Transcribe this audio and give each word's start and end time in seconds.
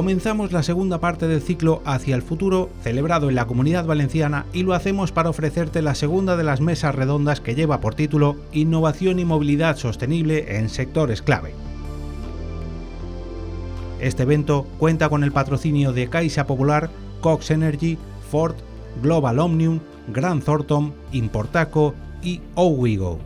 comenzamos 0.00 0.50
la 0.50 0.62
segunda 0.62 0.98
parte 0.98 1.28
del 1.28 1.42
ciclo 1.42 1.82
Hacia 1.84 2.16
el 2.16 2.22
futuro, 2.22 2.70
celebrado 2.82 3.28
en 3.28 3.34
la 3.34 3.46
Comunidad 3.46 3.84
Valenciana, 3.84 4.46
y 4.54 4.62
lo 4.62 4.72
hacemos 4.72 5.12
para 5.12 5.28
ofrecerte 5.28 5.82
la 5.82 5.94
segunda 5.94 6.38
de 6.38 6.42
las 6.42 6.62
mesas 6.62 6.94
redondas 6.94 7.42
que 7.42 7.54
lleva 7.54 7.82
por 7.82 7.94
título 7.94 8.36
Innovación 8.50 9.18
y 9.18 9.26
movilidad 9.26 9.76
sostenible 9.76 10.56
en 10.56 10.70
sectores 10.70 11.20
clave. 11.20 11.52
Este 14.00 14.22
evento 14.22 14.66
cuenta 14.78 15.10
con 15.10 15.22
el 15.22 15.32
patrocinio 15.32 15.92
de 15.92 16.08
Caixa 16.08 16.46
Popular, 16.46 16.88
Cox 17.20 17.50
Energy, 17.50 17.98
Ford, 18.30 18.54
Global 19.02 19.38
Omnium, 19.38 19.80
Grand 20.08 20.42
Thornton, 20.42 20.94
Importaco 21.12 21.94
y 22.22 22.40
Owigo. 22.54 23.18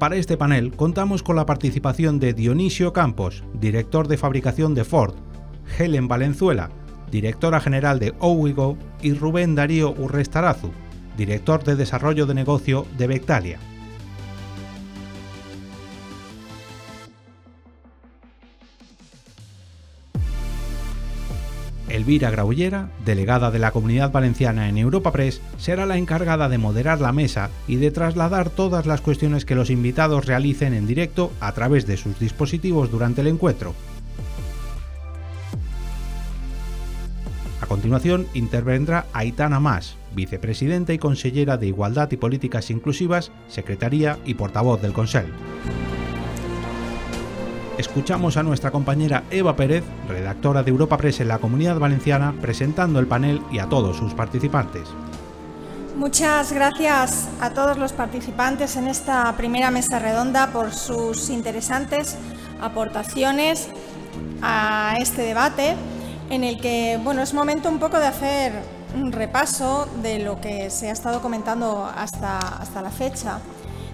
Para 0.00 0.16
este 0.16 0.38
panel 0.38 0.72
contamos 0.74 1.22
con 1.22 1.36
la 1.36 1.44
participación 1.44 2.20
de 2.20 2.32
Dionisio 2.32 2.94
Campos, 2.94 3.44
director 3.52 4.08
de 4.08 4.16
fabricación 4.16 4.74
de 4.74 4.84
Ford, 4.84 5.14
Helen 5.78 6.08
Valenzuela, 6.08 6.70
directora 7.10 7.60
general 7.60 7.98
de 7.98 8.14
Owigo, 8.18 8.78
y 9.02 9.12
Rubén 9.12 9.54
Darío 9.54 9.90
Urrestarazu, 9.90 10.70
director 11.18 11.64
de 11.64 11.76
desarrollo 11.76 12.24
de 12.24 12.32
negocio 12.32 12.86
de 12.96 13.08
Bectalia. 13.08 13.58
Elvira 22.10 22.32
Graullera, 22.32 22.90
delegada 23.04 23.52
de 23.52 23.60
la 23.60 23.70
Comunidad 23.70 24.10
Valenciana 24.10 24.68
en 24.68 24.78
Europa 24.78 25.12
Press, 25.12 25.40
será 25.58 25.86
la 25.86 25.96
encargada 25.96 26.48
de 26.48 26.58
moderar 26.58 27.00
la 27.00 27.12
mesa 27.12 27.50
y 27.68 27.76
de 27.76 27.92
trasladar 27.92 28.50
todas 28.50 28.84
las 28.84 29.00
cuestiones 29.00 29.44
que 29.44 29.54
los 29.54 29.70
invitados 29.70 30.26
realicen 30.26 30.74
en 30.74 30.88
directo 30.88 31.30
a 31.38 31.52
través 31.52 31.86
de 31.86 31.96
sus 31.96 32.18
dispositivos 32.18 32.90
durante 32.90 33.20
el 33.20 33.28
encuentro. 33.28 33.76
A 37.60 37.66
continuación 37.66 38.26
intervendrá 38.34 39.06
Aitana 39.12 39.60
Mas, 39.60 39.94
vicepresidenta 40.12 40.92
y 40.92 40.98
consellera 40.98 41.58
de 41.58 41.68
Igualdad 41.68 42.10
y 42.10 42.16
Políticas 42.16 42.72
Inclusivas, 42.72 43.30
secretaría 43.46 44.18
y 44.24 44.34
portavoz 44.34 44.82
del 44.82 44.92
Consejo 44.92 45.28
escuchamos 47.80 48.36
a 48.36 48.42
nuestra 48.42 48.70
compañera 48.70 49.24
Eva 49.30 49.56
Pérez, 49.56 49.82
redactora 50.06 50.62
de 50.62 50.70
Europa 50.70 50.96
Press 50.96 51.20
en 51.20 51.28
la 51.28 51.38
Comunidad 51.38 51.78
Valenciana, 51.78 52.34
presentando 52.40 53.00
el 53.00 53.06
panel 53.06 53.42
y 53.50 53.58
a 53.58 53.68
todos 53.68 53.96
sus 53.96 54.14
participantes. 54.14 54.88
Muchas 55.96 56.52
gracias 56.52 57.28
a 57.40 57.50
todos 57.50 57.76
los 57.76 57.92
participantes 57.92 58.76
en 58.76 58.86
esta 58.86 59.34
primera 59.36 59.70
mesa 59.70 59.98
redonda 59.98 60.52
por 60.52 60.72
sus 60.72 61.30
interesantes 61.30 62.16
aportaciones 62.60 63.68
a 64.40 64.96
este 65.00 65.22
debate 65.22 65.74
en 66.30 66.44
el 66.44 66.60
que 66.60 66.98
bueno, 67.02 67.22
es 67.22 67.34
momento 67.34 67.68
un 67.68 67.78
poco 67.78 67.98
de 67.98 68.06
hacer 68.06 68.52
un 68.94 69.10
repaso 69.12 69.88
de 70.02 70.20
lo 70.20 70.40
que 70.40 70.70
se 70.70 70.88
ha 70.88 70.92
estado 70.92 71.20
comentando 71.20 71.84
hasta, 71.84 72.38
hasta 72.38 72.82
la 72.82 72.90
fecha 72.90 73.38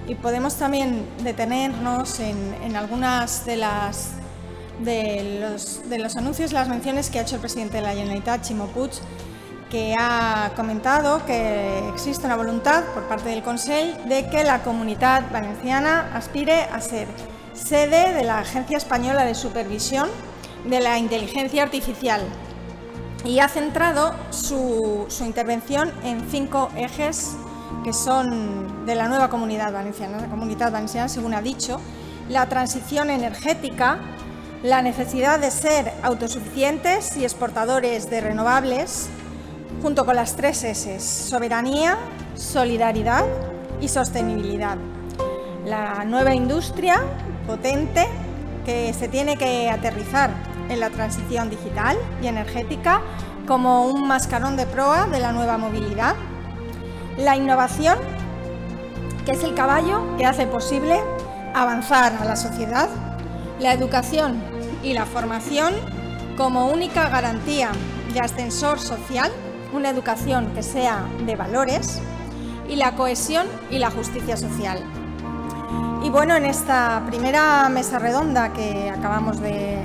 y 0.06 0.14
podemos 0.14 0.54
también 0.56 1.06
detenernos 1.22 2.20
en, 2.20 2.76
algunas 2.76 3.44
de 3.44 3.56
las 3.56 4.12
de 4.80 5.38
los, 5.98 6.16
anuncios, 6.16 6.52
las 6.52 6.68
menciones 6.68 7.10
que 7.10 7.18
ha 7.18 7.22
hecho 7.22 7.36
el 7.36 7.40
presidente 7.40 7.78
de 7.78 7.82
la 7.82 7.94
Generalitat, 7.94 8.42
Chimo 8.42 8.66
Puig, 8.66 8.90
que 9.70 9.94
ha 9.98 10.52
comentado 10.54 11.24
que 11.24 11.88
existe 11.88 12.26
una 12.26 12.36
voluntad 12.36 12.84
por 12.94 13.04
parte 13.04 13.30
del 13.30 13.42
Consejo 13.42 13.98
de 14.06 14.28
que 14.28 14.44
la 14.44 14.62
comunidad 14.62 15.30
valenciana 15.32 16.10
aspire 16.14 16.64
a 16.64 16.80
ser 16.80 17.08
sede 17.54 18.12
de 18.12 18.22
la 18.22 18.40
Agencia 18.40 18.76
Española 18.76 19.24
de 19.24 19.34
Supervisión 19.34 20.08
de 20.66 20.80
la 20.80 20.98
Inteligencia 20.98 21.62
Artificial 21.62 22.20
y 23.24 23.40
ha 23.40 23.48
centrado 23.48 24.14
su, 24.30 25.06
su 25.08 25.24
intervención 25.24 25.90
en 26.04 26.30
cinco 26.30 26.70
ejes 26.76 27.34
que 27.84 27.92
son 27.92 28.86
de 28.86 28.94
la 28.94 29.08
nueva 29.08 29.28
comunidad 29.28 29.72
valenciana, 29.72 30.20
la 30.20 30.28
comunidad 30.28 30.72
valenciana, 30.72 31.08
según 31.08 31.34
ha 31.34 31.42
dicho, 31.42 31.80
la 32.28 32.46
transición 32.46 33.10
energética, 33.10 33.98
la 34.62 34.82
necesidad 34.82 35.38
de 35.38 35.50
ser 35.50 35.92
autosuficientes 36.02 37.16
y 37.16 37.24
exportadores 37.24 38.10
de 38.10 38.20
renovables, 38.20 39.08
junto 39.82 40.04
con 40.04 40.16
las 40.16 40.34
tres 40.34 40.64
S, 40.64 41.00
soberanía, 41.00 41.96
solidaridad 42.34 43.24
y 43.80 43.88
sostenibilidad. 43.88 44.78
La 45.64 46.04
nueva 46.04 46.34
industria 46.34 47.02
potente 47.46 48.06
que 48.64 48.92
se 48.92 49.08
tiene 49.08 49.36
que 49.36 49.70
aterrizar 49.70 50.30
en 50.68 50.80
la 50.80 50.90
transición 50.90 51.50
digital 51.50 51.96
y 52.22 52.26
energética 52.26 53.00
como 53.46 53.86
un 53.86 54.08
mascarón 54.08 54.56
de 54.56 54.66
proa 54.66 55.06
de 55.06 55.20
la 55.20 55.32
nueva 55.32 55.56
movilidad 55.56 56.16
la 57.16 57.36
innovación, 57.36 57.98
que 59.24 59.32
es 59.32 59.42
el 59.42 59.54
caballo 59.54 60.16
que 60.16 60.26
hace 60.26 60.46
posible 60.46 61.00
avanzar 61.54 62.12
a 62.20 62.24
la 62.24 62.36
sociedad. 62.36 62.88
La 63.58 63.72
educación 63.72 64.42
y 64.82 64.92
la 64.92 65.06
formación 65.06 65.74
como 66.36 66.68
única 66.68 67.08
garantía 67.08 67.70
de 68.12 68.20
ascensor 68.20 68.78
social, 68.78 69.32
una 69.72 69.88
educación 69.88 70.52
que 70.54 70.62
sea 70.62 71.06
de 71.24 71.34
valores, 71.36 72.00
y 72.68 72.76
la 72.76 72.92
cohesión 72.96 73.46
y 73.70 73.78
la 73.78 73.90
justicia 73.90 74.36
social. 74.36 74.82
Y 76.02 76.10
bueno, 76.10 76.36
en 76.36 76.44
esta 76.44 77.02
primera 77.06 77.68
mesa 77.68 77.98
redonda 77.98 78.52
que 78.52 78.90
acabamos 78.90 79.40
de, 79.40 79.78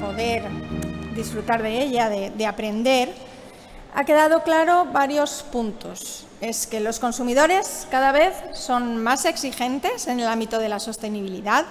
poder 0.00 0.44
disfrutar 1.14 1.62
de 1.62 1.82
ella, 1.82 2.08
de 2.08 2.46
aprender, 2.46 3.12
ha 3.96 4.04
quedado 4.04 4.42
claro 4.42 4.84
varios 4.92 5.42
puntos. 5.50 6.26
Es 6.42 6.66
que 6.66 6.80
los 6.80 7.00
consumidores 7.00 7.88
cada 7.90 8.12
vez 8.12 8.34
son 8.52 9.02
más 9.02 9.24
exigentes 9.24 10.06
en 10.06 10.20
el 10.20 10.28
ámbito 10.28 10.58
de 10.58 10.68
la 10.68 10.80
sostenibilidad, 10.80 11.64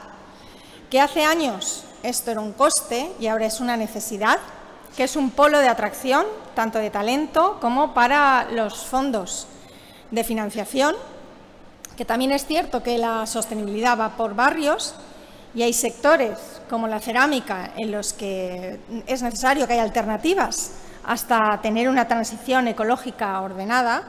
que 0.89 0.99
hace 0.99 1.23
años 1.23 1.83
esto 2.01 2.31
era 2.31 2.41
un 2.41 2.53
coste 2.53 3.11
y 3.19 3.27
ahora 3.27 3.45
es 3.45 3.59
una 3.59 3.77
necesidad, 3.77 4.39
que 4.97 5.03
es 5.03 5.15
un 5.15 5.29
polo 5.29 5.59
de 5.59 5.67
atracción 5.67 6.25
tanto 6.55 6.79
de 6.79 6.89
talento 6.89 7.59
como 7.61 7.93
para 7.93 8.47
los 8.51 8.87
fondos 8.87 9.45
de 10.09 10.23
financiación, 10.23 10.95
que 11.95 12.05
también 12.05 12.31
es 12.31 12.47
cierto 12.47 12.81
que 12.81 12.97
la 12.97 13.27
sostenibilidad 13.27 13.99
va 13.99 14.17
por 14.17 14.33
barrios 14.33 14.95
y 15.53 15.61
hay 15.61 15.73
sectores 15.73 16.39
como 16.71 16.87
la 16.87 16.99
cerámica 16.99 17.71
en 17.77 17.91
los 17.91 18.13
que 18.13 18.79
es 19.05 19.21
necesario 19.21 19.67
que 19.67 19.73
haya 19.73 19.83
alternativas 19.83 20.71
hasta 21.05 21.59
tener 21.61 21.89
una 21.89 22.07
transición 22.07 22.67
ecológica 22.67 23.39
ordenada, 23.41 24.03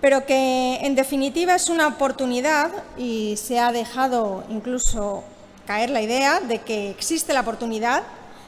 pero 0.00 0.26
que 0.26 0.78
en 0.82 0.94
definitiva 0.94 1.54
es 1.54 1.68
una 1.68 1.88
oportunidad 1.88 2.70
y 2.96 3.36
se 3.36 3.58
ha 3.58 3.72
dejado 3.72 4.44
incluso 4.48 5.24
caer 5.66 5.90
la 5.90 6.02
idea 6.02 6.40
de 6.40 6.60
que 6.60 6.90
existe 6.90 7.32
la 7.32 7.40
oportunidad 7.40 8.02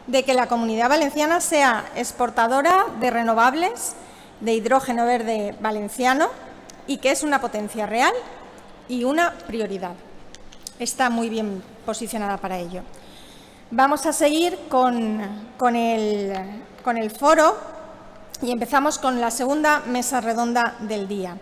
de 0.07 0.23
que 0.23 0.35
la 0.35 0.49
comunidad 0.49 0.89
valenciana 0.89 1.41
sea 1.41 1.85
exportadora 1.97 2.85
de 3.01 3.11
renovables, 3.11 3.95
de 4.41 4.55
hidrógeno 4.55 5.07
verde 5.07 5.57
valenciano 5.61 6.29
y 6.87 6.99
que 6.99 7.11
es 7.11 7.23
una 7.23 7.41
potencia 7.41 7.87
real 7.87 8.13
y 8.89 9.05
una 9.05 9.33
prioridad. 9.33 9.95
Está 10.79 11.11
muy 11.11 11.29
bien 11.29 11.63
posicionada 11.85 12.37
para 12.37 12.59
ello. 12.59 12.83
Vamos 13.71 14.07
a 14.07 14.13
seguir 14.13 14.57
con, 14.69 15.21
con 15.57 15.75
el 15.75 16.33
con 16.87 16.99
el 16.99 17.11
foro 17.11 17.57
y 18.41 18.53
empezamos 18.53 18.99
con 18.99 19.21
la 19.21 19.33
segunda 19.33 19.83
mesa 19.87 20.21
redonda 20.21 20.77
del 20.79 21.09
día. 21.09 21.37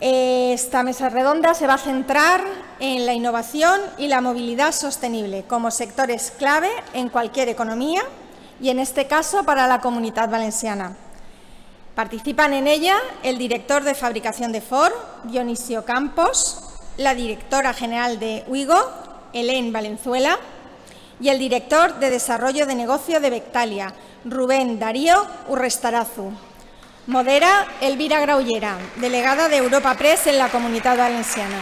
Esta 0.00 0.82
mesa 0.82 1.08
redonda 1.08 1.54
se 1.54 1.66
va 1.66 1.74
a 1.74 1.78
centrar 1.78 2.42
en 2.78 3.06
la 3.06 3.14
innovación 3.14 3.80
y 3.96 4.08
la 4.08 4.20
movilidad 4.20 4.72
sostenible 4.72 5.44
como 5.48 5.70
sectores 5.70 6.30
clave 6.36 6.68
en 6.92 7.08
cualquier 7.08 7.48
economía 7.48 8.02
y 8.60 8.68
en 8.68 8.80
este 8.80 9.06
caso 9.06 9.44
para 9.44 9.66
la 9.66 9.80
comunidad 9.80 10.28
valenciana. 10.28 10.94
Participan 11.94 12.52
en 12.52 12.66
ella 12.66 12.96
el 13.22 13.38
director 13.38 13.82
de 13.82 13.94
fabricación 13.94 14.52
de 14.52 14.60
Ford, 14.60 14.92
Dionisio 15.24 15.86
Campos, 15.86 16.62
la 16.98 17.14
directora 17.14 17.72
general 17.72 18.18
de 18.18 18.44
Uigo, 18.46 18.76
Helen 19.32 19.72
Valenzuela, 19.72 20.38
y 21.20 21.28
el 21.28 21.38
director 21.38 21.94
de 21.98 22.10
Desarrollo 22.10 22.66
de 22.66 22.74
Negocio 22.74 23.20
de 23.20 23.30
Bectalia, 23.30 23.92
Rubén 24.24 24.78
Darío 24.78 25.26
Urrestarazu. 25.48 26.32
Modera 27.06 27.66
Elvira 27.80 28.20
Graullera, 28.20 28.78
delegada 28.96 29.48
de 29.48 29.58
Europa 29.58 29.94
Press 29.94 30.26
en 30.26 30.38
la 30.38 30.48
Comunidad 30.48 30.98
Valenciana. 30.98 31.60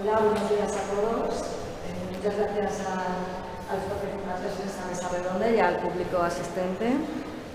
Hola, 0.00 0.18
buenos 0.18 0.48
días 0.48 0.72
a 0.72 0.94
todos. 0.94 1.42
Eh, 1.42 2.16
muchas 2.16 2.36
gracias 2.36 2.86
a, 2.86 3.74
los 3.74 3.84
participantes 3.84 4.60
en 4.60 4.68
esta 4.68 4.86
mesa 4.86 5.08
redonda 5.08 5.50
y 5.50 5.58
al 5.58 5.78
público 5.78 6.18
asistente. 6.18 6.92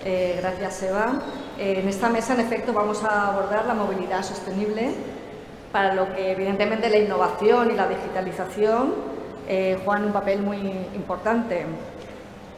Eh, 0.03 0.39
gracias, 0.41 0.83
Eva. 0.83 1.21
En 1.57 1.87
esta 1.87 2.09
mesa, 2.09 2.33
en 2.33 2.41
efecto, 2.41 2.73
vamos 2.73 3.03
a 3.03 3.29
abordar 3.29 3.65
la 3.65 3.73
movilidad 3.73 4.23
sostenible, 4.23 4.93
para 5.71 5.93
lo 5.93 6.13
que 6.15 6.31
evidentemente 6.31 6.89
la 6.89 6.97
innovación 6.97 7.71
y 7.71 7.75
la 7.75 7.87
digitalización 7.87 8.93
eh, 9.47 9.77
juegan 9.83 10.05
un 10.05 10.13
papel 10.13 10.41
muy 10.41 10.57
importante. 10.95 11.65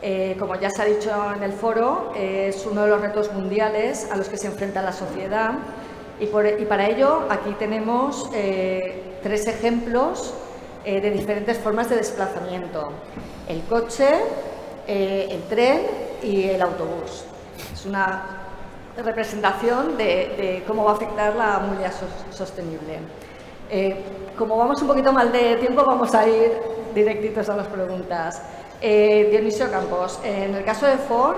Eh, 0.01 0.37
como 0.39 0.55
ya 0.55 0.69
se 0.69 0.81
ha 0.81 0.85
dicho 0.85 1.11
en 1.35 1.43
el 1.43 1.51
foro, 1.51 2.13
es 2.15 2.65
uno 2.65 2.83
de 2.83 2.89
los 2.89 3.01
retos 3.01 3.33
mundiales 3.33 4.09
a 4.09 4.15
los 4.15 4.29
que 4.29 4.37
se 4.37 4.47
enfrenta 4.47 4.81
la 4.81 4.93
sociedad 4.93 5.55
y, 6.21 6.25
para 6.65 6.87
ello 6.87 7.27
aquí 7.29 7.51
tenemos 7.59 8.29
eh, 8.33 9.17
tres 9.23 9.47
ejemplos 9.47 10.33
eh, 10.85 11.01
de 11.01 11.11
diferentes 11.11 11.57
formas 11.57 11.89
de 11.89 11.97
desplazamiento. 11.97 12.91
El 13.47 13.61
coche, 13.63 14.07
el 14.87 15.41
tren 15.43 15.81
y 16.23 16.43
el 16.43 16.61
autobús. 16.61 17.25
Es 17.73 17.85
una 17.85 18.38
representación 19.03 19.97
de, 19.97 20.63
cómo 20.67 20.83
va 20.83 20.91
a 20.91 20.95
afectar 20.95 21.35
la 21.35 21.59
movilidad 21.59 21.93
sostenible. 22.31 22.99
como 24.37 24.57
vamos 24.57 24.81
un 24.81 24.87
poquito 24.87 25.11
mal 25.11 25.31
de 25.31 25.55
tiempo, 25.57 25.83
vamos 25.85 26.13
a 26.15 26.27
ir 26.27 26.51
directitos 26.93 27.49
a 27.49 27.55
las 27.55 27.67
preguntas. 27.67 28.41
Eh, 28.81 29.27
Dionisio 29.29 29.69
Campos, 29.69 30.19
en 30.23 30.55
el 30.55 30.63
caso 30.63 30.85
de 30.85 30.97
Ford, 30.97 31.35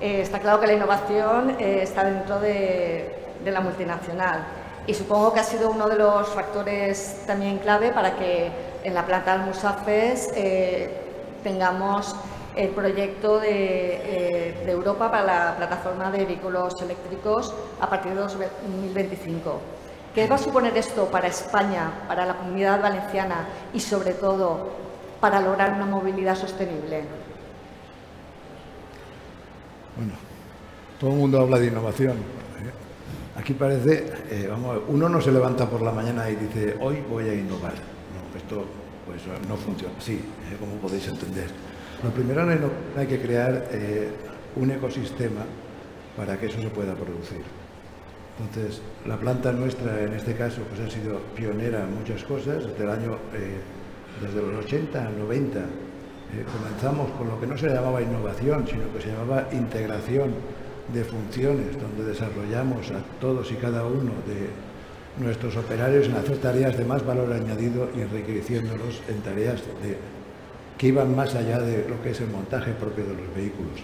eh, 0.00 0.20
está 0.20 0.40
claro 0.40 0.60
que 0.60 0.66
la 0.66 0.74
innovación 0.74 1.56
eh, 1.58 1.80
está 1.82 2.04
dentro 2.04 2.38
de, 2.38 3.24
la 3.44 3.60
multinacional 3.60 4.44
y 4.88 4.94
supongo 4.94 5.32
que 5.32 5.38
ha 5.38 5.44
sido 5.44 5.70
uno 5.70 5.88
de 5.88 5.96
los 5.96 6.28
factores 6.30 7.22
también 7.28 7.58
clave 7.58 7.92
para 7.92 8.16
que 8.16 8.50
en 8.82 8.92
la 8.92 9.06
planta 9.06 9.36
de 9.36 9.42
Almusafes 9.42 10.32
tengamos 11.44 12.16
el 12.56 12.70
proyecto 12.70 13.38
de, 13.38 14.56
de, 14.64 14.70
Europa 14.72 15.10
para 15.10 15.24
la 15.24 15.56
plataforma 15.56 16.10
de 16.10 16.24
vehículos 16.24 16.80
eléctricos 16.80 17.54
a 17.80 17.88
partir 17.88 18.12
de 18.14 18.20
2025. 18.20 19.60
¿Qué 20.14 20.26
va 20.26 20.36
a 20.36 20.38
suponer 20.38 20.74
esto 20.76 21.04
para 21.10 21.28
España, 21.28 21.92
para 22.08 22.24
la 22.24 22.38
comunidad 22.38 22.80
valenciana 22.80 23.46
y 23.74 23.80
sobre 23.80 24.14
todo 24.14 24.70
para 25.20 25.42
lograr 25.42 25.74
una 25.74 25.84
movilidad 25.84 26.34
sostenible? 26.34 27.04
Bueno, 29.94 30.12
todo 30.98 31.10
el 31.10 31.16
mundo 31.16 31.40
habla 31.40 31.58
de 31.58 31.66
innovación. 31.66 32.16
¿eh? 32.16 33.38
Aquí 33.38 33.52
parece, 33.52 34.12
eh, 34.30 34.46
vamos, 34.50 34.80
uno 34.88 35.08
no 35.10 35.20
se 35.20 35.32
levanta 35.32 35.68
por 35.68 35.82
la 35.82 35.92
mañana 35.92 36.30
y 36.30 36.36
dice, 36.36 36.76
hoy 36.80 37.02
voy 37.10 37.28
a 37.28 37.34
innovar. 37.34 37.74
No, 37.74 38.38
esto 38.38 38.64
pues, 39.04 39.20
no 39.46 39.56
funciona 39.56 39.94
así, 39.98 40.14
¿eh? 40.14 40.56
como 40.58 40.76
podéis 40.76 41.08
entender. 41.08 41.50
Lo 42.02 42.10
primero 42.10 42.46
hay 42.96 43.06
que 43.06 43.20
crear 43.20 43.64
un 44.56 44.70
ecosistema 44.70 45.42
para 46.16 46.38
que 46.38 46.46
eso 46.46 46.60
se 46.60 46.68
pueda 46.68 46.94
producir. 46.94 47.42
Entonces, 48.38 48.82
la 49.06 49.16
planta 49.16 49.52
nuestra, 49.52 50.02
en 50.02 50.12
este 50.12 50.34
caso, 50.34 50.60
pues 50.68 50.80
ha 50.80 50.90
sido 50.90 51.18
pionera 51.34 51.84
en 51.84 51.94
muchas 51.94 52.22
cosas. 52.24 52.66
Desde 52.66 52.84
el 52.84 52.90
año 52.90 53.18
desde 54.20 54.40
los 54.40 54.64
80 54.64 55.06
al 55.06 55.18
90, 55.18 55.58
eh, 55.58 55.64
comenzamos 56.50 57.10
con 57.12 57.28
lo 57.28 57.40
que 57.40 57.46
no 57.46 57.56
se 57.56 57.68
llamaba 57.68 58.00
innovación, 58.00 58.66
sino 58.66 58.92
que 58.92 59.02
se 59.02 59.08
llamaba 59.08 59.46
integración 59.52 60.34
de 60.92 61.04
funciones, 61.04 61.78
donde 61.80 62.04
desarrollamos 62.04 62.90
a 62.90 63.00
todos 63.20 63.50
y 63.52 63.56
cada 63.56 63.84
uno 63.84 64.12
de 64.26 64.48
nuestros 65.22 65.56
operarios 65.56 66.06
en 66.06 66.14
hacer 66.14 66.38
tareas 66.38 66.76
de 66.76 66.84
más 66.84 67.04
valor 67.04 67.32
añadido 67.32 67.88
y 67.96 68.00
enriqueciéndolos 68.00 69.02
en 69.08 69.20
tareas 69.20 69.62
que 70.78 70.88
iban 70.88 71.14
más 71.14 71.34
allá 71.34 71.58
de 71.60 71.88
lo 71.88 72.02
que 72.02 72.10
es 72.10 72.20
el 72.20 72.28
montaje 72.28 72.72
propio 72.72 73.04
de 73.04 73.14
los 73.14 73.34
vehículos, 73.34 73.80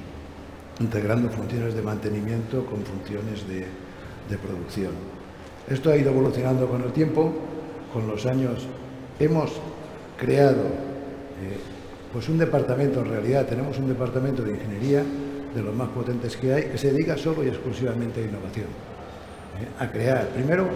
integrando 0.81 1.29
funciones 1.31 1.75
de 1.75 1.83
mantenimiento 1.83 2.65
con 2.67 2.83
funciones 2.83 3.47
de, 3.49 3.67
de 4.29 4.39
producción. 4.39 4.93
Esto 5.69 5.91
ha 5.91 5.97
ido 5.97 6.11
evolucionando 6.11 6.69
con 6.69 6.83
el 6.83 6.93
tiempo, 6.93 7.33
con 7.93 8.07
los 8.07 8.27
años 8.27 8.67
hemos 9.19 9.53
creado 10.19 10.63
eh, 10.63 11.59
pues 12.13 12.29
un 12.29 12.39
departamento, 12.39 13.01
en 13.01 13.09
realidad 13.09 13.47
tenemos 13.47 13.79
un 13.79 13.89
departamento 13.89 14.43
de 14.43 14.53
ingeniería 14.53 15.03
de 15.55 15.63
los 15.63 15.75
más 15.75 15.89
potentes 15.89 16.37
que 16.37 16.53
hay, 16.53 16.65
que 16.65 16.79
se 16.79 16.93
dedica 16.93 17.17
solo 17.17 17.45
y 17.45 17.49
exclusivamente 17.49 18.21
a 18.21 18.25
innovación. 18.25 18.67
Eh, 18.67 19.69
a 19.79 19.91
crear, 19.91 20.29
primero, 20.29 20.69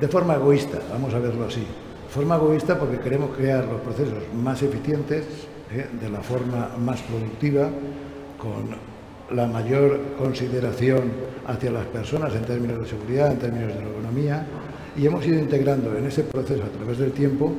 de 0.00 0.08
forma 0.08 0.34
egoísta, 0.34 0.78
vamos 0.90 1.12
a 1.14 1.18
verlo 1.18 1.46
así. 1.46 1.64
Forma 2.10 2.34
egoísta 2.34 2.76
porque 2.76 2.98
queremos 2.98 3.36
crear 3.36 3.64
los 3.66 3.80
procesos 3.82 4.24
más 4.34 4.60
eficientes, 4.62 5.24
eh, 5.70 5.86
de 6.00 6.10
la 6.10 6.20
forma 6.20 6.70
más 6.76 7.00
productiva, 7.02 7.70
con 8.36 9.36
la 9.36 9.46
mayor 9.46 10.16
consideración 10.18 11.12
hacia 11.46 11.70
las 11.70 11.86
personas 11.86 12.34
en 12.34 12.42
términos 12.42 12.80
de 12.80 12.88
seguridad, 12.88 13.30
en 13.30 13.38
términos 13.38 13.68
de 13.68 13.84
la 13.84 13.90
economía, 13.90 14.44
y 14.96 15.06
hemos 15.06 15.24
ido 15.24 15.38
integrando 15.38 15.96
en 15.96 16.04
ese 16.04 16.24
proceso 16.24 16.64
a 16.64 16.68
través 16.68 16.98
del 16.98 17.12
tiempo 17.12 17.52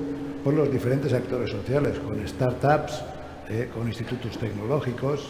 por 0.44 0.54
los 0.54 0.70
diferentes 0.70 1.14
actores 1.14 1.50
sociales, 1.50 1.98
con 2.00 2.28
startups, 2.28 3.06
eh, 3.50 3.70
con 3.74 3.88
institutos 3.88 4.38
tecnológicos, 4.38 5.30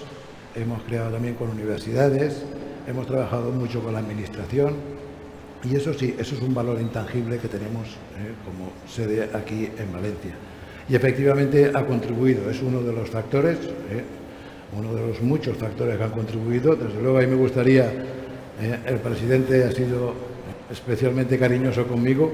hemos 0.56 0.82
creado 0.82 1.12
también 1.12 1.36
con 1.36 1.52
universidades, 1.52 2.44
hemos 2.88 3.06
trabajado 3.06 3.52
mucho 3.52 3.84
con 3.84 3.94
la 3.94 4.00
administración 4.00 5.01
y 5.64 5.76
eso 5.76 5.94
sí, 5.94 6.16
eso 6.18 6.36
es 6.36 6.42
un 6.42 6.54
valor 6.54 6.80
intangible 6.82 7.38
que 7.38 7.48
tenemos 7.48 7.88
eh, 7.88 8.34
como 8.46 8.72
sede 8.88 9.30
aquí 9.34 9.70
en 9.78 9.92
Valencia. 9.92 10.32
Y 10.90 10.96
efectivamente 10.96 11.72
ha 11.74 11.86
contribuido, 11.86 12.50
es 12.50 12.62
uno 12.62 12.82
de 12.82 12.92
los 12.92 13.10
factores, 13.10 13.58
eh, 13.58 14.04
uno 14.78 14.94
de 14.94 15.08
los 15.08 15.22
muchos 15.22 15.58
factores 15.58 15.98
que 15.98 16.04
han 16.04 16.12
contribuido. 16.12 16.76
Desde 16.76 17.02
luego, 17.02 17.18
a 17.18 17.22
mí 17.22 17.28
me 17.28 17.36
gustaría, 17.36 17.92
el 18.86 18.98
presidente 19.00 19.64
ha 19.64 19.72
sido 19.72 20.14
especialmente 20.72 21.38
cariñoso 21.38 21.86
conmigo, 21.86 22.32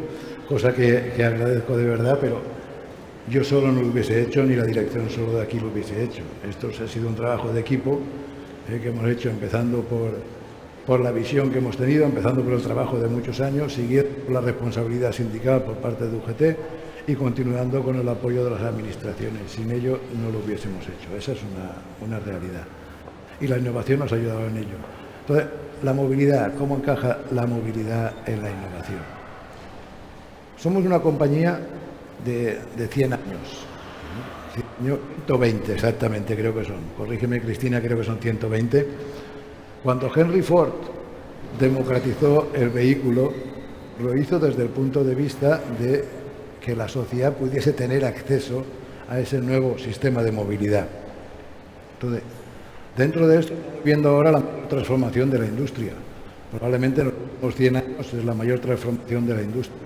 cosa 0.48 0.74
que, 0.74 1.14
que 1.16 1.24
agradezco 1.24 1.76
de 1.76 1.86
verdad, 1.86 2.18
pero 2.20 2.42
yo 3.30 3.44
solo 3.44 3.72
no 3.72 3.82
lo 3.82 3.90
hubiese 3.90 4.22
hecho, 4.22 4.44
ni 4.44 4.56
la 4.56 4.64
dirección 4.64 5.10
solo 5.10 5.34
de 5.34 5.42
aquí 5.42 5.60
lo 5.60 5.68
hubiese 5.68 6.02
hecho. 6.02 6.24
Esto 6.50 6.70
ha 6.84 6.88
sido 6.88 7.10
un 7.10 7.16
trabajo 7.16 7.52
de 7.52 7.60
equipo 7.60 8.00
eh, 8.70 8.80
que 8.82 8.90
hemos 8.90 9.06
hecho 9.10 9.30
empezando 9.30 9.82
por, 9.82 10.12
por 10.88 11.02
la 11.02 11.12
visión 11.12 11.52
que 11.52 11.58
hemos 11.58 11.76
tenido, 11.76 12.06
empezando 12.06 12.42
por 12.42 12.54
el 12.54 12.62
trabajo 12.62 12.98
de 12.98 13.10
muchos 13.10 13.42
años, 13.42 13.74
siguiendo 13.74 14.10
la 14.32 14.40
responsabilidad 14.40 15.12
sindical 15.12 15.62
por 15.64 15.76
parte 15.76 16.08
de 16.08 16.16
UGT 16.16 16.58
y 17.08 17.16
continuando 17.16 17.84
con 17.84 17.98
el 17.98 18.08
apoyo 18.08 18.46
de 18.46 18.52
las 18.52 18.62
administraciones. 18.62 19.52
Sin 19.52 19.70
ello 19.70 20.00
no 20.20 20.32
lo 20.32 20.40
hubiésemos 20.40 20.82
hecho. 20.84 21.16
Esa 21.18 21.34
es 21.34 21.40
una, 21.44 22.08
una 22.08 22.20
realidad. 22.24 22.64
Y 23.42 23.48
la 23.48 23.58
innovación 23.58 24.00
nos 24.00 24.14
ha 24.14 24.16
ayudado 24.16 24.48
en 24.48 24.58
ello. 24.58 24.78
Entonces, 25.22 25.48
la 25.84 25.94
movilidad, 25.94 26.54
¿cómo 26.56 26.78
encaja 26.78 27.18
la 27.32 27.46
movilidad 27.46 28.14
en 28.26 28.42
la 28.42 28.50
innovación? 28.50 29.18
Somos 30.56 30.86
una 30.86 31.00
compañía 31.00 31.60
de, 32.24 32.88
100 32.88 33.14
años. 33.14 33.66
120 34.82 35.74
exactamente 35.74 36.36
creo 36.36 36.56
que 36.56 36.64
son. 36.64 36.80
Corrígeme 36.98 37.42
Cristina, 37.42 37.82
creo 37.82 37.98
que 37.98 38.06
son 38.06 38.20
120. 38.20 38.88
Cuando 39.84 40.12
Henry 40.14 40.42
Ford 40.42 40.72
democratizó 41.60 42.50
el 42.54 42.70
vehículo, 42.70 43.32
lo 44.02 44.16
hizo 44.16 44.40
desde 44.40 44.64
el 44.64 44.70
punto 44.70 45.04
de 45.04 45.16
vista 45.16 45.62
de 45.80 46.04
que 46.62 46.76
la 46.76 46.88
sociedad 46.88 47.34
pudiese 47.34 47.74
tener 47.74 48.06
acceso 48.06 48.64
a 49.10 49.20
ese 49.20 49.40
nuevo 49.40 49.78
sistema 49.78 50.22
de 50.22 50.32
movilidad. 50.32 50.88
Entonces, 51.94 52.24
dentro 52.96 53.28
de 53.28 53.40
esto, 53.40 53.54
viendo 53.84 54.10
ahora 54.10 54.32
la 54.32 54.44
transformación 54.68 55.30
de 55.30 55.40
la 55.40 55.46
industria. 55.46 55.94
Probablemente 56.52 57.02
en 57.02 57.14
los 57.42 57.56
100 57.56 57.76
años 57.76 58.14
es 58.14 58.26
la 58.26 58.34
mayor 58.34 58.60
transformación 58.60 59.26
de 59.26 59.36
la 59.36 59.42
industria. 59.42 59.78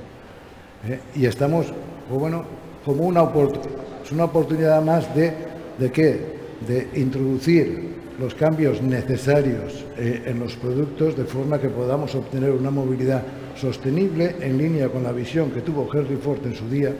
¿eh? 0.87 0.99
Y 1.15 1.25
estamos 1.25 1.67
pues 2.07 2.19
bueno, 2.19 2.43
como 2.85 3.05
una 3.05 3.23
oportunidad. 3.23 3.81
Es 4.03 4.11
una 4.11 4.25
oportunidad 4.25 4.81
más 4.81 5.13
de, 5.15 5.33
¿de 5.77 5.91
qué? 5.91 6.19
De 6.67 6.89
introducir 6.99 8.00
los 8.21 8.35
cambios 8.35 8.83
necesarios 8.83 9.83
eh, 9.97 10.21
en 10.27 10.39
los 10.39 10.55
productos 10.55 11.17
de 11.17 11.25
forma 11.25 11.59
que 11.59 11.69
podamos 11.69 12.13
obtener 12.13 12.51
una 12.51 12.69
movilidad 12.69 13.23
sostenible 13.55 14.35
en 14.39 14.59
línea 14.59 14.89
con 14.89 15.01
la 15.01 15.11
visión 15.11 15.49
que 15.49 15.61
tuvo 15.61 15.89
Henry 15.91 16.17
Ford 16.17 16.45
en 16.45 16.53
su 16.53 16.69
día 16.69 16.93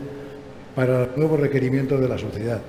para 0.76 1.04
el 1.04 1.10
nuevo 1.16 1.38
requerimiento 1.38 2.00
de 2.00 2.10
la 2.10 2.18
sociedad, 2.18 2.60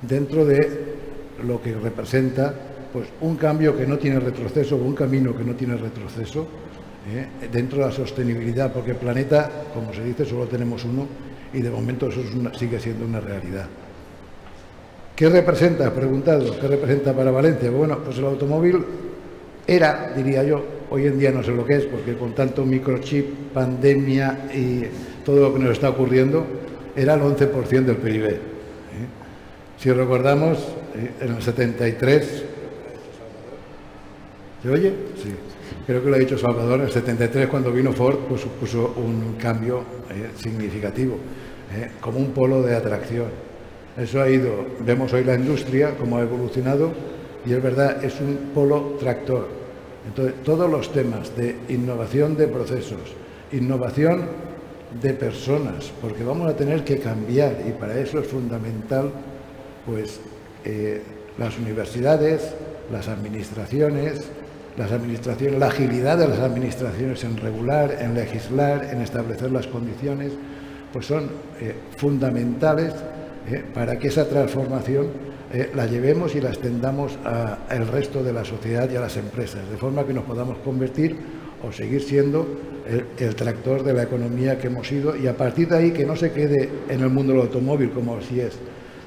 dentro 0.00 0.44
de 0.44 0.96
lo 1.44 1.60
que 1.60 1.74
representa 1.74 2.54
pues, 2.92 3.08
un 3.20 3.34
cambio 3.34 3.76
que 3.76 3.86
no 3.86 3.98
tiene 3.98 4.20
retroceso, 4.20 4.76
un 4.76 4.94
camino 4.94 5.36
que 5.36 5.44
no 5.44 5.54
tiene 5.54 5.76
retroceso, 5.76 6.46
eh, 7.10 7.48
dentro 7.50 7.78
de 7.80 7.86
la 7.86 7.92
sostenibilidad, 7.92 8.72
porque 8.72 8.92
el 8.92 8.96
planeta, 8.98 9.50
como 9.74 9.92
se 9.92 10.04
dice, 10.04 10.24
solo 10.24 10.46
tenemos 10.46 10.84
uno 10.84 11.04
y 11.52 11.62
de 11.62 11.70
momento 11.70 12.06
eso 12.06 12.20
sigue 12.56 12.78
siendo 12.78 13.04
una 13.04 13.18
realidad. 13.18 13.66
¿Qué 15.18 15.28
representa? 15.28 15.92
Preguntado, 15.92 16.56
¿qué 16.60 16.68
representa 16.68 17.12
para 17.12 17.32
Valencia? 17.32 17.68
Bueno, 17.72 17.98
pues 18.04 18.18
el 18.18 18.24
automóvil 18.24 18.84
era, 19.66 20.12
diría 20.14 20.44
yo, 20.44 20.62
hoy 20.90 21.06
en 21.06 21.18
día 21.18 21.32
no 21.32 21.42
sé 21.42 21.50
lo 21.50 21.64
que 21.64 21.74
es, 21.74 21.86
porque 21.86 22.14
con 22.16 22.36
tanto 22.36 22.64
microchip, 22.64 23.52
pandemia 23.52 24.48
y 24.54 24.84
todo 25.24 25.48
lo 25.48 25.52
que 25.52 25.58
nos 25.58 25.72
está 25.72 25.90
ocurriendo, 25.90 26.46
era 26.94 27.14
el 27.14 27.22
11% 27.22 27.84
del 27.84 27.96
PIB. 27.96 28.26
¿eh? 28.26 28.38
Si 29.76 29.90
recordamos, 29.90 30.58
¿eh? 30.94 31.10
en 31.20 31.34
el 31.34 31.42
73, 31.42 32.44
¿se 34.62 34.70
oye? 34.70 34.92
Sí. 35.20 35.34
creo 35.84 36.00
que 36.00 36.10
lo 36.10 36.14
ha 36.14 36.20
dicho 36.20 36.38
Salvador, 36.38 36.78
en 36.78 36.86
el 36.86 36.92
73 36.92 37.48
cuando 37.48 37.72
vino 37.72 37.92
Ford 37.92 38.18
pues 38.28 38.42
supuso 38.42 38.94
un 38.96 39.34
cambio 39.36 39.80
eh, 40.10 40.28
significativo, 40.40 41.18
como 42.00 42.20
un 42.20 42.30
polo 42.30 42.62
de 42.62 42.76
atracción. 42.76 43.47
Eso 43.98 44.22
ha 44.22 44.30
ido, 44.30 44.64
vemos 44.86 45.12
hoy 45.12 45.24
la 45.24 45.34
industria, 45.34 45.96
cómo 45.98 46.18
ha 46.18 46.22
evolucionado, 46.22 46.92
y 47.44 47.52
es 47.52 47.60
verdad, 47.60 48.04
es 48.04 48.20
un 48.20 48.52
polo 48.54 48.96
tractor. 49.00 49.48
Entonces, 50.06 50.36
todos 50.44 50.70
los 50.70 50.92
temas 50.92 51.36
de 51.36 51.56
innovación 51.68 52.36
de 52.36 52.46
procesos, 52.46 53.00
innovación 53.50 54.22
de 55.02 55.14
personas, 55.14 55.92
porque 56.00 56.22
vamos 56.22 56.48
a 56.48 56.56
tener 56.56 56.84
que 56.84 56.98
cambiar 56.98 57.56
y 57.66 57.72
para 57.72 57.98
eso 57.98 58.20
es 58.20 58.28
fundamental, 58.28 59.10
pues, 59.84 60.20
eh, 60.64 61.02
las 61.36 61.58
universidades, 61.58 62.54
las 62.92 63.08
administraciones, 63.08 64.28
las 64.76 64.92
administraciones, 64.92 65.58
la 65.58 65.66
agilidad 65.66 66.18
de 66.18 66.28
las 66.28 66.38
administraciones 66.38 67.24
en 67.24 67.36
regular, 67.36 67.98
en 68.00 68.14
legislar, 68.14 68.90
en 68.92 69.00
establecer 69.00 69.50
las 69.50 69.66
condiciones, 69.66 70.32
pues 70.92 71.04
son 71.06 71.30
eh, 71.60 71.74
fundamentales 71.96 72.94
eh, 73.50 73.64
para 73.74 73.98
que 73.98 74.08
esa 74.08 74.28
transformación 74.28 75.28
la 75.74 75.86
llevemos 75.86 76.34
y 76.34 76.42
la 76.42 76.50
extendamos 76.50 77.18
al 77.24 77.88
resto 77.88 78.22
de 78.22 78.34
la 78.34 78.44
sociedad 78.44 78.90
y 78.90 78.96
a 78.96 79.00
las 79.00 79.16
empresas, 79.16 79.66
de 79.70 79.78
forma 79.78 80.04
que 80.04 80.12
nos 80.12 80.24
podamos 80.24 80.58
convertir 80.58 81.16
o 81.66 81.72
seguir 81.72 82.02
siendo 82.02 82.46
el, 83.18 83.34
tractor 83.34 83.82
de 83.82 83.92
la 83.92 84.02
economía 84.02 84.58
que 84.58 84.68
hemos 84.68 84.88
sido 84.88 85.16
y 85.16 85.26
a 85.26 85.36
partir 85.36 85.68
de 85.68 85.76
ahí 85.76 85.90
que 85.92 86.04
no 86.04 86.16
se 86.16 86.32
quede 86.32 86.68
en 86.88 87.00
el 87.00 87.10
mundo 87.10 87.32
del 87.32 87.42
automóvil 87.42 87.90
como 87.90 88.16
así 88.16 88.40
es, 88.40 88.58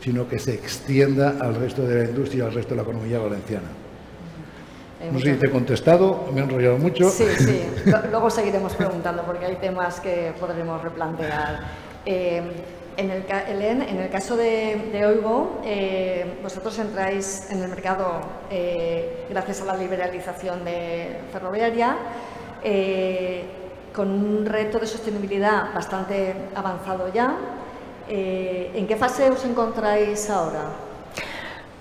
sino 0.02 0.28
que 0.28 0.40
se 0.40 0.54
extienda 0.54 1.36
al 1.40 1.56
resto 1.56 1.84
de 1.84 2.04
la 2.04 2.10
industria, 2.10 2.46
al 2.46 2.54
resto 2.54 2.72
de 2.72 2.78
la 2.78 2.84
economía 2.84 3.20
valenciana. 3.20 3.68
No 5.12 5.20
sé 5.20 5.34
si 5.34 5.40
te 5.40 5.48
he 5.48 5.50
contestado, 5.50 6.28
me 6.32 6.42
he 6.42 6.44
enrollado 6.44 6.78
mucho. 6.78 7.10
Sí, 7.10 7.26
sí. 7.40 7.64
Luego 8.12 8.30
seguiremos 8.30 8.76
preguntando 8.76 9.24
porque 9.24 9.46
hay 9.46 9.56
temas 9.56 10.00
que 10.00 10.32
podremos 10.40 10.82
replantear. 10.84 11.62
Eh, 12.06 12.44
en, 12.98 13.10
el, 13.10 13.24
en 13.30 14.00
el 14.00 14.10
caso 14.10 14.36
de, 14.36 15.04
Oigo, 15.06 15.62
eh, 15.66 16.40
vosotros 16.44 16.78
entráis 16.80 17.50
en 17.50 17.64
el 17.64 17.70
mercado 17.70 18.22
eh, 18.50 19.26
gracias 19.30 19.62
a 19.62 19.66
la 19.66 19.78
liberalización 19.78 20.64
de 20.66 21.20
ferroviaria 21.32 21.98
con 23.94 24.10
un 24.10 24.46
reto 24.46 24.80
de 24.80 24.88
sostenibilidad 24.88 25.74
bastante 25.74 26.34
avanzado 26.56 27.12
ya. 27.14 27.36
Eh, 28.08 28.72
¿En 28.76 28.88
qué 28.88 28.96
fase 28.96 29.30
os 29.30 29.44
encontráis 29.46 30.30
ahora? 30.30 30.64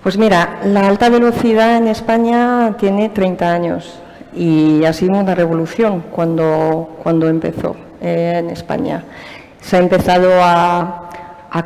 Pues 0.02 0.16
mira, 0.16 0.60
la 0.64 0.86
alta 0.86 1.08
velocidad 1.08 1.76
en 1.76 1.88
España 1.88 2.76
tiene 2.78 3.10
30 3.10 3.52
años 3.52 3.98
y 4.34 4.84
ha 4.84 4.92
sido 4.92 5.18
una 5.18 5.34
revolución 5.34 6.04
cuando, 6.10 6.96
cuando 7.02 7.28
empezó 7.28 7.76
eh, 8.00 8.36
en 8.38 8.50
España. 8.50 9.04
Se 9.60 9.76
ha 9.76 9.80
empezado 9.80 10.30
a, 10.42 11.08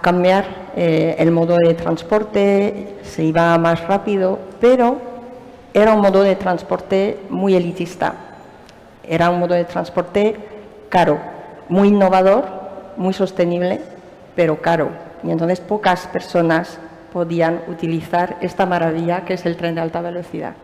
cambiar 0.00 0.44
eh, 0.76 1.16
el 1.18 1.30
modo 1.30 1.56
de 1.56 1.74
transporte, 1.74 2.96
se 3.02 3.24
iba 3.24 3.56
más 3.58 3.86
rápido, 3.86 4.38
pero 4.60 4.98
era 5.72 5.92
un 5.92 6.00
modo 6.00 6.22
de 6.22 6.36
transporte 6.36 7.18
muy 7.28 7.54
elitista 7.54 8.14
era 9.08 9.30
un 9.30 9.40
modo 9.40 9.54
de 9.54 9.64
transporte 9.64 10.36
caro, 10.88 11.18
muy 11.68 11.88
innovador, 11.88 12.44
muy 12.96 13.12
sostenible, 13.12 13.80
pero 14.34 14.60
caro. 14.60 14.90
Y 15.22 15.30
entonces 15.30 15.60
pocas 15.60 16.06
personas 16.06 16.78
podían 17.12 17.62
utilizar 17.68 18.36
esta 18.40 18.66
maravilla 18.66 19.24
que 19.24 19.34
es 19.34 19.46
el 19.46 19.56
tren 19.56 19.74
de 19.74 19.80
alta 19.80 20.00
velocidad. 20.00 20.54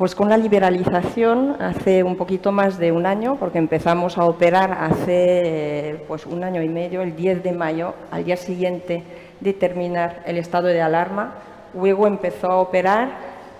Pues 0.00 0.14
con 0.14 0.30
la 0.30 0.38
liberalización 0.38 1.56
hace 1.60 2.02
un 2.02 2.16
poquito 2.16 2.52
más 2.52 2.78
de 2.78 2.90
un 2.90 3.04
año, 3.04 3.36
porque 3.36 3.58
empezamos 3.58 4.16
a 4.16 4.24
operar 4.24 4.72
hace 4.72 6.02
pues, 6.08 6.24
un 6.24 6.42
año 6.42 6.62
y 6.62 6.70
medio, 6.70 7.02
el 7.02 7.14
10 7.14 7.42
de 7.42 7.52
mayo, 7.52 7.92
al 8.10 8.24
día 8.24 8.38
siguiente 8.38 9.02
de 9.40 9.52
terminar 9.52 10.22
el 10.24 10.38
estado 10.38 10.68
de 10.68 10.80
alarma, 10.80 11.34
luego 11.74 12.06
empezó 12.06 12.50
a 12.50 12.60
operar 12.60 13.10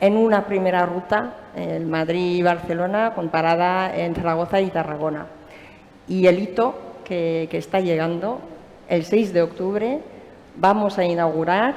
en 0.00 0.16
una 0.16 0.47
primera 0.47 0.87
ruta, 0.87 1.35
el 1.54 1.85
Madrid-Barcelona, 1.85 3.12
con 3.14 3.28
parada 3.28 3.94
en 3.94 4.14
Zaragoza 4.14 4.62
y 4.62 4.70
Tarragona. 4.70 5.26
Y 6.09 6.26
el 6.26 6.38
hito 6.38 6.75
que, 7.04 7.50
está 7.52 7.80
llegando, 7.80 8.40
el 8.88 9.04
6 9.04 9.35
de 9.35 9.42
octubre, 9.42 10.00
vamos 10.56 10.97
a 10.97 11.04
inaugurar 11.04 11.75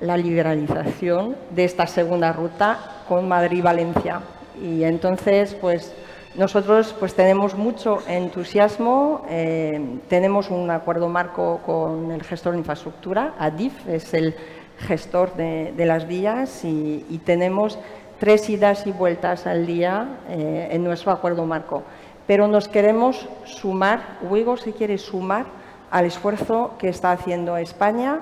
la 0.00 0.16
liberalización 0.16 1.36
de 1.50 1.62
esta 1.62 1.86
segunda 1.86 2.32
ruta 2.32 2.91
con 3.08 3.28
Madrid-Valencia. 3.28 4.20
Y 4.62 4.84
entonces, 4.84 5.54
pues 5.54 5.92
nosotros 6.34 6.94
pues 6.98 7.14
tenemos 7.14 7.54
mucho 7.54 7.98
entusiasmo, 8.08 9.26
eh, 9.28 9.98
tenemos 10.08 10.50
un 10.50 10.70
acuerdo 10.70 11.08
marco 11.08 11.60
con 11.66 12.10
el 12.10 12.22
gestor 12.22 12.52
de 12.52 12.58
infraestructura, 12.58 13.34
ADIF, 13.38 13.86
es 13.86 14.14
el 14.14 14.34
gestor 14.78 15.34
de, 15.36 15.74
las 15.76 16.06
vías 16.08 16.64
y, 16.64 17.20
tenemos 17.24 17.78
tres 18.18 18.48
idas 18.48 18.86
y 18.86 18.92
vueltas 18.92 19.46
al 19.46 19.66
día 19.66 20.20
eh, 20.28 20.68
en 20.70 20.84
nuestro 20.84 21.12
acuerdo 21.12 21.44
marco. 21.44 21.82
Pero 22.26 22.48
nos 22.48 22.66
queremos 22.68 23.28
sumar, 23.44 24.18
Wigo 24.22 24.56
se 24.56 24.72
quiere 24.72 24.96
sumar 24.96 25.44
al 25.90 26.06
esfuerzo 26.06 26.72
que 26.78 26.88
está 26.88 27.12
haciendo 27.12 27.58
España. 27.58 28.20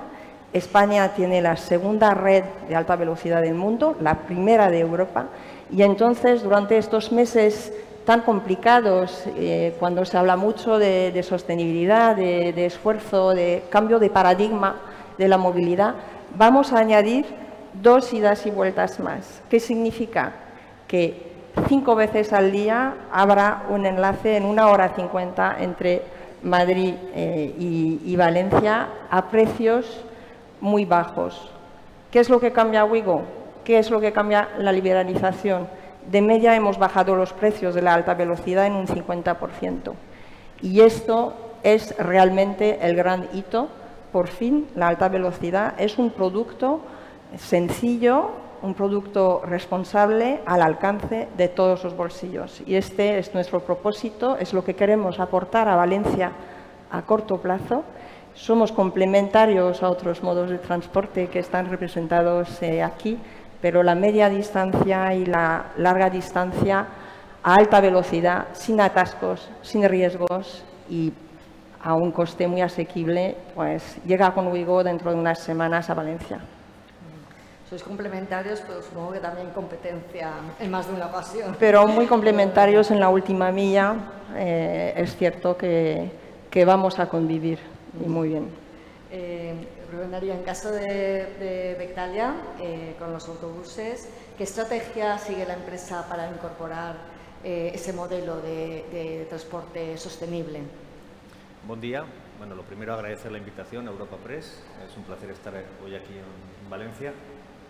España 0.53 1.15
tiene 1.15 1.41
la 1.41 1.57
segunda 1.57 2.15
red 2.15 2.45
de 2.69 2.77
alta 2.77 2.97
velocidad 2.97 3.43
del 3.43 3.55
mundo, 3.55 3.97
la 4.01 4.15
primera 4.15 4.71
de 4.71 4.81
Europa, 4.81 5.27
y 5.71 5.83
entonces 5.83 6.43
durante 6.43 6.77
estos 6.77 7.13
meses 7.13 7.73
tan 8.05 8.23
complicados, 8.23 9.25
eh, 9.37 9.77
cuando 9.79 10.05
se 10.05 10.19
habla 10.19 10.37
mucho 10.37 10.79
de, 10.79 11.23
sostenibilidad, 11.23 12.17
de 12.17 12.67
esfuerzo, 12.67 13.31
de 13.31 13.63
cambio 13.71 13.99
de 13.99 14.11
paradigma 14.11 14.77
de 15.19 15.29
la 15.29 15.39
movilidad, 15.39 15.95
vamos 16.37 16.73
a 16.73 16.79
añadir 16.79 17.27
dos 17.75 18.13
idas 18.13 18.47
y 18.47 18.51
vueltas 18.51 18.99
más. 19.01 19.43
¿Qué 19.49 19.61
significa? 19.61 20.33
Que 20.89 21.31
cinco 21.69 21.95
veces 21.95 22.33
al 22.33 22.53
día 22.53 22.95
habrá 23.13 23.65
un 23.69 23.87
enlace 23.87 24.37
en 24.37 24.45
una 24.45 24.69
hora 24.69 24.93
cincuenta 24.95 25.57
entre 25.61 26.03
Madrid 26.43 26.95
eh, 27.15 27.55
y, 27.59 28.17
Valencia 28.17 28.89
a 29.11 29.31
precios 29.31 30.05
muy 30.61 30.85
bajos. 30.85 31.51
¿Qué 32.11 32.21
es 32.21 32.29
lo 32.29 32.41
que 32.41 32.53
cambia 32.53 32.85
Wigo? 32.85 33.23
¿Qué 33.65 33.79
es 33.79 33.91
lo 33.91 34.01
que 34.01 34.13
cambia 34.13 34.49
la 34.59 34.73
liberalización? 34.73 35.69
De 36.11 36.23
media 36.23 36.57
hemos 36.57 36.79
bajado 36.79 37.15
los 37.15 37.33
precios 37.33 37.75
de 37.75 37.83
la 37.83 37.95
alta 37.95 38.15
velocidad 38.15 38.67
en 38.67 38.75
un 38.75 38.87
50%. 38.87 39.93
Y 40.63 40.81
esto 40.81 41.35
es 41.63 41.97
realmente 41.99 42.79
el 42.83 42.97
gran 42.97 43.29
hito 43.33 43.69
por 44.13 44.29
fin, 44.29 44.67
la 44.75 44.89
alta 44.89 45.09
velocidad 45.09 45.75
es 45.79 45.99
un 45.99 46.11
producto 46.11 46.81
sencillo, 47.37 48.31
un 48.63 48.75
producto 48.75 49.43
responsable 49.45 50.41
al 50.47 50.63
alcance 50.63 51.29
de 51.37 51.49
todos 51.49 51.85
los 51.85 51.97
bolsillos. 51.97 52.63
Y 52.67 52.75
este 52.75 53.19
es 53.19 53.33
nuestro 53.35 53.61
propósito, 53.61 54.37
es 54.37 54.53
lo 54.53 54.65
que 54.65 54.75
queremos 54.75 55.21
aportar 55.21 55.69
a 55.69 55.77
Valencia 55.77 56.33
a 56.91 57.03
corto 57.03 57.39
plazo. 57.39 57.85
Somos 58.41 58.73
complementarios 58.73 59.83
a 59.83 59.91
otros 59.91 60.23
modos 60.23 60.49
de 60.49 60.57
transporte 60.57 61.29
que 61.29 61.41
están 61.41 61.69
representados 61.69 62.63
eh, 62.63 62.83
aquí, 62.83 63.19
pero 63.61 63.83
la 63.83 63.95
media 63.95 64.31
distancia 64.31 65.13
y 65.13 65.27
la 65.27 65.73
larga 65.77 66.09
distancia 66.09 66.87
a 67.43 67.55
alta 67.55 67.83
velocidad, 67.83 68.47
sin 68.55 68.81
atascos, 68.81 69.51
sin 69.61 69.87
riesgos 69.87 70.65
y 70.89 71.13
a 71.83 71.93
un 71.93 72.13
coste 72.13 72.49
muy 72.49 72.63
asequible, 72.63 73.37
pues 73.55 74.03
llega 74.07 74.33
con 74.33 74.47
Wigo 74.47 74.83
dentro 74.83 75.13
de 75.13 75.19
unas 75.19 75.39
semanas 75.41 75.91
a 75.91 75.95
Valencia. 75.95 76.41
Sois 77.69 77.83
complementarios, 77.83 78.63
pero 78.67 78.81
supongo 78.81 79.13
que 79.13 79.21
también 79.21 79.51
competencia 79.51 80.31
en 80.59 80.71
más 80.71 80.87
de 80.87 80.95
una 80.95 81.09
ocasión. 81.09 81.55
Pero 81.61 81.87
muy 81.87 82.07
complementarios 82.07 82.91
en 82.91 83.01
la 83.01 83.11
última 83.11 83.53
milla. 83.53 83.97
Eh, 84.35 84.95
es 84.97 85.15
cierto 85.15 85.59
que, 85.59 86.11
que, 86.51 86.65
vamos 86.65 86.99
a 86.99 87.07
convivir 87.07 87.59
y 87.99 88.09
muy 88.09 88.29
bien. 88.29 88.49
Eh, 89.13 89.55
Rubén 89.91 90.13
Darío, 90.13 90.33
en 90.35 90.43
caso 90.43 90.71
de, 90.71 90.85
de 91.41 91.75
Bectalia, 91.79 92.35
eh, 92.61 92.95
con 92.99 93.13
los 93.13 93.29
autobuses, 93.29 94.09
¿qué 94.39 94.45
estrategia 94.45 95.19
sigue 95.19 95.45
la 95.47 95.55
empresa 95.55 96.07
para 96.09 96.31
incorporar 96.31 96.97
eh, 97.43 97.73
ese 97.75 97.93
modelo 97.93 98.41
de, 98.41 98.85
de 98.93 99.27
transporte 99.29 99.97
sostenible? 99.99 100.61
Buen 101.67 101.81
día. 101.81 102.05
Bueno, 102.39 102.55
lo 102.55 102.63
primero 102.63 102.95
agradecer 102.95 103.33
la 103.33 103.39
invitación 103.39 103.89
a 103.89 103.91
Europa 103.91 104.17
Press. 104.23 104.63
Es 104.89 104.97
un 104.97 105.03
placer 105.03 105.31
estar 105.31 105.53
hoy 105.85 105.95
aquí 105.95 106.15
en 106.15 106.71
Valencia. 106.71 107.13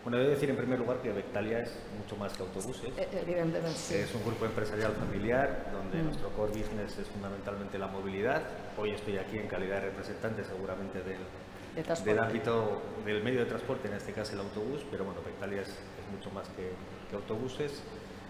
Bueno, 0.03 0.19
debo 0.19 0.31
decir 0.31 0.49
en 0.49 0.57
primer 0.57 0.79
lugar 0.79 0.99
que 1.03 1.13
Bectalia 1.13 1.61
es 1.61 1.77
mucho 1.99 2.17
más 2.17 2.33
que 2.33 2.43
autobuses. 2.43 2.91
Eh, 2.97 3.09
evidentemente. 3.13 4.03
Es 4.03 4.15
un 4.15 4.25
grupo 4.25 4.47
empresarial 4.47 4.93
familiar 4.93 5.71
donde 5.73 5.99
mm. 5.99 6.05
nuestro 6.07 6.31
core 6.31 6.53
business 6.53 6.99
es 6.99 7.09
fundamentalmente 7.09 7.79
la 7.79 7.89
movilidad. 7.89 8.43
Hoy 8.79 8.91
estoy 8.93 9.19
aquí 9.19 9.39
en 9.39 9.47
calidad 9.47 9.77
de 9.77 9.91
representante 9.91 10.43
seguramente 10.45 11.03
del, 11.03 11.21
del 12.05 12.19
ámbito 12.19 12.83
del 13.05 13.23
medio 13.23 13.41
de 13.41 13.47
transporte, 13.47 13.89
en 13.89 13.95
este 13.95 14.13
caso 14.13 14.33
el 14.33 14.41
autobús, 14.41 14.87
pero 14.91 15.05
bueno, 15.05 15.21
Bectalia 15.23 15.63
es, 15.63 15.75
mucho 16.11 16.31
más 16.31 16.49
que, 16.51 16.73
que 17.09 17.17
autobuses. 17.17 17.83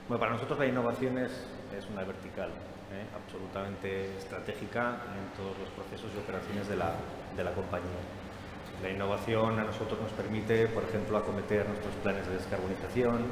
Bueno, 0.09 0.21
para 0.21 0.33
nosotros 0.33 0.59
la 0.59 0.67
innovación 0.67 1.19
es 1.19 1.33
es 1.77 1.89
una 1.89 2.05
vertical 2.05 2.49
¿eh? 2.49 3.07
absolutamente 3.15 4.17
estratégica 4.17 5.03
en 5.15 5.37
todos 5.37 5.57
los 5.59 5.69
procesos 5.71 6.11
y 6.15 6.19
operaciones 6.19 6.69
de 6.69 6.77
la, 6.77 6.95
de 7.37 7.45
la 7.45 7.53
compañía. 7.53 8.20
La 8.83 8.91
innovación 8.91 9.59
a 9.59 9.65
nosotros 9.65 10.01
nos 10.01 10.11
permite, 10.13 10.67
por 10.69 10.85
ejemplo, 10.85 11.19
acometer 11.19 11.69
nuestros 11.69 11.95
planes 12.03 12.27
de 12.27 12.37
descarbonización, 12.37 13.27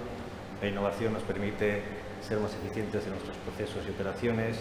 la 0.61 0.69
innovación 0.69 1.15
nos 1.15 1.23
permite 1.23 1.83
ser 2.21 2.39
más 2.39 2.53
eficientes 2.55 3.05
en 3.05 3.11
nuestros 3.11 3.37
procesos 3.39 3.87
y 3.87 3.91
operaciones, 3.91 4.61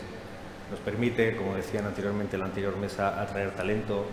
nos 0.72 0.80
permite, 0.80 1.36
como 1.36 1.56
decían 1.56 1.86
anteriormente 1.86 2.36
en 2.36 2.42
la 2.42 2.46
anterior 2.48 2.78
mesa, 2.78 3.22
atraer 3.22 3.52
talento, 3.52 4.06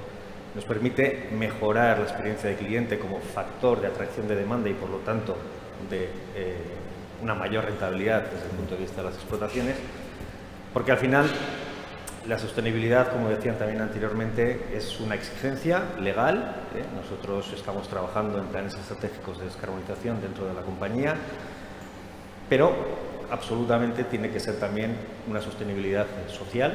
nos 0.54 0.64
permite 0.64 1.28
mejorar 1.32 1.98
la 1.98 2.04
experiencia 2.04 2.50
de 2.50 2.56
cliente 2.56 2.98
como 2.98 3.20
factor 3.20 3.80
de 3.80 3.88
atracción 3.88 4.26
de 4.28 4.36
demanda 4.36 4.68
y 4.68 4.74
por 4.74 4.88
lo 4.88 4.98
tanto 4.98 5.36
de 5.90 6.08
eh, 6.34 6.56
una 7.22 7.34
mayor 7.34 7.64
rentabilidad 7.64 8.22
desde 8.30 8.46
el 8.46 8.52
punto 8.52 8.74
de 8.74 8.80
vista 8.80 8.98
de 8.98 9.08
las 9.08 9.14
explotaciones, 9.14 9.76
porque 10.72 10.92
al 10.92 10.98
final 10.98 11.26
la 12.28 12.38
sostenibilidad, 12.38 13.12
como 13.12 13.28
decían 13.28 13.58
también 13.58 13.82
anteriormente, 13.82 14.68
es 14.74 14.98
una 15.00 15.14
exigencia 15.14 15.82
legal. 16.00 16.56
¿eh? 16.74 16.84
Nosotros 16.96 17.52
estamos 17.52 17.88
trabajando 17.88 18.38
en 18.38 18.46
planes 18.46 18.74
estratégicos 18.74 19.38
de 19.38 19.44
descarbonización 19.44 20.20
dentro 20.22 20.46
de 20.46 20.54
la 20.54 20.62
compañía, 20.62 21.14
pero 22.48 22.74
absolutamente 23.30 24.04
tiene 24.04 24.30
que 24.30 24.40
ser 24.40 24.58
también 24.58 24.96
una 25.28 25.40
sostenibilidad 25.40 26.06
social 26.28 26.74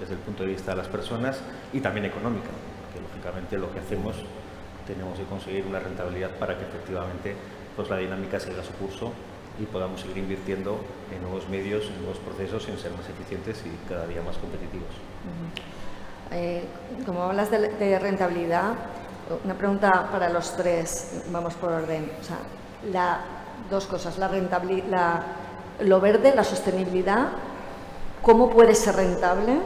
desde 0.00 0.14
el 0.14 0.20
punto 0.20 0.42
de 0.42 0.50
vista 0.50 0.72
de 0.72 0.76
las 0.76 0.88
personas 0.88 1.40
y 1.72 1.80
también 1.80 2.06
económica, 2.06 2.48
porque 2.84 3.00
lógicamente 3.00 3.56
lo 3.58 3.72
que 3.72 3.80
hacemos 3.80 4.16
tenemos 4.86 5.18
que 5.18 5.24
conseguir 5.24 5.66
una 5.66 5.80
rentabilidad 5.80 6.30
para 6.30 6.56
que 6.56 6.64
efectivamente 6.64 7.34
pues, 7.74 7.88
la 7.90 7.96
dinámica 7.96 8.38
siga 8.38 8.62
su 8.62 8.72
curso 8.72 9.12
y 9.58 9.64
podamos 9.64 10.00
seguir 10.00 10.18
invirtiendo 10.18 10.78
en 11.14 11.22
nuevos 11.22 11.48
medios, 11.48 11.84
en 11.86 11.98
nuevos 11.98 12.18
procesos, 12.18 12.68
en 12.68 12.78
ser 12.78 12.92
más 12.92 13.08
eficientes 13.08 13.62
y 13.64 13.88
cada 13.88 14.06
día 14.06 14.22
más 14.22 14.36
competitivos. 14.36 14.88
Eh, 16.30 16.64
como 17.06 17.22
hablas 17.22 17.50
de, 17.50 17.98
rentabilidad, 17.98 18.74
una 19.44 19.54
pregunta 19.54 20.08
para 20.10 20.28
los 20.28 20.56
tres, 20.56 21.22
vamos 21.30 21.54
por 21.54 21.72
orden. 21.72 22.10
O 22.20 22.24
sea, 22.24 22.38
la, 22.92 23.20
dos 23.70 23.86
cosas, 23.86 24.18
la 24.18 24.28
rentabilidad, 24.28 25.22
lo 25.80 26.00
verde, 26.00 26.34
la 26.34 26.44
sostenibilidad, 26.44 27.28
cómo 28.22 28.50
puede 28.50 28.74
ser 28.74 28.96
rentable 28.96 29.58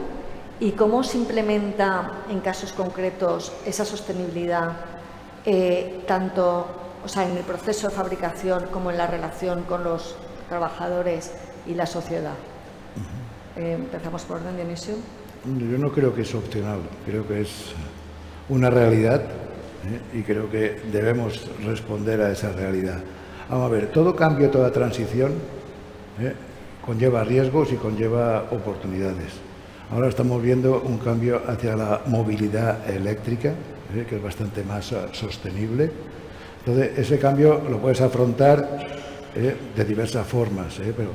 y 0.59 0.71
cómo 0.71 1.03
se 1.03 1.17
implementa 1.17 2.23
en 2.29 2.39
casos 2.39 2.71
concretos 2.73 3.51
esa 3.65 3.85
sostenibilidad, 3.85 4.71
eh, 5.45 6.03
tanto 6.07 6.82
o 7.03 7.07
sea, 7.07 7.29
en 7.29 7.37
el 7.37 7.43
proceso 7.43 7.89
de 7.89 7.95
fabricación 7.95 8.67
como 8.71 8.91
en 8.91 8.97
la 8.97 9.07
relación 9.07 9.63
con 9.63 9.83
los 9.83 10.15
trabajadores 10.49 11.31
y 11.67 11.73
la 11.73 11.85
sociedad. 11.85 12.35
Eh, 13.55 13.73
empezamos 13.73 14.23
por 14.23 14.37
orden, 14.37 14.55
Dionisio. 14.55 14.95
Yo 15.45 15.77
no 15.77 15.91
creo 15.91 16.15
que 16.15 16.21
es 16.21 16.33
opcional, 16.33 16.79
creo 17.05 17.27
que 17.27 17.41
es 17.41 17.73
una 18.49 18.69
realidad 18.69 19.21
¿eh? 19.21 20.17
y 20.17 20.21
creo 20.23 20.49
que 20.49 20.81
debemos 20.91 21.49
responder 21.65 22.21
a 22.21 22.31
esa 22.31 22.51
realidad. 22.51 22.99
Vamos 23.49 23.69
a 23.69 23.73
ver, 23.73 23.91
todo 23.91 24.15
cambio, 24.15 24.49
toda 24.49 24.71
transición 24.71 25.33
¿eh? 26.19 26.33
conlleva 26.85 27.23
riesgos 27.23 27.71
y 27.73 27.75
conlleva 27.75 28.45
oportunidades. 28.51 29.33
Ahora 29.91 30.07
estamos 30.07 30.41
viendo 30.41 30.81
un 30.81 30.97
cambio 30.97 31.41
hacia 31.47 31.75
la 31.75 32.01
movilidad 32.07 32.89
eléctrica, 32.89 33.53
que 34.09 34.15
es 34.15 34.23
bastante 34.23 34.63
más 34.63 34.91
sostenible. 35.11 35.91
Entonces, 36.65 36.97
ese 36.97 37.19
cambio 37.19 37.61
lo 37.69 37.79
puedes 37.79 38.01
afrontar 38.01 38.87
de 39.33 39.85
diversas 39.85 40.25
formas, 40.27 40.79
pero 40.95 41.09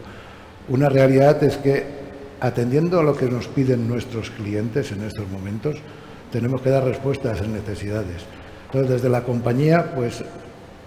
una 0.69 0.89
realidad 0.89 1.43
es 1.43 1.57
que 1.57 1.99
atendiendo 2.41 3.01
a 3.01 3.03
lo 3.03 3.17
que 3.17 3.27
nos 3.27 3.49
piden 3.49 3.89
nuestros 3.89 4.31
clientes 4.31 4.93
en 4.93 5.03
estos 5.03 5.29
momentos, 5.29 5.77
tenemos 6.31 6.61
que 6.61 6.71
dar 6.71 6.85
respuesta 6.85 7.31
a 7.31 7.35
esas 7.35 7.49
necesidades. 7.49 8.23
Entonces, 8.67 8.91
desde 8.91 9.09
la 9.09 9.23
compañía, 9.23 9.93
pues 9.95 10.23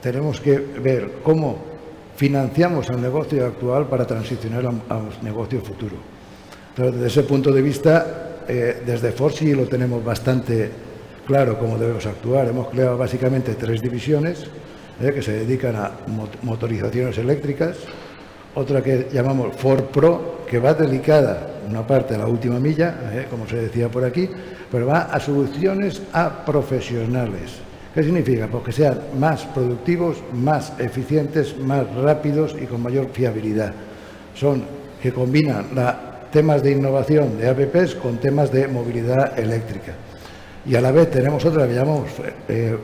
tenemos 0.01 0.39
que 0.39 0.57
ver 0.57 1.11
cómo 1.23 1.57
financiamos 2.15 2.89
el 2.89 3.01
negocio 3.01 3.45
actual 3.45 3.87
para 3.87 4.05
transicionar 4.05 4.65
a, 4.65 4.97
un 4.97 5.09
negocio 5.23 5.61
futuro. 5.61 5.95
Entonces, 6.69 7.01
desde 7.01 7.07
ese 7.07 7.23
punto 7.27 7.51
de 7.51 7.61
vista, 7.61 8.43
eh, 8.47 8.83
desde 8.85 9.11
Forsi 9.11 9.53
lo 9.53 9.65
tenemos 9.65 10.03
bastante 10.03 10.69
claro 11.25 11.57
cómo 11.57 11.77
debemos 11.77 12.05
actuar. 12.05 12.47
Hemos 12.47 12.69
creado 12.69 12.97
básicamente 12.97 13.55
tres 13.55 13.81
divisiones 13.81 14.45
eh, 15.01 15.11
que 15.13 15.21
se 15.21 15.33
dedican 15.33 15.75
a 15.75 15.91
motorizaciones 16.43 17.17
eléctricas, 17.17 17.77
otra 18.55 18.81
que 18.83 19.07
llamamos 19.11 19.55
Ford 19.55 19.85
Pro, 19.85 20.45
que 20.47 20.59
va 20.59 20.73
dedicada 20.73 21.47
una 21.67 21.85
parte 21.87 22.15
a 22.15 22.17
la 22.17 22.27
última 22.27 22.59
milla, 22.59 22.95
eh, 23.13 23.27
como 23.29 23.47
se 23.47 23.55
decía 23.55 23.89
por 23.89 24.03
aquí, 24.03 24.29
pero 24.69 24.87
va 24.87 25.03
a 25.03 25.19
soluciones 25.19 26.01
a 26.13 26.45
profesionales. 26.45 27.59
¿Qué 27.93 28.03
significa? 28.03 28.47
Pues 28.47 28.63
que 28.63 28.71
sean 28.71 28.99
más 29.19 29.43
productivos, 29.45 30.17
más 30.33 30.73
eficientes, 30.79 31.57
más 31.57 31.93
rápidos 31.95 32.55
y 32.61 32.65
con 32.65 32.81
mayor 32.81 33.09
fiabilidad. 33.11 33.73
Son 34.33 34.63
que 35.01 35.11
combinan 35.11 35.67
temas 36.31 36.63
de 36.63 36.71
innovación 36.71 37.37
de 37.37 37.49
APPs 37.49 37.95
con 37.95 38.17
temas 38.17 38.51
de 38.51 38.67
movilidad 38.67 39.37
eléctrica. 39.37 39.93
Y 40.65 40.75
a 40.75 40.81
la 40.81 40.91
vez 40.91 41.09
tenemos 41.09 41.43
otra 41.45 41.67
que 41.67 41.73
llamamos 41.73 42.09
eh, 42.47 42.77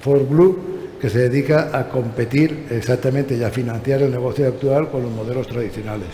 Ford 0.00 0.28
Blue, 0.28 0.58
que 1.00 1.08
se 1.08 1.28
dedica 1.28 1.70
a 1.72 1.88
competir 1.88 2.66
exactamente 2.70 3.36
y 3.36 3.42
a 3.42 3.50
financiar 3.50 4.02
el 4.02 4.10
negocio 4.10 4.46
actual 4.46 4.90
con 4.90 5.02
los 5.02 5.12
modelos 5.12 5.46
tradicionales. 5.46 6.08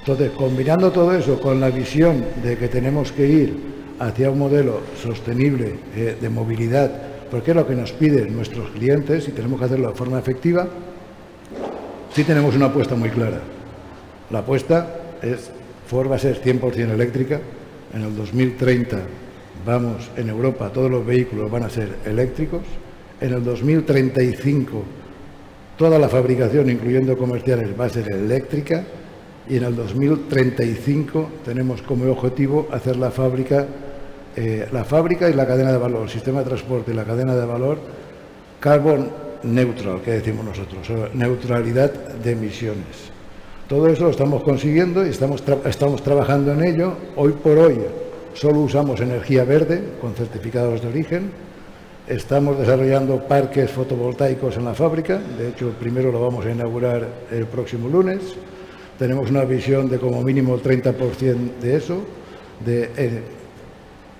Entonces, 0.00 0.30
combinando 0.30 0.90
todo 0.90 1.14
eso 1.14 1.40
con 1.40 1.60
la 1.60 1.70
visión 1.70 2.24
de 2.42 2.56
que 2.56 2.68
tenemos 2.68 3.12
que 3.12 3.26
ir 3.26 3.56
hacia 3.98 4.30
un 4.30 4.38
modelo 4.38 4.80
sostenible 5.02 5.74
eh, 5.94 6.16
de 6.20 6.28
movilidad 6.28 6.90
porque 7.30 7.50
es 7.50 7.56
lo 7.56 7.66
que 7.66 7.74
nos 7.74 7.92
piden 7.92 8.34
nuestros 8.34 8.70
clientes 8.70 9.28
y 9.28 9.32
tenemos 9.32 9.58
que 9.58 9.66
hacerlo 9.66 9.88
de 9.88 9.94
forma 9.94 10.18
efectiva, 10.18 10.66
sí 12.12 12.24
tenemos 12.24 12.54
una 12.54 12.66
apuesta 12.66 12.94
muy 12.94 13.10
clara. 13.10 13.40
La 14.30 14.40
apuesta 14.40 15.00
es, 15.22 15.50
Ford 15.86 16.10
va 16.10 16.16
a 16.16 16.18
ser 16.18 16.40
100% 16.40 16.92
eléctrica, 16.92 17.40
en 17.94 18.02
el 18.02 18.16
2030 18.16 18.98
vamos, 19.64 20.10
en 20.16 20.28
Europa 20.28 20.70
todos 20.70 20.90
los 20.90 21.04
vehículos 21.04 21.50
van 21.50 21.64
a 21.64 21.70
ser 21.70 21.88
eléctricos, 22.04 22.62
en 23.20 23.32
el 23.32 23.44
2035 23.44 24.82
toda 25.76 25.98
la 25.98 26.08
fabricación, 26.08 26.70
incluyendo 26.70 27.16
comerciales, 27.16 27.78
va 27.78 27.86
a 27.86 27.90
ser 27.90 28.10
eléctrica 28.10 28.84
y 29.48 29.56
en 29.56 29.64
el 29.64 29.76
2035 29.76 31.30
tenemos 31.44 31.82
como 31.82 32.10
objetivo 32.10 32.68
hacer 32.72 32.96
la 32.96 33.10
fábrica 33.10 33.66
eh, 34.38 34.68
la 34.70 34.84
fábrica 34.84 35.30
y 35.30 35.32
la 35.32 35.46
cadena 35.46 35.72
de 35.72 35.78
valor, 35.78 36.02
el 36.02 36.10
sistema 36.10 36.40
de 36.40 36.44
transporte 36.44 36.92
y 36.92 36.94
la 36.94 37.04
cadena 37.04 37.34
de 37.34 37.46
valor, 37.46 37.78
carbon 38.60 39.08
neutral, 39.44 40.02
que 40.02 40.10
decimos 40.10 40.44
nosotros, 40.44 40.86
neutralidad 41.14 41.90
de 41.90 42.32
emisiones. 42.32 43.10
Todo 43.66 43.88
eso 43.88 44.04
lo 44.04 44.10
estamos 44.10 44.42
consiguiendo 44.42 45.06
y 45.06 45.08
estamos, 45.08 45.42
estamos 45.64 46.02
trabajando 46.02 46.52
en 46.52 46.64
ello. 46.64 46.92
Hoy 47.16 47.32
por 47.32 47.56
hoy 47.56 47.78
solo 48.36 48.60
usamos 48.60 49.00
energía 49.00 49.44
verde 49.44 49.82
con 50.00 50.14
certificados 50.14 50.82
de 50.82 50.88
origen. 50.88 51.30
Estamos 52.06 52.58
desarrollando 52.58 53.26
parques 53.26 53.70
fotovoltaicos 53.70 54.56
en 54.56 54.64
la 54.64 54.74
fábrica. 54.74 55.18
De 55.38 55.48
hecho, 55.48 55.70
primero 55.80 56.12
lo 56.12 56.20
vamos 56.20 56.44
a 56.46 56.50
inaugurar 56.50 57.06
el 57.32 57.46
próximo 57.46 57.88
lunes. 57.88 58.20
Tenemos 58.98 59.30
una 59.30 59.44
visión 59.44 59.88
de 59.88 59.98
como 59.98 60.22
mínimo 60.22 60.54
el 60.54 60.62
30% 60.62 61.58
de 61.60 61.76
eso, 61.76 62.02
de 62.64 62.90
eh, 62.96 63.22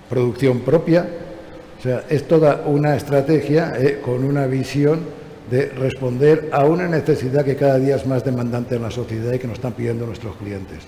producción 0.09 0.59
propia. 0.61 1.07
O 1.79 1.81
sea, 1.81 2.03
es 2.09 2.27
toda 2.27 2.63
una 2.65 2.95
estrategia 2.95 3.73
eh, 3.77 4.01
con 4.03 4.23
una 4.23 4.47
visión 4.47 4.99
de 5.49 5.67
responder 5.67 6.49
a 6.51 6.65
una 6.65 6.87
necesidad 6.87 7.45
que 7.45 7.55
cada 7.55 7.79
día 7.79 7.95
es 7.95 8.05
más 8.05 8.25
demandante 8.25 8.75
en 8.75 8.81
la 8.81 8.91
sociedad 8.91 9.31
y 9.31 9.39
que 9.39 9.47
nos 9.47 9.57
están 9.57 9.73
pidiendo 9.73 10.05
nuestros 10.05 10.35
clientes. 10.35 10.79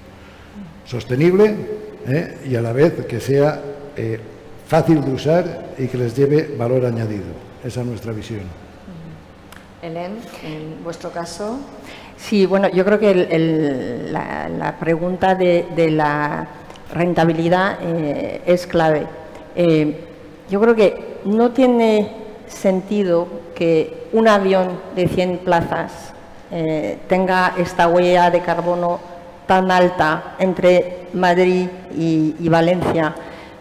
Sostenible 0.84 1.79
eh, 2.08 2.38
y 2.46 2.56
a 2.56 2.62
la 2.62 2.74
vez 2.74 3.06
que 3.06 3.20
sea 3.20 3.62
eh, 3.96 4.20
fácil 4.68 5.04
de 5.04 5.12
usar 5.12 5.66
y 5.78 5.88
que 5.88 5.98
les 5.98 6.16
lleve 6.16 6.56
valor 6.58 6.86
añadido. 6.86 7.26
Esa 7.64 7.82
es 7.82 7.88
nuestra 7.88 8.12
visión. 8.12 8.42
Helen, 9.82 10.18
en 10.44 10.84
vuestro 10.84 11.12
caso. 11.12 11.60
Sí, 12.18 12.46
bueno, 12.46 12.68
yo 12.70 12.84
creo 12.84 13.00
que 13.00 13.14
la, 14.12 14.76
pregunta 14.80 15.36
de 15.36 15.92
la 15.92 16.48
rentabilidad 16.94 17.78
eh, 17.82 18.42
es 18.46 18.68
clave. 18.68 19.06
Eh, 19.56 20.00
yo 20.50 20.60
creo 20.60 20.76
que 20.76 21.20
no 21.26 21.52
tiene 21.52 22.12
sentido 22.48 23.28
que 23.56 24.08
un 24.14 24.28
avión 24.28 24.80
de 24.96 25.08
100 25.08 25.40
plazas 25.40 26.14
eh, 26.52 26.98
tenga 27.08 27.54
esta 27.58 27.88
huella 27.88 28.32
de 28.32 28.42
carbono 28.42 29.00
tan 29.50 29.72
alta 29.72 30.36
entre 30.38 31.08
Madrid 31.14 31.68
y, 31.98 32.48
Valencia. 32.50 33.16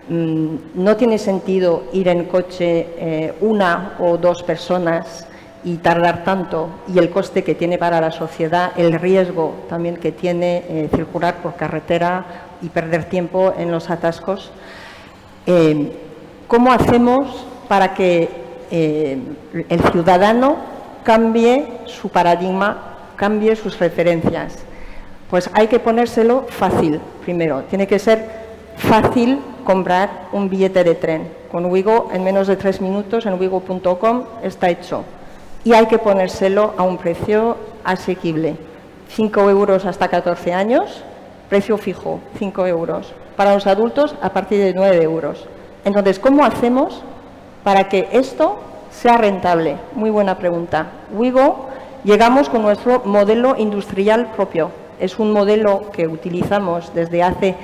Mm, 0.07 0.57
no 0.75 0.97
tiene 0.99 1.17
sentido 1.17 1.85
ir 1.95 2.09
en 2.09 2.27
coche 2.27 3.33
una 3.41 3.95
o 3.99 4.19
dos 4.19 4.43
personas 4.43 5.27
y 5.65 5.77
tardar 5.79 6.25
tanto 6.25 6.69
y 6.93 6.99
el 6.99 7.11
coste 7.11 7.43
que 7.43 7.55
tiene 7.55 7.79
para 7.79 8.01
la 8.01 8.13
sociedad, 8.13 8.73
el 8.77 8.93
riesgo 8.93 9.55
también 9.69 9.97
que 9.97 10.13
tiene 10.13 10.65
eh, 10.69 10.89
circular 10.95 11.37
por 11.43 11.57
carretera 11.57 12.25
y 12.63 12.69
perder 12.69 13.05
tiempo 13.05 13.53
en 13.57 13.71
los 13.71 13.91
atascos, 13.91 14.51
eh, 15.47 15.93
¿cómo 16.47 16.73
hacemos 16.73 17.47
para 17.69 17.95
que 17.95 18.29
eh, 18.71 19.19
el 19.69 19.81
ciudadano 19.91 20.57
cambie 21.03 21.67
su 21.87 22.09
paradigma, 22.09 22.97
cambie 23.17 23.57
sus 23.57 23.79
referencias? 23.79 24.59
Pues 25.31 25.51
hay 25.53 25.67
que 25.67 25.79
ponérselo 25.79 26.47
fácil, 26.49 27.01
primero. 27.23 27.63
Tiene 27.65 27.87
que 27.87 27.99
ser 27.99 28.31
fácil 28.77 29.41
comprar 29.65 30.29
un 30.33 30.49
billete 30.49 30.83
de 30.85 30.95
tren. 30.95 31.29
Con 31.53 31.67
Wigo, 31.67 32.09
en 32.15 32.25
menos 32.25 32.47
de 32.47 32.57
tres 32.57 32.81
minutos, 32.81 33.27
en 33.27 33.39
wigo.com 33.39 34.25
está 34.43 34.71
hecho. 34.71 35.05
Y 35.65 35.75
hay 35.75 35.87
que 35.87 35.99
ponérselo 35.99 36.73
a 36.79 36.83
un 36.83 36.97
precio 36.97 37.59
asequible. 37.85 38.57
5 39.11 39.51
euros 39.51 39.85
hasta 39.85 40.09
14 40.09 40.55
años, 40.55 41.03
precio 41.51 41.77
fijo, 41.77 42.21
5 42.39 42.67
euros. 42.67 43.13
Para 43.37 43.53
los 43.53 43.67
adultos, 43.67 44.15
a 44.23 44.31
partir 44.31 44.61
de 44.61 44.73
9 44.73 45.03
euros. 45.03 45.47
Entonces, 45.85 46.19
¿cómo 46.19 46.45
hacemos 46.45 47.03
para 47.65 47.91
que 47.91 48.09
esto 48.13 48.61
sea 48.91 49.19
rentable? 49.19 49.77
Muy 49.93 50.09
buena 50.09 50.39
pregunta. 50.39 50.87
Wigo, 51.13 51.69
llegamos 52.05 52.49
con 52.49 52.63
nuestro 52.63 53.03
modelo 53.05 53.57
industrial 53.59 54.33
propio 54.35 54.71
es 55.01 55.19
un 55.19 55.33
modelo 55.33 55.91
que 55.93 56.07
utilizamos 56.07 56.93
desde 56.95 57.23
hace 57.23 57.55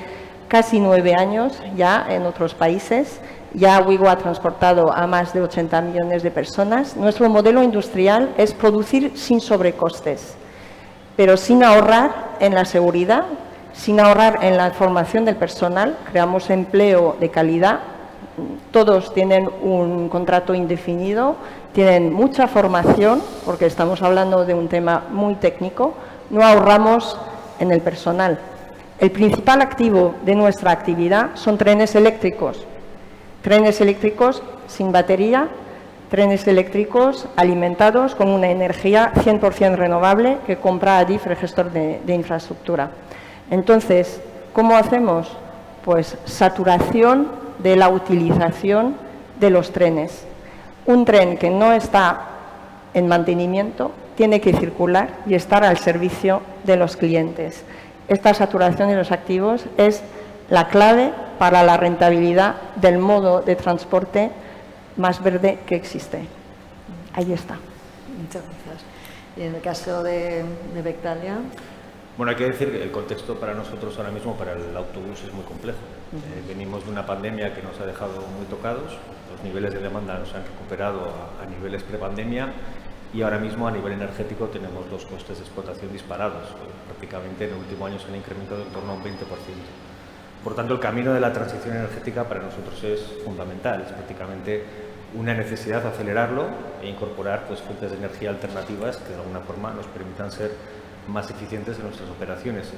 casi 0.47 0.79
nueve 0.79 1.13
años 1.15 1.61
ya 1.75 2.05
en 2.09 2.25
otros 2.25 2.53
países. 2.53 3.19
Ya 3.53 3.79
Wigo 3.79 4.09
ha 4.09 4.17
transportado 4.17 4.91
a 4.91 5.07
más 5.07 5.33
de 5.33 5.41
80 5.41 5.81
millones 5.81 6.23
de 6.23 6.31
personas. 6.31 6.97
Nuestro 6.97 7.29
modelo 7.29 7.63
industrial 7.63 8.33
es 8.37 8.53
producir 8.53 9.17
sin 9.17 9.39
sobrecostes, 9.39 10.35
pero 11.15 11.37
sin 11.37 11.63
ahorrar 11.63 12.35
en 12.39 12.53
la 12.53 12.65
seguridad, 12.65 13.23
sin 13.73 13.99
ahorrar 13.99 14.39
en 14.43 14.57
la 14.57 14.71
formación 14.71 15.23
del 15.23 15.37
personal. 15.37 15.97
Creamos 16.11 16.49
empleo 16.49 17.15
de 17.19 17.29
calidad. 17.29 17.79
Todos 18.71 19.13
tienen 19.13 19.49
un 19.61 20.09
contrato 20.09 20.53
indefinido, 20.53 21.37
tienen 21.71 22.11
mucha 22.11 22.47
formación, 22.47 23.21
porque 23.45 23.65
estamos 23.65 24.01
hablando 24.01 24.43
de 24.43 24.53
un 24.53 24.67
tema 24.67 25.05
muy 25.11 25.35
técnico 25.35 25.93
no 26.29 26.43
ahorramos 26.43 27.17
en 27.59 27.71
el 27.71 27.81
personal. 27.81 28.39
El 28.99 29.11
principal 29.11 29.61
activo 29.61 30.15
de 30.23 30.35
nuestra 30.35 30.71
actividad 30.71 31.31
son 31.35 31.57
trenes 31.57 31.95
eléctricos. 31.95 32.65
Trenes 33.41 33.81
eléctricos 33.81 34.41
sin 34.67 34.91
batería, 34.91 35.49
trenes 36.09 36.47
eléctricos 36.47 37.27
alimentados 37.35 38.15
con 38.15 38.29
una 38.29 38.49
energía 38.49 39.11
100% 39.15 39.75
renovable 39.75 40.37
que 40.47 40.57
compra 40.57 40.99
Adif, 40.99 41.27
el 41.27 41.35
gestor 41.35 41.71
de, 41.71 41.99
de 42.05 42.13
infraestructura. 42.13 42.91
Entonces, 43.51 44.21
¿cómo 44.53 44.75
hacemos? 44.77 45.29
Pues 45.83 46.17
saturación 46.25 47.27
de 47.59 47.75
la 47.75 47.89
utilización 47.89 48.95
de 49.39 49.49
los 49.49 49.71
trenes. 49.71 50.25
Un 50.85 51.05
tren 51.05 51.37
que 51.37 51.49
no 51.49 51.73
está 51.73 52.21
en 52.93 53.07
mantenimiento 53.07 53.91
tiene 54.15 54.41
que 54.41 54.53
circular 54.53 55.09
y 55.25 55.35
estar 55.35 55.63
al 55.63 55.77
servicio 55.77 56.41
de 56.63 56.77
los 56.77 56.95
clientes. 56.95 57.63
Esta 58.07 58.33
saturación 58.33 58.89
de 58.89 58.95
los 58.95 59.11
activos 59.11 59.65
es 59.77 60.01
la 60.49 60.67
clave 60.67 61.11
para 61.39 61.63
la 61.63 61.77
rentabilidad 61.77 62.55
del 62.75 62.97
modo 62.97 63.41
de 63.41 63.55
transporte 63.55 64.31
más 64.97 65.21
verde 65.23 65.59
que 65.65 65.75
existe. 65.75 66.25
Ahí 67.13 67.33
está. 67.33 67.55
Muchas 68.21 68.43
gracias. 68.43 68.85
Y 69.37 69.41
en 69.41 69.55
el 69.55 69.61
caso 69.61 70.03
de, 70.03 70.45
de 70.73 70.81
Bectalia. 70.81 71.37
Bueno, 72.17 72.29
hay 72.29 72.37
que 72.37 72.45
decir 72.45 72.71
que 72.71 72.81
el 72.81 72.91
contexto 72.91 73.35
para 73.35 73.53
nosotros 73.53 73.97
ahora 73.97 74.11
mismo, 74.11 74.35
para 74.35 74.53
el 74.53 74.77
autobús, 74.77 75.21
es 75.25 75.33
muy 75.33 75.43
complejo. 75.43 75.79
Eh, 76.13 76.43
venimos 76.47 76.85
de 76.85 76.91
una 76.91 77.05
pandemia 77.05 77.53
que 77.53 77.61
nos 77.61 77.77
ha 77.81 77.85
dejado 77.85 78.21
muy 78.37 78.45
tocados, 78.49 78.97
los 79.33 79.43
niveles 79.43 79.73
de 79.73 79.79
demanda 79.79 80.17
nos 80.17 80.33
han 80.33 80.43
recuperado 80.43 81.01
a, 81.01 81.43
a 81.43 81.45
niveles 81.47 81.83
prepandemia 81.83 82.53
y 83.15 83.21
ahora 83.21 83.39
mismo 83.39 83.65
a 83.65 83.71
nivel 83.71 83.93
energético 83.93 84.47
tenemos 84.47 84.91
los 84.91 85.05
costes 85.05 85.37
de 85.37 85.43
explotación 85.45 85.91
disparados. 85.93 86.49
Prácticamente 86.85 87.45
en 87.45 87.51
el 87.51 87.59
último 87.59 87.85
año 87.85 87.97
se 87.97 88.09
han 88.09 88.15
incrementado 88.17 88.61
en 88.61 88.67
torno 88.67 88.91
a 88.91 88.95
un 88.95 89.03
20%. 89.03 89.07
Por 90.43 90.53
tanto, 90.53 90.73
el 90.73 90.81
camino 90.81 91.13
de 91.13 91.21
la 91.21 91.31
transición 91.31 91.77
energética 91.77 92.25
para 92.25 92.41
nosotros 92.41 92.83
es 92.83 93.23
fundamental. 93.23 93.81
Es 93.81 93.93
prácticamente 93.93 94.65
una 95.15 95.33
necesidad 95.33 95.87
acelerarlo 95.87 96.47
e 96.81 96.89
incorporar 96.89 97.45
pues, 97.47 97.61
fuentes 97.61 97.89
de 97.89 97.97
energía 97.97 98.31
alternativas 98.31 98.97
que 98.97 99.13
de 99.13 99.15
alguna 99.15 99.39
forma 99.39 99.71
nos 99.71 99.87
permitan 99.87 100.29
ser 100.29 100.51
más 101.07 101.31
eficientes 101.31 101.77
en 101.77 101.83
nuestras 101.85 102.09
operaciones. 102.09 102.73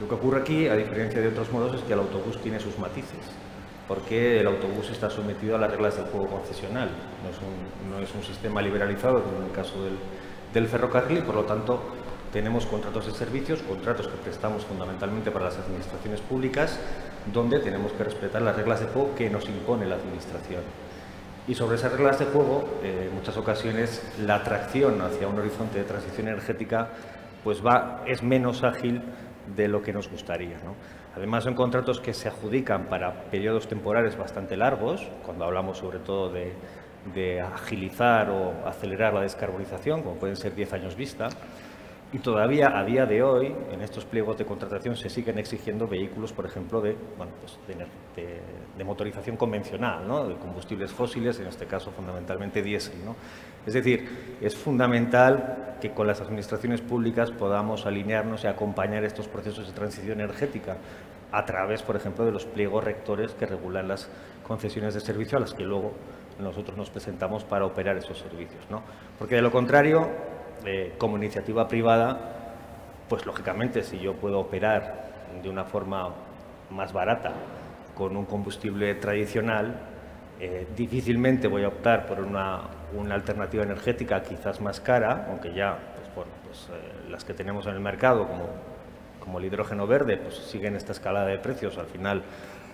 Lo 0.00 0.06
que 0.06 0.14
ocurre 0.14 0.42
aquí, 0.42 0.68
a 0.68 0.76
diferencia 0.76 1.20
de 1.20 1.26
otros 1.26 1.50
modos, 1.50 1.74
es 1.74 1.82
que 1.82 1.92
el 1.92 1.98
autobús 1.98 2.40
tiene 2.40 2.60
sus 2.60 2.78
matices 2.78 3.18
porque 3.92 4.40
el 4.40 4.46
autobús 4.46 4.88
está 4.88 5.10
sometido 5.10 5.54
a 5.54 5.58
las 5.58 5.70
reglas 5.70 5.96
del 5.96 6.06
juego 6.06 6.26
concesional. 6.26 6.88
No 7.90 8.00
es 8.00 8.14
un, 8.14 8.22
sistema 8.22 8.62
liberalizado 8.62 9.22
como 9.22 9.36
en 9.36 9.42
el 9.44 9.52
caso 9.52 9.74
del, 9.84 10.66
ferrocarril 10.66 11.18
y 11.18 11.20
por 11.20 11.34
lo 11.34 11.42
tanto 11.44 11.78
tenemos 12.32 12.64
contratos 12.64 13.04
de 13.04 13.12
servicios, 13.12 13.60
contratos 13.60 14.08
que 14.08 14.16
prestamos 14.16 14.64
fundamentalmente 14.64 15.30
para 15.30 15.44
las 15.44 15.58
administraciones 15.58 16.22
públicas, 16.22 16.80
donde 17.34 17.58
tenemos 17.58 17.92
que 17.92 18.04
respetar 18.04 18.40
las 18.40 18.56
reglas 18.56 18.80
de 18.80 18.86
juego 18.86 19.14
que 19.14 19.28
nos 19.28 19.46
impone 19.46 19.84
la 19.84 19.96
administración. 19.96 20.62
Y 21.46 21.54
sobre 21.54 21.76
esas 21.76 21.92
reglas 21.92 22.18
de 22.18 22.24
juego, 22.24 22.64
eh, 22.82 23.08
en 23.10 23.14
muchas 23.14 23.36
ocasiones 23.36 24.02
la 24.24 24.36
atracción 24.36 25.02
hacia 25.02 25.28
un 25.28 25.38
horizonte 25.38 25.80
de 25.80 25.84
transición 25.84 26.28
energética 26.28 26.88
pues 27.44 27.62
va, 27.62 28.04
es 28.06 28.22
menos 28.22 28.64
ágil 28.64 29.02
de 29.54 29.68
lo 29.68 29.82
que 29.82 29.92
nos 29.92 30.08
gustaría. 30.08 30.56
Además, 31.14 31.44
son 31.44 31.54
contratos 31.54 32.00
que 32.00 32.14
se 32.14 32.28
adjudican 32.28 32.86
para 32.86 33.24
periodos 33.30 33.68
temporales 33.68 34.16
bastante 34.16 34.56
largos, 34.56 35.06
cuando 35.24 35.44
hablamos 35.44 35.78
sobre 35.78 35.98
todo 35.98 36.32
de, 36.32 36.52
agilizar 37.40 38.30
o 38.30 38.66
acelerar 38.66 39.12
la 39.12 39.22
descarbonización, 39.22 40.02
como 40.02 40.16
pueden 40.16 40.36
ser 40.36 40.54
10 40.54 40.72
años 40.72 40.96
vista. 40.96 41.28
Y 42.12 42.18
todavía 42.18 42.78
a 42.78 42.84
día 42.84 43.06
de 43.06 43.22
hoy, 43.22 43.54
en 43.72 43.80
estos 43.80 44.04
pliegos 44.04 44.36
de 44.38 44.44
contratación, 44.44 44.96
se 44.96 45.08
siguen 45.08 45.38
exigiendo 45.38 45.88
vehículos, 45.88 46.32
por 46.32 46.44
ejemplo, 46.44 46.80
de, 46.80 46.94
pues 47.40 47.58
motorización 48.84 49.36
convencional, 49.36 50.06
¿no? 50.06 50.28
de 50.28 50.34
combustibles 50.34 50.92
fósiles, 50.92 51.38
en 51.40 51.46
este 51.46 51.66
caso 51.66 51.90
fundamentalmente 51.90 52.62
diésel. 52.62 52.94
Es 53.66 53.74
decir, 53.74 54.36
es 54.40 54.56
fundamental 54.56 55.76
que 55.80 55.90
con 55.90 56.06
las 56.06 56.20
administraciones 56.20 56.80
públicas 56.80 57.30
podamos 57.30 57.86
alinearnos 57.86 58.44
y 58.44 58.46
acompañar 58.46 59.04
estos 59.04 59.28
procesos 59.28 59.66
de 59.66 59.72
transición 59.72 60.20
energética 60.20 60.76
a 61.32 61.44
través, 61.44 61.82
por 61.82 61.96
ejemplo, 61.96 62.24
de 62.24 62.32
los 62.32 62.44
pliegos 62.44 62.84
rectores 62.84 63.32
que 63.32 63.46
regulan 63.46 63.88
las 63.88 64.08
concesiones 64.46 64.94
de 64.94 65.00
servicio 65.00 65.38
a 65.38 65.40
las 65.40 65.54
que 65.54 65.64
luego 65.64 65.92
nosotros 66.38 66.76
nos 66.76 66.90
presentamos 66.90 67.44
para 67.44 67.64
operar 67.64 67.96
esos 67.96 68.18
servicios. 68.18 68.64
¿no? 68.70 68.82
Porque 69.18 69.36
de 69.36 69.42
lo 69.42 69.50
contrario, 69.50 70.08
eh, 70.64 70.94
como 70.98 71.16
iniciativa 71.16 71.66
privada, 71.66 72.18
pues 73.08 73.26
lógicamente 73.26 73.82
si 73.82 73.98
yo 73.98 74.14
puedo 74.14 74.40
operar 74.40 75.12
de 75.42 75.48
una 75.48 75.64
forma 75.64 76.10
más 76.70 76.92
barata 76.92 77.32
con 77.94 78.16
un 78.16 78.24
combustible 78.24 78.94
tradicional, 78.94 79.80
eh, 80.40 80.66
difícilmente 80.76 81.48
voy 81.48 81.64
a 81.64 81.68
optar 81.68 82.06
por 82.06 82.20
una, 82.20 82.62
alternativa 83.14 83.62
energética 83.62 84.22
quizás 84.22 84.60
más 84.60 84.80
cara, 84.80 85.26
aunque 85.28 85.52
ya 85.52 85.78
pues, 86.14 86.26
pues, 86.44 86.68
eh, 86.70 87.10
las 87.10 87.24
que 87.24 87.34
tenemos 87.34 87.66
en 87.66 87.74
el 87.74 87.80
mercado, 87.80 88.26
como, 88.26 88.46
como 89.20 89.38
el 89.38 89.46
hidrógeno 89.46 89.86
verde, 89.86 90.16
pues 90.16 90.36
siguen 90.36 90.76
esta 90.76 90.92
escalada 90.92 91.26
de 91.26 91.38
precios. 91.38 91.78
Al 91.78 91.86
final 91.86 92.22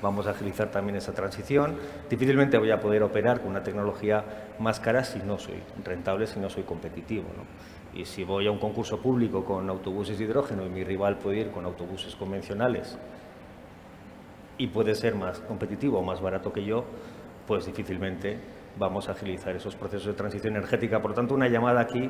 vamos 0.02 0.26
a 0.26 0.30
agilizar 0.30 0.70
también 0.70 0.96
esa 0.96 1.12
transición. 1.12 1.76
Difícilmente 2.08 2.58
voy 2.58 2.70
a 2.70 2.80
poder 2.80 3.02
operar 3.02 3.40
con 3.40 3.50
una 3.50 3.62
tecnología 3.62 4.24
más 4.58 4.80
cara 4.80 5.04
si 5.04 5.18
no 5.20 5.38
soy 5.38 5.62
rentable, 5.84 6.26
si 6.26 6.40
no 6.40 6.50
soy 6.50 6.64
competitivo. 6.64 7.26
Y 7.94 8.04
si 8.04 8.24
voy 8.24 8.46
a 8.46 8.50
un 8.50 8.58
concurso 8.58 9.00
público 9.00 9.44
con 9.44 9.68
autobuses 9.70 10.18
de 10.18 10.24
hidrógeno 10.24 10.66
y 10.66 10.68
mi 10.68 10.84
rival 10.84 11.16
puede 11.18 11.38
ir 11.38 11.50
con 11.50 11.64
autobuses 11.64 12.14
convencionales 12.14 12.98
y 14.58 14.66
puede 14.66 14.94
ser 14.94 15.14
más 15.14 15.38
competitivo 15.40 16.00
o 16.00 16.02
más 16.02 16.20
barato 16.20 16.52
que 16.52 16.64
yo, 16.64 16.84
pues 17.48 17.64
difícilmente 17.64 18.38
vamos 18.78 19.08
a 19.08 19.12
agilizar 19.12 19.56
esos 19.56 19.74
procesos 19.74 20.06
de 20.06 20.12
transición 20.12 20.54
energética. 20.54 21.00
Por 21.00 21.14
tanto, 21.14 21.34
una 21.34 21.48
llamada 21.48 21.80
aquí 21.80 22.08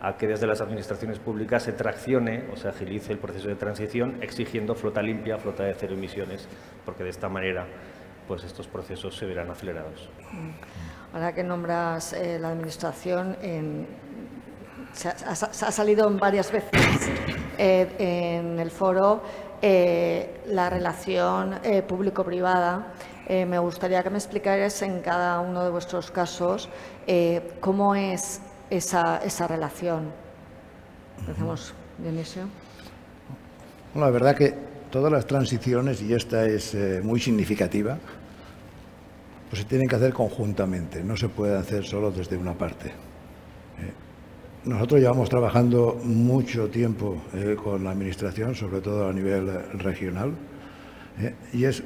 a 0.00 0.16
que 0.16 0.28
desde 0.28 0.46
las 0.46 0.60
administraciones 0.60 1.18
públicas 1.18 1.64
se 1.64 1.72
traccione 1.72 2.44
o 2.52 2.56
se 2.56 2.68
agilice 2.68 3.12
el 3.12 3.18
proceso 3.18 3.48
de 3.48 3.56
transición 3.56 4.22
exigiendo 4.22 4.76
flota 4.76 5.02
limpia, 5.02 5.38
flota 5.38 5.64
de 5.64 5.74
cero 5.74 5.94
emisiones, 5.94 6.48
porque 6.84 7.02
de 7.02 7.10
esta 7.10 7.28
manera 7.28 7.66
pues 8.28 8.44
estos 8.44 8.68
procesos 8.68 9.16
se 9.16 9.26
verán 9.26 9.50
acelerados. 9.50 10.08
Ahora 11.12 11.34
que 11.34 11.42
nombras 11.42 12.12
eh, 12.12 12.38
la 12.38 12.50
administración, 12.50 13.36
se, 14.92 15.08
ha, 15.08 15.34
salido 15.34 16.10
varias 16.10 16.50
veces 16.50 17.10
eh, 17.58 18.38
en 18.38 18.58
el 18.58 18.70
foro 18.70 19.22
eh, 19.62 20.42
la 20.46 20.70
relación 20.70 21.58
público-privada 21.86 22.92
eh, 23.28 23.44
me 23.44 23.58
gustaría 23.58 24.02
que 24.02 24.10
me 24.10 24.18
explicaras 24.18 24.82
en 24.82 25.00
cada 25.00 25.40
uno 25.40 25.64
de 25.64 25.70
vuestros 25.70 26.12
casos 26.12 26.68
eh, 27.06 27.54
cómo 27.60 27.94
es 27.96 28.40
esa, 28.70 29.20
esa 29.24 29.48
relación. 29.48 30.12
Empezamos, 31.20 31.74
Dionisio. 31.98 32.42
Bueno, 33.92 34.06
la 34.06 34.12
verdad 34.12 34.36
que 34.36 34.54
todas 34.90 35.10
las 35.10 35.26
transiciones, 35.26 36.02
y 36.02 36.12
esta 36.12 36.44
es 36.44 36.74
eh, 36.74 37.00
muy 37.02 37.18
significativa, 37.18 37.98
pues 39.50 39.62
se 39.62 39.68
tienen 39.68 39.88
que 39.88 39.96
hacer 39.96 40.12
conjuntamente, 40.12 41.02
no 41.02 41.16
se 41.16 41.28
puede 41.28 41.56
hacer 41.56 41.84
solo 41.84 42.12
desde 42.12 42.36
una 42.36 42.54
parte. 42.54 42.92
Nosotros 44.64 45.00
llevamos 45.00 45.28
trabajando 45.28 46.00
mucho 46.02 46.68
tiempo 46.68 47.22
con 47.62 47.84
la 47.84 47.92
Administración, 47.92 48.56
sobre 48.56 48.80
todo 48.80 49.08
a 49.08 49.12
nivel 49.12 49.46
regional, 49.78 50.34
y 51.52 51.64
es 51.64 51.84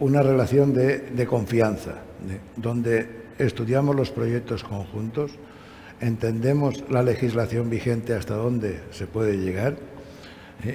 una 0.00 0.22
relación 0.22 0.74
de, 0.74 1.26
confianza, 1.26 1.96
donde 2.56 3.06
estudiamos 3.38 3.94
los 3.94 4.10
proyectos 4.10 4.64
conjuntos, 4.64 5.32
entendemos 6.00 6.84
la 6.90 7.02
legislación 7.02 7.70
vigente 7.70 8.14
hasta 8.14 8.34
dónde 8.34 8.80
se 8.90 9.06
puede 9.06 9.36
llegar 9.36 9.76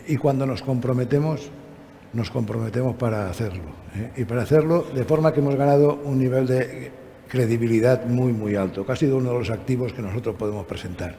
y 0.08 0.18
cuando 0.18 0.46
nos 0.46 0.62
comprometemos 0.62 1.52
nos 2.14 2.32
comprometemos 2.32 2.96
para 2.96 3.30
hacerlo. 3.30 3.64
¿eh? 3.96 4.12
Y 4.16 4.24
para 4.24 4.44
hacerlo 4.44 4.86
de 4.96 5.04
forma 5.04 5.34
que 5.34 5.42
hemos 5.42 5.56
ganado 5.56 6.00
un 6.06 6.18
nivel 6.18 6.48
de 6.48 6.92
credibilidad 7.28 8.06
muy, 8.06 8.32
muy 8.32 8.56
alto, 8.56 8.86
que 8.86 8.92
ha 8.94 8.96
sido 8.96 9.18
uno 9.18 9.34
de 9.34 9.40
los 9.40 9.50
activos 9.50 9.92
que 9.92 10.02
nosotros 10.02 10.36
podemos 10.36 10.66
presentar. 10.66 11.16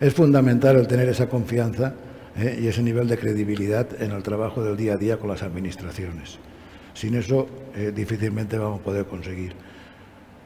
Es 0.00 0.14
fundamental 0.14 0.76
el 0.76 0.86
tener 0.88 1.08
esa 1.10 1.28
confianza 1.28 1.94
¿eh? 2.36 2.58
y 2.62 2.66
ese 2.66 2.82
nivel 2.82 3.08
de 3.08 3.18
credibilidad 3.18 3.86
en 4.00 4.12
el 4.12 4.22
trabajo 4.22 4.64
del 4.64 4.76
día 4.76 4.94
a 4.94 4.96
día 4.96 5.18
con 5.18 5.28
las 5.28 5.42
administraciones. 5.42 6.38
Sin 6.94 7.14
eso 7.14 7.46
eh, 7.74 7.92
difícilmente 7.94 8.58
vamos 8.58 8.80
a 8.80 8.84
poder 8.84 9.06
conseguir. 9.06 9.54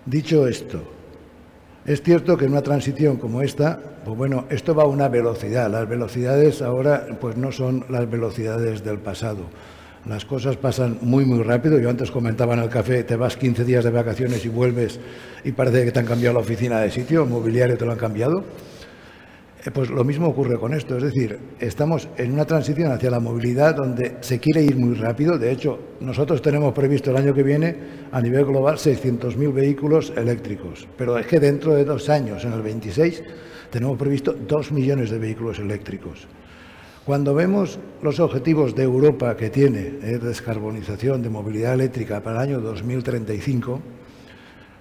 Dicho 0.05 0.47
esto, 0.47 0.83
es 1.85 2.03
cierto 2.03 2.37
que 2.37 2.47
en 2.47 2.53
una 2.53 2.63
transición 2.63 3.17
como 3.17 3.43
esta, 3.43 3.79
pues 4.05 4.17
bueno, 4.17 4.47
esto 4.51 4.75
va 4.75 4.85
a 4.85 4.87
una 4.87 5.09
velocidad. 5.09 5.71
Las 5.71 5.89
velocidades 5.89 6.63
ahora 6.63 7.07
pues 7.21 7.37
no 7.37 7.53
son 7.53 7.85
las 7.89 8.11
velocidades 8.11 8.85
del 8.85 8.99
pasado. 8.99 9.45
Las 10.05 10.25
cosas 10.25 10.57
pasan 10.57 10.99
muy, 11.01 11.25
muy 11.25 11.43
rápido. 11.43 11.79
Yo 11.81 11.91
antes 11.91 12.11
comentaba 12.11 12.55
en 12.55 12.61
el 12.61 12.69
café, 12.69 13.03
te 13.03 13.17
vas 13.17 13.37
15 13.37 13.65
días 13.65 13.85
de 13.85 13.91
vacaciones 13.91 14.45
y 14.45 14.49
vuelves 14.49 15.01
y 15.45 15.53
parece 15.53 15.85
que 15.85 15.93
te 15.93 15.99
han 15.99 16.07
cambiado 16.07 16.35
la 16.35 16.41
oficina 16.41 16.81
de 16.81 16.91
sitio, 16.91 17.25
el 17.25 17.29
mobiliario 17.29 17.77
te 17.77 17.85
lo 17.85 17.93
han 17.93 17.99
cambiado. 17.99 18.45
Eh, 19.67 19.73
pues 19.73 19.91
lo 19.91 20.05
mismo 20.05 20.29
ocurre 20.29 20.59
con 20.59 20.73
esto, 20.75 20.97
es 20.97 21.03
decir, 21.03 21.37
estamos 21.59 22.09
en 22.17 22.33
una 22.33 22.45
transición 22.45 22.93
hacia 22.93 23.11
la 23.11 23.19
movilidad 23.19 23.75
donde 23.75 24.19
se 24.21 24.39
quiere 24.39 24.63
ir 24.63 24.77
muy 24.77 24.95
rápido. 24.95 25.39
De 25.39 25.51
hecho, 25.51 25.77
nosotros 25.99 26.41
tenemos 26.41 26.73
previsto 26.73 27.11
el 27.11 27.17
año 27.17 27.35
que 27.35 27.43
viene 27.43 27.77
a 28.13 28.21
nivel 28.21 28.45
global 28.45 28.77
600.000 28.77 29.53
vehículos 29.53 30.13
eléctricos, 30.17 30.87
pero 30.97 31.19
es 31.19 31.27
que 31.27 31.41
dentro 31.41 31.75
de 31.75 31.85
dos 31.85 32.09
años, 32.09 32.45
en 32.45 32.53
el 32.53 32.63
26, 32.63 33.25
tenemos 33.71 33.99
previsto 33.99 34.33
dos 34.35 34.71
millones 34.71 35.11
de 35.11 35.19
vehículos 35.19 35.59
eléctricos. 35.59 36.29
Cuando 37.05 37.35
vemos 37.35 37.81
los 38.03 38.21
objetivos 38.21 38.77
de 38.77 38.85
Europa 38.85 39.37
que 39.37 39.51
tiene 39.51 39.83
de 39.83 40.15
eh, 40.15 40.19
descarbonización 40.19 41.23
de 41.23 41.31
movilidad 41.31 41.75
eléctrica 41.75 42.23
para 42.23 42.37
el 42.37 42.51
año 42.51 42.61
2035, 42.61 43.81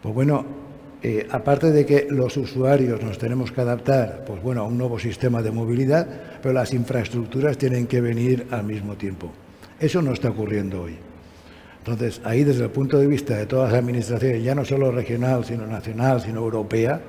pues 0.03 0.13
bueno, 0.13 0.64
eh, 1.07 1.27
aparte 1.29 1.69
de 1.69 1.85
que 1.85 2.07
los 2.09 2.35
usuarios 2.35 2.99
nos 3.03 3.19
tenemos 3.19 3.51
que 3.51 3.61
adaptar 3.61 4.23
pues 4.25 4.41
bueno, 4.41 4.61
a 4.61 4.63
un 4.63 4.75
nuevo 4.75 4.97
sistema 4.97 5.43
de 5.43 5.51
movilidad, 5.51 6.07
pero 6.41 6.51
las 6.51 6.73
infraestructuras 6.73 7.59
tienen 7.59 7.85
que 7.85 8.01
venir 8.01 8.47
al 8.49 8.63
mismo 8.63 8.95
tiempo. 8.95 9.31
Eso 9.79 10.01
no 10.01 10.13
está 10.13 10.31
ocurriendo 10.31 10.81
hoy. 10.81 10.97
Entonces, 11.77 12.21
ahí 12.23 12.43
desde 12.43 12.63
el 12.63 12.71
punto 12.71 12.97
de 12.97 13.05
vista 13.05 13.37
de 13.37 13.45
todas 13.45 13.71
las 13.71 13.79
administraciones, 13.81 14.43
ya 14.43 14.55
no 14.55 14.65
solo 14.65 14.91
regional, 14.91 15.45
sino 15.45 15.67
nacional, 15.67 16.21
sino 16.21 16.39
europea, 16.39 16.99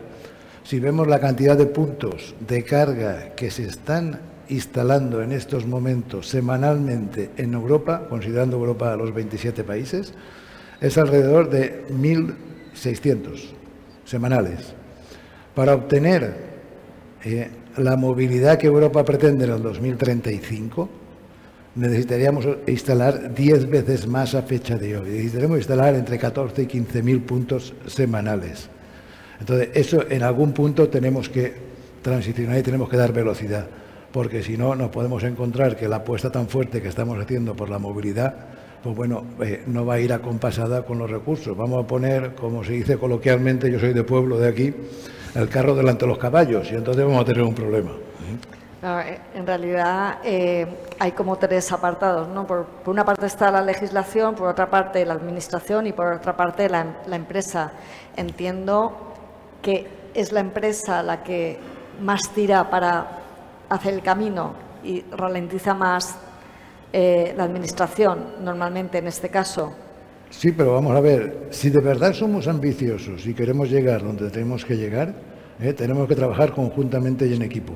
si 0.63 0.79
vemos 0.79 1.07
la 1.07 1.19
cantidad 1.19 1.57
de 1.57 1.65
puntos 1.65 2.35
de 2.47 2.65
carga 2.65 3.35
que 3.35 3.51
se 3.51 3.65
están 3.65 4.21
instalando 4.51 5.23
en 5.23 5.33
estos 5.33 5.65
momentos 5.65 6.29
semanalmente 6.29 7.31
en 7.39 7.55
Europa, 7.55 8.09
considerando 8.11 8.59
Europa 8.59 8.93
a 8.93 8.97
los 8.99 9.15
27 9.15 9.65
países, 9.65 10.13
es 10.83 10.99
alrededor 10.99 11.49
de 11.49 11.87
1.600 11.89 13.57
semanales. 14.07 14.73
Para 15.55 15.75
obtener 15.75 16.35
eh, 17.23 17.51
la 17.77 17.97
movilidad 17.97 18.57
que 18.57 18.69
Europa 18.69 19.05
pretende 19.05 19.45
en 19.45 19.53
el 19.53 19.63
2035, 19.63 20.89
necesitaríamos 21.75 22.49
instalar 22.67 23.35
10 23.35 23.69
veces 23.69 24.07
más 24.07 24.35
a 24.35 24.41
fecha 24.41 24.79
de 24.79 24.97
hoy. 24.97 25.11
Necesitaremos 25.11 25.59
instalar 25.59 25.95
entre 25.95 26.19
14 26.19 26.63
y 26.63 26.67
15 26.67 27.03
mil 27.03 27.21
puntos 27.21 27.75
semanales. 27.87 28.71
Entonces, 29.39 29.69
eso 29.75 30.09
en 30.09 30.23
algún 30.23 30.53
punto 30.53 30.89
tenemos 30.89 31.29
que 31.29 31.53
transicionar 32.01 32.59
y 32.59 32.63
tenemos 32.63 32.89
que 32.89 32.97
dar 32.97 33.13
velocidad 33.13 33.67
porque 34.17 34.43
si 34.43 34.57
no 34.57 34.75
nos 34.75 34.89
podemos 34.89 35.23
encontrar 35.25 35.77
que 35.77 35.89
la 35.89 35.97
apuesta 35.97 36.33
tan 36.33 36.49
fuerte 36.49 36.81
que 36.81 36.89
estamos 36.89 37.19
haciendo 37.19 37.55
por 37.55 37.69
la 37.69 37.79
movilidad, 37.79 38.35
pues 38.87 38.97
bueno, 38.97 39.25
eh, 39.41 39.65
no 39.67 39.85
va 39.85 39.95
a 39.95 39.99
ir 39.99 40.13
acompasada 40.13 40.85
con 40.85 40.99
los 40.99 41.11
recursos. 41.11 41.57
Vamos 41.57 41.83
a 41.83 41.87
poner, 41.89 42.37
como 42.37 42.63
se 42.63 42.75
dice 42.75 42.97
coloquialmente, 42.97 43.69
yo 43.69 43.81
soy 43.81 43.93
de 43.93 44.05
pueblo 44.05 44.39
de 44.39 44.49
aquí, 44.49 44.73
el 45.35 45.49
carro 45.49 45.75
delante 45.75 46.05
de 46.05 46.11
los 46.11 46.19
caballos 46.19 46.71
y 46.71 46.77
entonces 46.77 47.05
vamos 47.05 47.21
a 47.21 47.25
tener 47.25 47.43
un 47.43 47.53
problema. 47.53 47.91
Eh, 48.85 49.19
en 49.35 49.45
realidad 49.45 50.19
eh, 50.23 50.69
hay 51.01 51.11
como 51.11 51.35
tres 51.35 51.73
apartados. 51.73 52.29
¿no? 52.29 52.47
Por, 52.47 52.65
una 52.87 53.05
parte 53.05 53.27
está 53.27 53.51
la 53.51 53.61
legislación, 53.61 54.37
por 54.37 54.47
otra 54.47 54.71
parte 54.71 55.05
la 55.05 55.15
administración 55.15 55.89
y 55.89 55.93
por 55.93 56.07
otra 56.07 56.37
parte 56.37 56.69
la, 56.69 56.87
la 57.09 57.17
empresa. 57.17 57.73
Entiendo 58.17 59.15
que 59.63 59.89
es 60.15 60.31
la 60.31 60.39
empresa 60.39 61.03
la 61.03 61.25
que 61.25 61.59
más 62.01 62.31
tira 62.33 62.71
para 62.71 63.19
hace 63.69 63.89
el 63.89 64.01
camino 64.01 64.53
y 64.85 65.05
ralentiza 65.11 65.75
más 65.75 66.21
eh, 66.93 67.35
la 67.37 67.45
administración, 67.45 68.19
normalmente 68.43 68.99
en 68.99 69.09
este 69.09 69.29
caso. 69.29 69.73
Sí, 70.31 70.53
pero 70.53 70.75
vamos 70.75 70.97
a 70.97 71.01
ver, 71.01 71.49
si 71.51 71.71
de 71.71 71.81
verdad 71.81 72.13
somos 72.13 72.49
ambiciosos 72.49 73.27
y 73.27 73.35
queremos 73.35 73.71
llegar 73.71 74.03
donde 74.03 74.31
tenemos 74.31 74.65
que 74.65 74.77
llegar, 74.77 75.15
eh, 75.61 75.73
tenemos 75.73 76.09
que 76.09 76.15
trabajar 76.15 76.53
conjuntamente 76.53 77.27
y 77.27 77.35
en 77.35 77.43
equipo, 77.43 77.75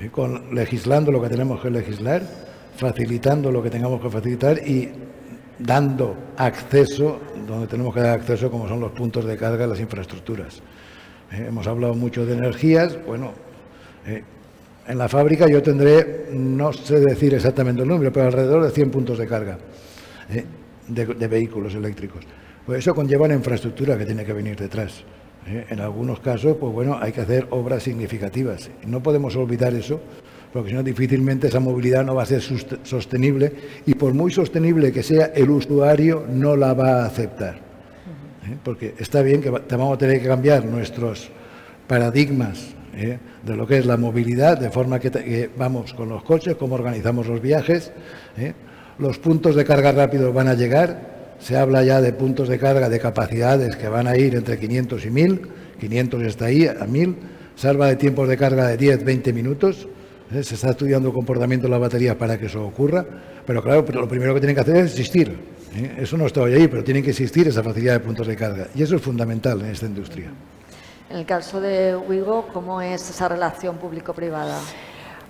eh, 0.00 0.10
con, 0.10 0.54
legislando 0.54 1.10
lo 1.10 1.22
que 1.22 1.28
tenemos 1.28 1.60
que 1.60 1.70
legislar, 1.70 2.22
facilitando 2.76 3.50
lo 3.50 3.62
que 3.62 3.70
tengamos 3.70 4.00
que 4.00 4.10
facilitar 4.10 4.58
y 4.66 4.90
dando 5.58 6.16
acceso 6.36 7.20
donde 7.46 7.66
tenemos 7.66 7.94
que 7.94 8.00
dar 8.00 8.18
acceso, 8.18 8.50
como 8.50 8.68
son 8.68 8.80
los 8.80 8.92
puntos 8.92 9.24
de 9.24 9.36
carga 9.36 9.66
las 9.66 9.80
infraestructuras. 9.80 10.62
hemos 11.30 11.66
hablado 11.66 11.94
mucho 11.94 12.26
de 12.26 12.34
energías, 12.34 12.98
bueno, 13.06 13.32
en 14.86 14.98
la 14.98 15.08
fábrica 15.08 15.46
yo 15.48 15.62
tendré, 15.62 16.28
no 16.32 16.72
sé 16.72 17.00
decir 17.00 17.34
exactamente 17.34 17.82
el 17.82 17.88
número, 17.88 18.12
pero 18.12 18.26
alrededor 18.26 18.64
de 18.64 18.70
100 18.70 18.90
puntos 18.90 19.18
de 19.18 19.26
carga 19.26 19.58
¿eh? 20.30 20.44
de, 20.88 21.28
vehículos 21.28 21.74
eléctricos. 21.74 22.24
Pues 22.66 22.80
eso 22.80 22.94
conlleva 22.94 23.26
una 23.26 23.34
infraestructura 23.34 23.96
que 23.96 24.04
tiene 24.04 24.24
que 24.24 24.32
venir 24.32 24.56
detrás. 24.56 25.04
¿eh? 25.46 25.66
En 25.70 25.80
algunos 25.80 26.20
casos, 26.20 26.56
pues 26.58 26.72
bueno, 26.72 26.98
hay 27.00 27.12
que 27.12 27.20
hacer 27.20 27.46
obras 27.50 27.82
significativas. 27.82 28.70
No 28.86 29.02
podemos 29.02 29.36
olvidar 29.36 29.74
eso, 29.74 30.00
porque 30.52 30.70
si 30.70 30.74
no 30.74 30.82
difícilmente 30.82 31.46
esa 31.46 31.60
movilidad 31.60 32.04
no 32.04 32.14
va 32.14 32.24
a 32.24 32.26
ser 32.26 32.42
sostenible 32.42 33.52
y 33.86 33.94
por 33.94 34.12
muy 34.14 34.32
sostenible 34.32 34.92
que 34.92 35.02
sea, 35.02 35.26
el 35.34 35.50
usuario 35.50 36.26
no 36.28 36.56
la 36.56 36.74
va 36.74 37.02
a 37.02 37.06
aceptar. 37.06 37.54
¿eh? 37.54 38.56
Porque 38.62 38.94
está 38.98 39.22
bien 39.22 39.40
que 39.40 39.50
vamos 39.50 39.94
a 39.94 39.98
tener 39.98 40.20
que 40.20 40.26
cambiar 40.26 40.64
nuestros 40.64 41.30
paradigmas 41.86 42.74
¿eh? 42.94 43.18
de 43.44 43.56
lo 43.56 43.66
que 43.66 43.78
es 43.78 43.86
la 43.86 43.96
movilidad, 43.96 44.58
de 44.58 44.70
forma 44.70 44.98
que, 44.98 45.50
vamos 45.56 45.94
con 45.94 46.08
los 46.08 46.22
coches, 46.22 46.56
cómo 46.56 46.74
organizamos 46.74 47.26
los 47.26 47.40
viajes. 47.40 47.92
¿eh? 48.36 48.52
Los 48.98 49.18
puntos 49.18 49.54
de 49.54 49.64
carga 49.64 49.92
rápido 49.92 50.32
van 50.32 50.48
a 50.48 50.54
llegar, 50.54 51.36
se 51.38 51.56
habla 51.56 51.82
ya 51.82 52.00
de 52.00 52.12
puntos 52.12 52.48
de 52.48 52.58
carga 52.58 52.88
de 52.88 52.98
capacidades 52.98 53.76
que 53.76 53.88
van 53.88 54.06
a 54.06 54.16
ir 54.16 54.34
entre 54.34 54.58
500 54.58 55.04
y 55.04 55.10
1000, 55.10 55.42
500 55.80 56.22
está 56.22 56.44
ahí, 56.46 56.66
a 56.66 56.86
1000, 56.86 57.16
salva 57.56 57.88
de 57.88 57.96
tiempos 57.96 58.28
de 58.28 58.36
carga 58.36 58.68
de 58.68 58.76
10, 58.76 59.04
20 59.04 59.32
minutos. 59.32 59.88
¿eh? 60.32 60.42
Se 60.42 60.54
está 60.54 60.70
estudiando 60.70 61.08
el 61.08 61.14
comportamiento 61.14 61.66
de 61.66 61.70
la 61.70 61.78
batería 61.78 62.16
para 62.16 62.38
que 62.38 62.46
eso 62.46 62.64
ocurra, 62.64 63.04
pero 63.46 63.62
claro, 63.62 63.84
lo 63.92 64.08
primero 64.08 64.34
que 64.34 64.40
tienen 64.40 64.54
que 64.54 64.62
hacer 64.62 64.76
es 64.76 64.92
existir. 64.92 65.52
Eso 65.98 66.18
no 66.18 66.26
está 66.26 66.42
hoy 66.42 66.52
ahí, 66.52 66.68
pero 66.68 66.84
tiene 66.84 67.02
que 67.02 67.10
existir 67.10 67.48
esa 67.48 67.62
facilidad 67.62 67.94
de 67.94 68.00
puntos 68.00 68.26
de 68.26 68.36
carga. 68.36 68.68
Y 68.74 68.82
eso 68.82 68.96
es 68.96 69.02
fundamental 69.02 69.58
en 69.62 69.68
esta 69.68 69.86
industria. 69.86 70.30
En 71.12 71.18
el 71.18 71.26
caso 71.26 71.60
de 71.60 71.94
Wigo, 71.94 72.46
¿cómo 72.54 72.80
es 72.80 73.10
esa 73.10 73.28
relación 73.28 73.76
público-privada? 73.76 74.58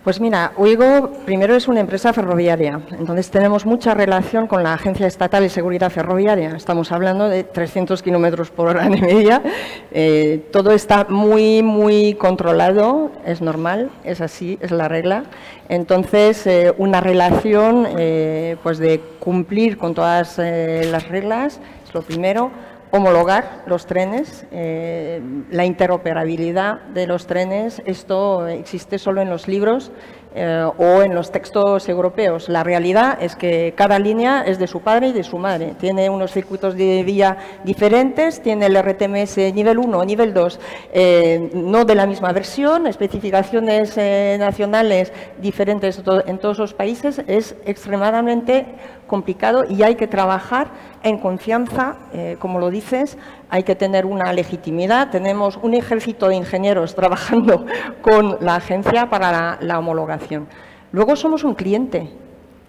Pues 0.05 0.21
mira, 0.21 0.53
Uigo 0.57 1.11
primero 1.25 1.57
es 1.57 1.67
una 1.67 1.81
empresa 1.81 2.13
ferroviaria, 2.13 2.81
entonces 2.93 3.29
tenemos 3.33 3.67
mucha 3.67 3.93
relación 3.93 4.47
con 4.47 4.63
la 4.63 4.75
Agencia 4.75 5.09
Estatal 5.09 5.43
de 5.43 5.49
Seguridad 5.49 5.91
Ferroviaria. 5.91 6.55
Estamos 6.55 6.93
hablando 6.93 7.29
de 7.29 7.43
300 7.43 8.01
kilómetros 8.01 8.51
por 8.51 8.69
hora 8.69 8.85
de 8.85 8.91
media. 9.01 9.43
Eh, 9.91 10.49
todo 10.53 10.71
está 10.71 11.05
muy, 11.09 11.65
muy 11.65 12.15
controlado, 12.15 13.11
es 13.27 13.41
normal, 13.41 13.91
es 14.05 14.21
así, 14.21 14.59
es 14.61 14.71
la 14.71 14.87
regla. 14.87 15.25
Entonces, 15.69 16.47
eh, 16.47 16.73
una 16.79 17.01
relación 17.01 17.89
eh, 17.99 18.57
pues 18.63 18.79
de 18.79 19.01
cumplir 19.19 19.79
con 19.79 19.95
todas 19.95 20.39
las 20.39 21.09
reglas 21.09 21.59
es 21.85 21.93
lo 21.93 22.03
primero 22.03 22.53
homologar 22.93 23.63
los 23.67 23.87
trenes, 23.87 24.45
eh, 24.53 25.23
la 25.51 25.65
interoperabilidad 25.65 26.83
de 26.93 27.07
los 27.07 27.27
trenes, 27.27 27.81
esto 27.87 28.47
existe 28.47 28.99
solo 28.99 29.23
en 29.23 29.31
los 29.31 29.49
libros 29.49 29.91
eh, 30.35 30.67
o 30.77 31.03
en 31.03 31.15
los 31.15 31.33
textos 31.33 31.89
europeos. 31.89 32.51
La 32.51 32.63
realidad 32.63 33.17
es 33.19 33.35
que 33.35 33.73
cada 33.75 33.99
línea 33.99 34.43
es 34.47 34.59
de 34.59 34.67
su 34.67 34.81
padre 34.81 35.09
y 35.09 35.13
de 35.13 35.25
su 35.25 35.39
madre. 35.39 35.75
Tiene 35.81 36.11
unos 36.11 36.33
circuitos 36.33 36.77
de 36.77 37.03
vía 37.03 37.39
diferentes, 37.65 38.43
tiene 38.43 38.67
el 38.67 38.77
RTMS 38.77 39.39
nivel 39.55 39.79
1 39.79 39.99
o 39.99 40.05
nivel 40.05 40.35
2, 40.35 40.61
eh, 40.93 41.51
no 41.55 41.87
de 41.87 41.95
la 41.95 42.07
misma 42.07 42.33
versión, 42.33 42.87
especificaciones 42.87 43.97
nacionales 44.39 45.15
diferentes 45.41 46.03
en 46.27 46.39
todos 46.39 46.59
los 46.59 46.75
países. 46.75 47.23
Es 47.27 47.55
extremadamente 47.65 48.67
complicado 49.07 49.65
y 49.69 49.83
hay 49.83 49.95
que 49.95 50.07
trabajar 50.07 50.69
en 51.03 51.19
confianza, 51.19 51.97
como 52.39 52.59
lo 52.59 52.71
dices, 52.71 53.19
hay 53.51 53.63
que 53.65 53.75
tener 53.75 54.07
una 54.07 54.33
legitimidad. 54.33 55.11
Tenemos 55.11 55.59
un 55.61 55.75
ejército 55.75 56.29
de 56.29 56.37
ingenieros 56.37 56.95
trabajando 56.97 57.67
con 58.01 58.39
la 58.41 58.57
agencia 58.57 59.11
para 59.11 59.59
la, 59.61 59.79
homologación. 59.79 60.47
Luego 60.93 61.17
somos 61.17 61.45
un 61.45 61.55
cliente. 61.55 62.11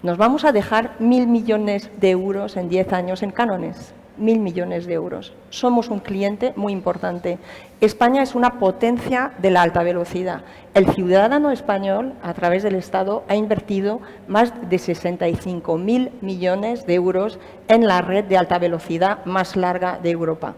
Nos 0.02 0.18
vamos 0.18 0.44
a 0.44 0.52
dejar 0.52 0.96
mil 0.98 1.26
millones 1.26 1.90
de 1.98 2.10
euros 2.10 2.56
en 2.56 2.68
diez 2.68 2.92
años 2.92 3.22
en 3.22 3.30
cánones 3.30 3.94
mil 4.16 4.38
millones 4.40 4.86
de 4.86 4.94
euros. 4.94 5.32
Somos 5.50 5.88
un 5.88 6.00
cliente 6.00 6.52
muy 6.56 6.72
importante. 6.72 7.38
España 7.80 8.22
es 8.22 8.34
una 8.34 8.58
potencia 8.58 9.32
de 9.38 9.50
la 9.50 9.62
alta 9.62 9.82
velocidad. 9.82 10.42
El 10.74 10.88
ciudadano 10.90 11.50
español, 11.50 12.14
a 12.22 12.34
través 12.34 12.62
del 12.62 12.74
Estado, 12.74 13.24
ha 13.28 13.36
invertido 13.36 14.00
más 14.28 14.52
de 14.68 14.76
65.000 14.76 16.10
millones 16.20 16.86
de 16.86 16.94
euros 16.94 17.38
en 17.68 17.86
la 17.86 18.02
red 18.02 18.24
de 18.24 18.36
alta 18.36 18.58
velocidad 18.58 19.24
más 19.24 19.56
larga 19.56 19.98
de 20.02 20.10
Europa. 20.10 20.54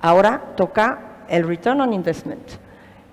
Ahora 0.00 0.54
toca 0.56 1.24
el 1.28 1.46
return 1.46 1.80
on 1.80 1.92
investment. 1.92 2.52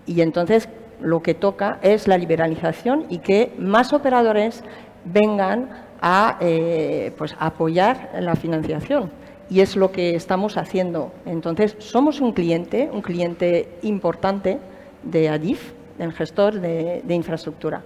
Y 0.06 0.22
entonces 0.22 0.70
lo 1.02 1.22
que 1.22 1.34
toca 1.34 1.80
es 1.82 2.08
la 2.08 2.18
liberalización 2.18 3.06
y 3.10 3.20
que 3.20 3.54
más 3.58 3.92
operadores 3.94 4.64
vengan 5.04 5.70
a 6.02 6.38
eh, 6.40 7.14
pues, 7.18 7.36
apoyar 7.40 8.12
la 8.20 8.36
financiación 8.36 9.12
y 9.50 9.62
es 9.62 9.76
lo 9.76 9.92
que 9.92 10.16
estamos 10.16 10.58
haciendo. 10.58 11.12
Entonces, 11.26 11.76
somos 11.80 12.22
un 12.22 12.34
cliente, 12.34 12.90
un 12.92 13.02
cliente 13.02 13.70
importante 13.84 14.58
de 15.04 15.30
ADIF, 15.30 15.74
del 15.98 16.14
gestor 16.14 16.60
de, 16.60 17.04
infraestructura. 17.10 17.84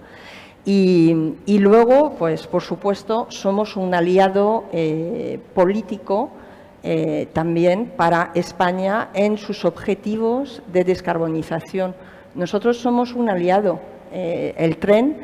Y, 0.64 1.14
luego, 1.58 2.14
pues 2.18 2.46
por 2.46 2.62
supuesto, 2.62 3.26
somos 3.30 3.76
un 3.76 3.94
aliado 3.94 4.64
eh, 4.72 5.38
político 5.54 6.30
eh, 6.82 7.28
también 7.32 7.92
para 7.96 8.30
España 8.34 9.08
en 9.14 9.38
sus 9.38 9.64
objetivos 9.64 10.62
de 10.72 10.84
descarbonización. 10.84 11.94
Nosotros 12.34 12.78
somos 12.78 13.14
un 13.14 13.28
aliado. 13.28 13.80
Eh, 14.12 14.54
el 14.56 14.76
tren 14.76 15.16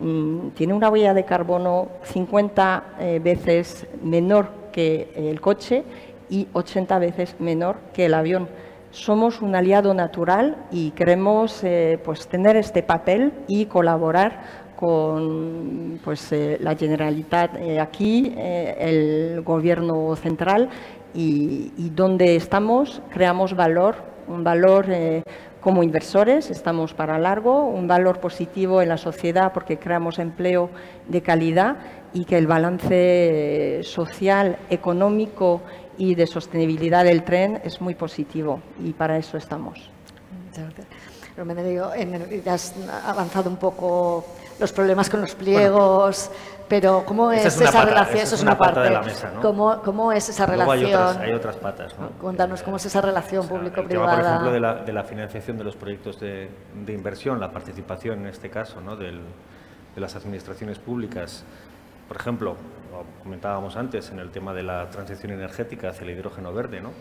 mm, 0.00 0.48
tiene 0.50 0.72
una 0.74 0.90
huella 0.90 1.14
de 1.14 1.24
carbono 1.24 1.88
50 2.04 2.84
veces 3.22 3.86
menor 4.02 4.63
que 4.74 5.08
el 5.14 5.40
coche 5.40 5.84
y 6.28 6.48
80 6.52 6.98
veces 6.98 7.36
menor 7.38 7.76
que 7.92 8.06
el 8.06 8.14
avión. 8.14 8.48
Somos 8.90 9.40
un 9.40 9.54
aliado 9.54 9.94
natural 9.94 10.56
y 10.72 10.90
queremos 10.90 11.62
eh, 11.62 12.00
pues, 12.04 12.26
tener 12.26 12.56
este 12.56 12.82
papel 12.82 13.32
y 13.46 13.66
colaborar 13.66 14.64
con 14.74 16.00
pues, 16.04 16.32
eh, 16.32 16.58
la 16.60 16.74
Generalitat 16.74 17.56
eh, 17.56 17.78
aquí, 17.78 18.34
el 18.36 19.42
Gobierno 19.42 20.16
central 20.16 20.68
y, 21.14 21.72
y, 21.76 21.90
donde 21.90 22.34
estamos 22.34 23.00
creamos 23.12 23.54
valor, 23.54 23.94
un 24.26 24.42
valor 24.42 24.86
como 25.60 25.84
inversores, 25.84 26.50
estamos 26.50 26.92
para 26.94 27.18
largo, 27.18 27.66
un 27.66 27.86
valor 27.86 28.18
positivo 28.18 28.82
en 28.82 28.88
la 28.88 28.96
sociedad 28.96 29.52
porque 29.52 29.78
creamos 29.78 30.18
empleo 30.18 30.70
de 31.08 31.22
calidad 31.22 31.76
y 32.14 32.24
que 32.24 32.38
el 32.38 32.46
balance 32.46 33.80
social, 33.82 34.56
económico 34.70 35.62
y 35.98 36.14
de 36.14 36.26
sostenibilidad 36.26 37.04
del 37.04 37.24
tren 37.24 37.60
es 37.64 37.80
muy 37.80 37.94
positivo 37.94 38.62
y 38.82 38.92
para 38.92 39.18
eso 39.18 39.36
estamos. 39.36 39.90
Digo, 41.66 41.90
has 42.46 42.74
avanzado 43.04 43.50
un 43.50 43.56
poco 43.56 44.24
los 44.60 44.72
problemas 44.72 45.10
con 45.10 45.20
los 45.20 45.34
pliegos, 45.34 46.30
pero 46.68 47.02
¿cómo 47.04 47.32
es, 47.32 47.60
esa 47.60 47.84
relación? 47.84 48.20
Eso 48.20 48.36
es 48.36 48.42
una, 48.42 48.56
parte 48.56 48.78
de 48.78 48.90
la 48.90 49.02
mesa, 49.02 49.32
¿no? 49.34 49.40
¿Cómo, 49.40 49.82
¿Cómo, 49.82 50.12
es 50.12 50.28
esa 50.28 50.46
relación? 50.46 51.20
Hay 51.20 51.32
otras, 51.32 51.56
patas. 51.56 51.98
¿no? 51.98 52.10
Cuéntanos 52.10 52.62
cómo 52.62 52.76
es 52.76 52.86
esa 52.86 53.00
relación 53.00 53.48
público-privada. 53.48 54.14
Por 54.14 54.24
ejemplo, 54.24 54.52
de 54.52 54.60
la, 54.60 54.74
de 54.76 54.92
la, 54.92 55.02
financiación 55.02 55.58
de 55.58 55.64
los 55.64 55.74
proyectos 55.74 56.20
de, 56.20 56.48
de, 56.86 56.92
inversión, 56.92 57.40
la 57.40 57.50
participación 57.50 58.20
en 58.20 58.26
este 58.28 58.48
caso 58.48 58.80
¿no? 58.80 58.94
Del, 58.94 59.20
de 59.94 60.00
las 60.00 60.14
administraciones 60.16 60.78
públicas. 60.78 61.44
Por 62.14 62.20
ejemplo, 62.20 62.54
lo 62.92 63.04
comentábamos 63.24 63.74
antes 63.74 64.12
en 64.12 64.20
el 64.20 64.30
tema 64.30 64.54
de 64.54 64.62
la 64.62 64.88
transición 64.88 65.32
energética 65.32 65.88
hacia 65.88 66.04
el 66.04 66.10
hidrógeno 66.10 66.54
verde, 66.54 66.80
¿no? 66.80 66.92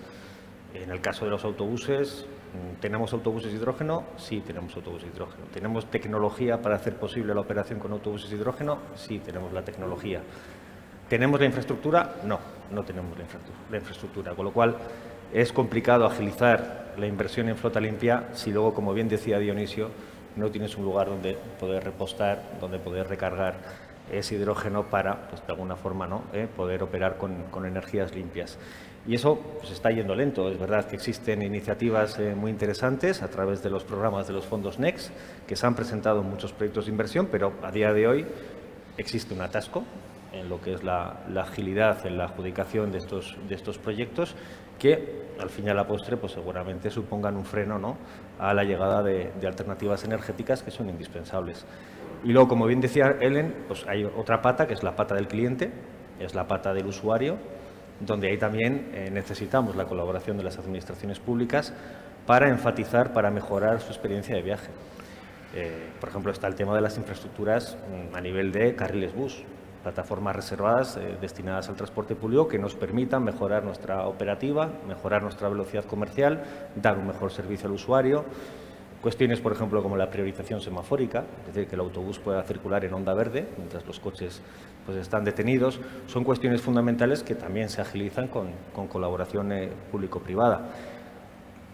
En 0.74 0.90
el 0.90 1.02
caso 1.02 1.26
de 1.26 1.30
los 1.30 1.46
autobuses, 1.46 2.26
¿tenemos 2.82 3.14
autobuses 3.14 3.54
hidrógeno? 3.54 4.06
Sí, 4.18 4.42
tenemos 4.42 4.76
autobuses 4.76 5.08
hidrógeno. 5.14 5.46
¿Tenemos 5.54 5.86
tecnología 5.92 6.64
para 6.64 6.78
hacer 6.78 6.96
posible 6.96 7.36
la 7.36 7.42
operación 7.42 7.78
con 7.78 7.92
autobuses 7.92 8.32
hidrógeno? 8.32 8.80
Sí, 8.96 9.20
tenemos 9.20 9.54
la 9.54 9.62
tecnología. 9.62 10.24
¿Tenemos 11.08 11.40
la 11.40 11.46
infraestructura? 11.46 12.16
No, 12.26 12.40
no 12.72 12.82
tenemos 12.82 13.16
la 13.70 13.78
infraestructura. 13.78 14.34
Con 14.34 14.46
lo 14.46 14.52
cual, 14.52 14.76
es 15.32 15.54
complicado 15.54 16.08
agilizar 16.08 16.96
la 16.98 17.06
inversión 17.06 17.50
en 17.50 17.56
flota 17.56 17.80
limpia 17.80 18.30
si 18.34 18.52
luego, 18.52 18.74
como 18.74 18.96
bien 18.96 19.10
decía 19.10 19.38
Dionisio, 19.38 19.92
no 20.36 20.50
tienes 20.50 20.76
un 20.76 20.86
lugar 20.86 21.08
donde 21.08 21.38
poder 21.60 21.84
repostar, 21.84 22.42
donde 22.60 22.80
poder 22.80 23.08
recargar 23.08 23.83
ese 24.12 24.36
hidrógeno 24.36 24.84
para, 24.84 25.28
pues, 25.30 25.46
de 25.46 25.54
alguna 25.54 25.76
forma, 25.76 26.08
¿no? 26.08 26.24
Eh, 26.34 26.48
poder 26.54 26.84
operar 26.84 27.18
con, 27.18 27.44
con 27.52 27.66
energías 27.66 28.14
limpias. 28.14 28.58
Y 29.06 29.16
eso 29.16 29.38
pues, 29.60 29.72
está 29.72 29.92
yendo 29.92 30.16
lento. 30.16 30.50
Es 30.50 30.58
verdad 30.58 30.86
que 30.86 30.96
existen 30.96 31.42
iniciativas 31.42 32.18
eh, 32.20 32.36
muy 32.36 32.52
interesantes 32.52 33.22
a 33.22 33.30
través 33.30 33.62
de 33.62 33.70
los 33.70 33.84
programas 33.84 34.28
de 34.28 34.34
los 34.34 34.46
fondos 34.46 34.80
NEX, 34.80 35.12
que 35.46 35.56
se 35.56 35.66
han 35.66 35.76
presentado 35.76 36.24
muchos 36.24 36.54
proyectos 36.54 36.86
de 36.86 36.92
inversión, 36.92 37.28
pero 37.32 37.54
a 37.64 37.72
día 37.72 37.92
de 37.92 38.08
hoy 38.08 38.26
existe 38.98 39.34
un 39.34 39.42
atasco 39.42 39.84
en 40.32 40.50
lo 40.50 40.62
que 40.62 40.74
es 40.74 40.84
la, 40.84 41.20
agilidad 41.38 42.06
en 42.08 42.18
la 42.18 42.26
adjudicación 42.26 42.92
de 42.92 43.00
estos, 43.00 43.38
de 43.48 43.56
estos 43.56 43.78
proyectos, 43.78 44.36
que 44.80 45.24
al 45.40 45.50
fin 45.50 45.68
y 45.68 45.70
a 45.70 45.74
la 45.74 45.86
postre 45.86 46.18
pues, 46.18 46.32
seguramente 46.32 46.90
supongan 46.90 47.36
un 47.36 47.46
freno 47.46 47.78
¿no? 47.78 47.98
a 48.40 48.54
la 48.54 48.64
llegada 48.64 49.04
de, 49.04 49.32
de 49.40 49.48
alternativas 49.48 50.04
energéticas 50.06 50.64
que 50.64 50.72
son 50.72 50.90
indispensables. 50.90 51.66
Y 52.24 52.32
luego, 52.32 52.48
como 52.48 52.66
bien 52.66 52.80
decía 52.80 53.18
Ellen, 53.20 53.54
pues 53.68 53.86
hay 53.88 54.06
otra 54.06 54.42
pata 54.42 54.66
que 54.66 54.74
es 54.74 54.84
la 54.84 54.96
pata 54.96 55.16
del 55.16 55.28
cliente, 55.28 55.72
es 56.20 56.34
la 56.36 56.48
pata 56.48 56.74
del 56.74 56.86
usuario, 56.86 57.38
donde 58.00 58.30
ahí 58.30 58.38
también 58.38 58.92
eh, 58.94 59.10
necesitamos 59.12 59.76
la 59.76 59.86
colaboración 59.86 60.38
de 60.38 60.44
las 60.44 60.58
administraciones 60.58 61.20
públicas 61.20 61.74
para 62.26 62.50
enfatizar, 62.50 63.14
para 63.14 63.30
mejorar 63.30 63.82
su 63.82 63.90
experiencia 63.90 64.36
de 64.36 64.42
viaje. 64.42 64.70
Eh, 65.54 65.92
por 66.00 66.10
ejemplo, 66.10 66.32
está 66.32 66.48
el 66.48 66.56
tema 66.56 66.74
de 66.74 66.82
las 66.82 66.98
infraestructuras 66.98 67.78
mm, 68.12 68.16
a 68.16 68.22
nivel 68.22 68.52
de 68.52 68.76
carriles 68.76 69.14
bus, 69.14 69.44
plataformas 69.84 70.36
reservadas 70.36 70.98
eh, 70.98 71.18
destinadas 71.20 71.70
al 71.70 71.76
transporte 71.76 72.16
público 72.16 72.48
que 72.48 72.58
nos 72.58 72.74
permitan 72.74 73.24
mejorar 73.24 73.64
nuestra 73.64 74.08
operativa, 74.08 74.70
mejorar 74.88 75.22
nuestra 75.22 75.50
velocidad 75.50 75.84
comercial, 75.84 76.44
dar 76.76 76.98
un 76.98 77.08
mejor 77.08 77.32
servicio 77.32 77.68
al 77.68 77.74
usuario. 77.74 78.26
Cuestiones, 79.04 79.42
por 79.42 79.52
ejemplo, 79.52 79.84
como 79.84 79.98
la 79.98 80.10
priorización 80.10 80.62
semafórica, 80.62 81.26
es 81.42 81.54
decir, 81.54 81.68
que 81.68 81.76
el 81.76 81.82
autobús 81.82 82.20
pueda 82.20 82.42
circular 82.44 82.86
en 82.86 82.94
onda 82.94 83.14
verde 83.14 83.46
mientras 83.58 83.86
los 83.86 84.00
coches 84.00 84.42
pues 84.86 84.98
están 84.98 85.26
detenidos, 85.26 85.82
son 86.08 86.24
cuestiones 86.24 86.62
fundamentales 86.62 87.22
que 87.22 87.36
también 87.36 87.68
se 87.68 87.82
agilizan 87.82 88.30
con, 88.30 88.54
colaboración 88.88 89.52
eh, 89.52 89.70
público-privada. 89.92 90.70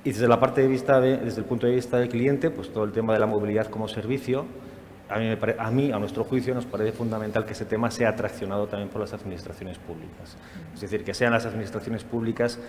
Y 0.03 0.11
desde 0.11 0.27
la 0.27 0.39
parte 0.39 0.61
de 0.61 0.69
vista 0.69 0.99
desde 0.99 1.41
el 1.41 1.45
punto 1.45 1.67
de 1.67 1.75
vista 1.75 1.99
del 1.99 2.09
cliente, 2.09 2.49
pues 2.49 2.73
todo 2.73 2.83
el 2.83 2.91
tema 2.91 3.13
de 3.13 3.19
la 3.19 3.27
movilidad 3.27 3.67
como 3.67 3.87
servicio, 3.87 4.47
a 5.07 5.19
mí, 5.19 5.37
a 5.59 5.69
mí, 5.69 5.91
a 5.91 5.99
nuestro 5.99 6.23
juicio, 6.23 6.55
nos 6.55 6.65
parece 6.65 6.93
fundamental 6.93 7.45
que 7.45 7.53
ese 7.53 7.65
tema 7.65 7.91
sea 7.91 8.09
atraccionado 8.09 8.65
también 8.65 8.89
por 8.89 9.01
las 9.01 9.13
administraciones 9.13 9.77
públicas. 9.77 10.35
Es 10.73 10.81
decir, 10.81 11.03
que 11.03 11.13
sean 11.13 11.33
las 11.33 11.45
administraciones 11.45 12.03
públicas 12.03 12.59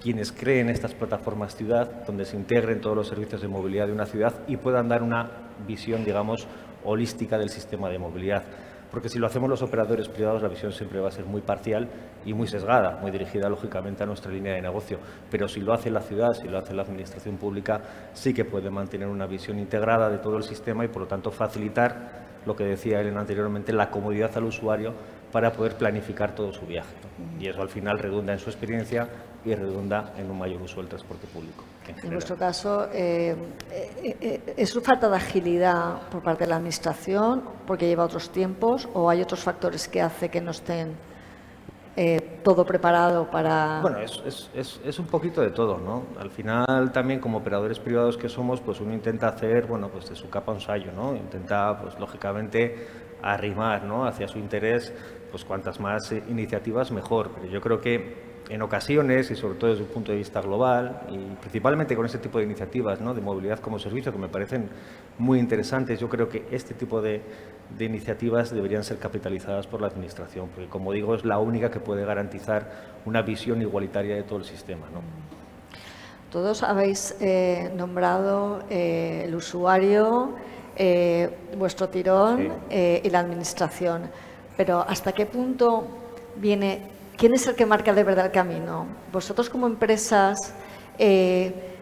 quienes 0.00 0.32
creen 0.32 0.70
estas 0.70 0.94
plataformas 0.94 1.54
ciudad, 1.54 2.04
donde 2.06 2.24
se 2.24 2.36
integren 2.36 2.80
todos 2.80 2.96
los 2.96 3.08
servicios 3.08 3.42
de 3.42 3.48
movilidad 3.48 3.86
de 3.86 3.92
una 3.92 4.06
ciudad 4.06 4.34
y 4.48 4.56
puedan 4.56 4.88
dar 4.88 5.02
una 5.02 5.30
visión, 5.66 6.04
digamos, 6.04 6.46
holística 6.84 7.38
del 7.38 7.50
sistema 7.50 7.88
de 7.90 7.98
movilidad 7.98 8.44
porque 8.90 9.08
si 9.08 9.18
lo 9.18 9.26
hacemos 9.26 9.48
los 9.48 9.62
operadores 9.62 10.08
privados 10.08 10.42
la 10.42 10.48
visión 10.48 10.72
siempre 10.72 11.00
va 11.00 11.08
a 11.08 11.12
ser 11.12 11.24
muy 11.24 11.40
parcial 11.40 11.88
y 12.24 12.34
muy 12.34 12.48
sesgada, 12.48 12.98
muy 13.00 13.10
dirigida 13.10 13.48
lógicamente 13.48 14.02
a 14.02 14.06
nuestra 14.06 14.32
línea 14.32 14.54
de 14.54 14.62
negocio. 14.62 14.98
Pero 15.30 15.48
si 15.48 15.60
lo 15.60 15.72
hace 15.72 15.90
la 15.90 16.00
ciudad, 16.00 16.32
si 16.32 16.48
lo 16.48 16.58
hace 16.58 16.74
la 16.74 16.82
administración 16.82 17.36
pública, 17.36 17.80
sí 18.12 18.34
que 18.34 18.44
puede 18.44 18.70
mantener 18.70 19.08
una 19.08 19.26
visión 19.26 19.58
integrada 19.58 20.08
de 20.10 20.18
todo 20.18 20.36
el 20.36 20.42
sistema 20.42 20.84
y 20.84 20.88
por 20.88 21.02
lo 21.02 21.08
tanto 21.08 21.30
facilitar 21.30 22.30
lo 22.46 22.56
que 22.56 22.64
decía 22.64 23.00
Elena 23.00 23.20
anteriormente, 23.20 23.72
la 23.72 23.90
comodidad 23.90 24.36
al 24.36 24.44
usuario 24.44 24.94
para 25.32 25.52
poder 25.52 25.76
planificar 25.76 26.34
todo 26.34 26.52
su 26.52 26.66
viaje. 26.66 26.94
Y 27.38 27.48
eso 27.48 27.62
al 27.62 27.68
final 27.68 27.98
redunda 27.98 28.32
en 28.32 28.38
su 28.38 28.50
experiencia 28.50 29.08
y 29.44 29.54
redunda 29.54 30.12
en 30.16 30.30
un 30.30 30.38
mayor 30.38 30.60
uso 30.62 30.80
del 30.80 30.88
transporte 30.88 31.26
público. 31.26 31.64
En, 32.02 32.10
nuestro 32.10 32.36
caso, 32.36 32.86
eh, 32.92 33.34
eh, 33.70 34.16
eh, 34.20 34.54
¿es 34.56 34.78
falta 34.82 35.08
de 35.08 35.16
agilidad 35.16 36.08
por 36.10 36.22
parte 36.22 36.44
de 36.44 36.50
la 36.50 36.56
Administración 36.56 37.42
porque 37.66 37.86
lleva 37.86 38.04
otros 38.04 38.30
tiempos 38.30 38.88
o 38.92 39.08
hay 39.08 39.22
otros 39.22 39.40
factores 39.40 39.88
que 39.88 40.00
hace 40.00 40.28
que 40.28 40.40
no 40.40 40.50
estén 40.50 40.94
todo 42.42 42.64
preparado 42.64 43.30
para...? 43.30 43.80
Bueno, 43.82 43.98
es, 43.98 44.22
es, 44.54 44.80
es, 44.82 44.98
un 44.98 45.04
poquito 45.06 45.42
de 45.42 45.50
todo, 45.50 45.76
¿no? 45.76 46.04
Al 46.18 46.30
final 46.30 46.90
también 46.92 47.20
como 47.20 47.38
operadores 47.38 47.78
privados 47.78 48.16
que 48.16 48.26
somos, 48.26 48.58
pues 48.62 48.80
uno 48.80 48.94
intenta 48.94 49.28
hacer, 49.28 49.66
bueno, 49.66 49.90
pues 49.90 50.08
de 50.08 50.16
su 50.16 50.30
capa 50.30 50.50
un 50.50 50.60
sallo, 50.60 50.92
¿no? 50.92 51.14
Intenta, 51.14 51.78
pues 51.78 51.98
lógicamente, 52.00 52.86
arrimar, 53.22 53.84
¿no? 53.84 54.06
Hacia 54.06 54.28
su 54.28 54.38
interés, 54.38 54.94
pues 55.30 55.44
cuantas 55.44 55.80
más 55.80 56.12
iniciativas 56.12 56.90
mejor. 56.90 57.30
Pero 57.34 57.52
yo 57.52 57.60
creo 57.60 57.80
que 57.80 58.30
en 58.50 58.62
ocasiones, 58.62 59.30
y 59.30 59.36
sobre 59.36 59.54
todo 59.54 59.70
desde 59.70 59.84
un 59.84 59.90
punto 59.90 60.10
de 60.10 60.18
vista 60.18 60.40
global, 60.40 61.02
y 61.08 61.18
principalmente 61.36 61.94
con 61.94 62.04
este 62.04 62.18
tipo 62.18 62.38
de 62.38 62.44
iniciativas 62.44 63.00
¿no? 63.00 63.14
de 63.14 63.20
movilidad 63.20 63.60
como 63.60 63.78
servicio 63.78 64.10
que 64.10 64.18
me 64.18 64.28
parecen 64.28 64.68
muy 65.18 65.38
interesantes, 65.38 66.00
yo 66.00 66.08
creo 66.08 66.28
que 66.28 66.46
este 66.50 66.74
tipo 66.74 67.00
de, 67.00 67.22
de, 67.78 67.84
iniciativas 67.84 68.50
deberían 68.50 68.82
ser 68.82 68.98
capitalizadas 68.98 69.68
por 69.68 69.80
la 69.80 69.86
Administración, 69.86 70.48
porque 70.48 70.68
como 70.68 70.92
digo, 70.92 71.14
es 71.14 71.24
la 71.24 71.38
única 71.38 71.70
que 71.70 71.78
puede 71.78 72.04
garantizar 72.04 72.98
una 73.04 73.22
visión 73.22 73.62
igualitaria 73.62 74.16
de 74.16 74.24
todo 74.24 74.40
el 74.40 74.44
sistema. 74.44 74.86
¿no? 74.92 75.00
Todos 76.32 76.62
habéis 76.62 77.16
eh, 77.20 77.72
nombrado 77.76 78.64
eh, 78.70 79.22
el 79.26 79.34
usuario, 79.34 80.30
eh, 80.76 81.28
vuestro 81.56 81.88
tirón 81.88 82.52
y 82.70 83.10
la 83.10 83.18
Administración, 83.18 84.02
pero 84.60 84.84
¿hasta 84.86 85.12
qué 85.12 85.24
punto 85.24 85.86
viene 86.36 86.82
¿quién 87.16 87.32
es 87.32 87.46
el 87.46 87.54
que 87.54 87.64
marca 87.64 87.94
de 87.94 88.04
verdad 88.04 88.26
el 88.26 88.30
camino? 88.30 88.84
Vosotros 89.10 89.48
como 89.48 89.66
empresas 89.66 90.52
eh, 90.98 91.78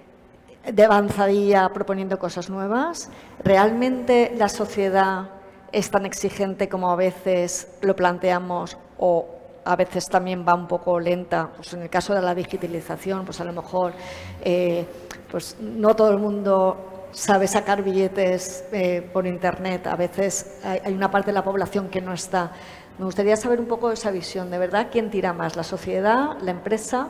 de 0.64 0.84
avanzadilla 0.84 1.70
proponiendo 1.70 2.20
cosas 2.20 2.48
nuevas, 2.48 3.10
¿realmente 3.42 4.32
la 4.38 4.48
sociedad 4.48 5.28
es 5.72 5.90
tan 5.90 6.06
exigente 6.06 6.68
como 6.68 6.88
a 6.92 6.94
veces 6.94 7.66
lo 7.80 7.96
planteamos 7.96 8.78
o 8.96 9.26
a 9.64 9.74
veces 9.74 10.06
también 10.06 10.44
va 10.46 10.54
un 10.54 10.68
poco 10.68 11.00
lenta? 11.00 11.48
Pues 11.56 11.72
en 11.72 11.82
el 11.82 11.90
caso 11.90 12.14
de 12.14 12.22
la 12.22 12.32
digitalización, 12.32 13.24
pues 13.24 13.40
a 13.40 13.44
lo 13.44 13.52
mejor 13.52 13.92
eh, 14.40 14.86
pues 15.32 15.56
no 15.60 15.96
todo 15.96 16.12
el 16.12 16.18
mundo 16.18 16.87
sabe 17.12 17.48
sacar 17.48 17.82
billetes 17.82 18.64
eh, 18.72 19.08
por 19.12 19.26
internet. 19.26 19.86
A 19.86 19.96
veces 19.96 20.58
hay, 20.64 20.92
una 20.92 21.10
parte 21.10 21.28
de 21.28 21.34
la 21.34 21.44
población 21.44 21.88
que 21.88 22.00
no 22.00 22.12
está. 22.12 22.52
Me 22.98 23.04
gustaría 23.04 23.36
saber 23.36 23.60
un 23.60 23.66
poco 23.66 23.90
esa 23.92 24.10
visión, 24.10 24.50
de 24.50 24.58
verdad, 24.58 24.88
¿quién 24.90 25.10
tira 25.10 25.32
más? 25.32 25.56
¿La 25.56 25.62
sociedad? 25.62 26.36
¿La 26.42 26.50
empresa? 26.50 27.08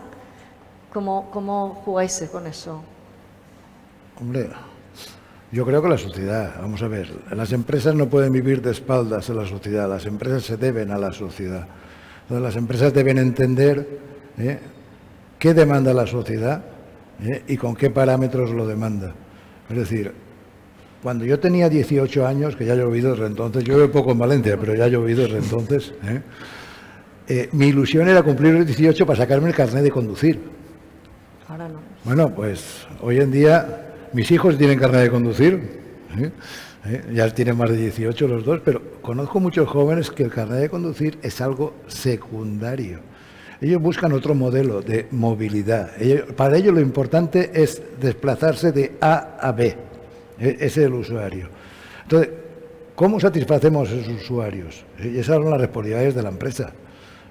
¿Cómo, 0.92 1.30
cómo 1.30 1.82
jugáis 1.84 2.28
con 2.30 2.46
eso? 2.46 2.82
Hombre, 4.20 4.50
yo 5.50 5.64
creo 5.64 5.80
que 5.80 5.88
la 5.88 5.98
sociedad, 5.98 6.56
vamos 6.60 6.82
a 6.82 6.88
ver, 6.88 7.10
las 7.30 7.52
empresas 7.52 7.94
no 7.94 8.08
pueden 8.08 8.32
vivir 8.32 8.60
de 8.60 8.72
espaldas 8.72 9.30
a 9.30 9.34
la 9.34 9.46
sociedad, 9.46 9.88
las 9.88 10.04
empresas 10.04 10.42
se 10.44 10.56
deben 10.58 10.90
a 10.90 10.98
la 10.98 11.12
sociedad. 11.12 11.66
Entonces, 12.22 12.42
las 12.42 12.56
empresas 12.56 12.92
deben 12.92 13.16
entender 13.16 13.88
¿eh? 14.36 14.58
qué 15.38 15.54
demanda 15.54 15.94
la 15.94 16.06
sociedad 16.06 16.62
¿eh? 17.22 17.44
y 17.48 17.56
con 17.56 17.74
qué 17.74 17.88
parámetros 17.88 18.50
lo 18.50 18.66
demanda. 18.66 19.14
Es 19.70 19.76
decir, 19.76 20.12
cuando 21.02 21.24
yo 21.24 21.38
tenía 21.38 21.68
18 21.68 22.26
años, 22.26 22.56
que 22.56 22.64
ya 22.64 22.72
ha 22.72 22.76
llovido 22.76 23.12
desde 23.12 23.26
entonces, 23.26 23.64
llueve 23.64 23.88
poco 23.88 24.12
en 24.12 24.18
Valencia, 24.18 24.56
pero 24.58 24.74
ya 24.74 24.84
ha 24.84 24.88
llovido 24.88 25.22
desde 25.22 25.38
entonces, 25.38 25.94
¿eh? 26.04 26.22
Eh, 27.30 27.48
mi 27.52 27.66
ilusión 27.66 28.08
era 28.08 28.22
cumplir 28.22 28.54
los 28.54 28.66
18 28.66 29.04
para 29.04 29.18
sacarme 29.18 29.50
el 29.50 29.54
carnet 29.54 29.84
de 29.84 29.90
conducir. 29.90 30.40
Ahora 31.46 31.68
no. 31.68 31.80
Bueno, 32.04 32.34
pues 32.34 32.86
hoy 33.02 33.18
en 33.18 33.30
día 33.30 33.92
mis 34.14 34.30
hijos 34.30 34.56
tienen 34.56 34.78
carnet 34.78 35.02
de 35.02 35.10
conducir, 35.10 35.80
¿eh? 36.16 37.02
ya 37.12 37.28
tienen 37.34 37.56
más 37.58 37.68
de 37.68 37.76
18 37.76 38.28
los 38.28 38.44
dos, 38.44 38.60
pero 38.64 38.80
conozco 39.02 39.40
muchos 39.40 39.68
jóvenes 39.68 40.10
que 40.10 40.22
el 40.22 40.30
carnet 40.30 40.60
de 40.60 40.68
conducir 40.70 41.18
es 41.22 41.40
algo 41.42 41.74
secundario. 41.86 43.00
Ellos 43.60 43.82
buscan 43.82 44.12
otro 44.12 44.34
modelo 44.34 44.82
de 44.82 45.06
movilidad. 45.10 45.90
para 46.36 46.56
ellos 46.56 46.74
lo 46.74 46.80
importante 46.80 47.50
es 47.54 47.82
desplazarse 48.00 48.70
de 48.70 48.92
A 49.00 49.36
a 49.40 49.52
B. 49.52 49.76
E-, 50.38 50.56
ese 50.60 50.66
es 50.66 50.78
el 50.78 50.94
usuario. 50.94 51.48
Entonces, 52.02 52.30
¿cómo 52.94 53.18
satisfacemos 53.18 53.90
a 53.90 53.94
esos 53.94 54.22
usuarios? 54.22 54.84
Y 55.02 55.18
esas 55.18 55.36
son 55.36 55.50
las 55.50 55.60
responsabilidades 55.60 56.14
de 56.14 56.22
la 56.22 56.28
empresa. 56.28 56.72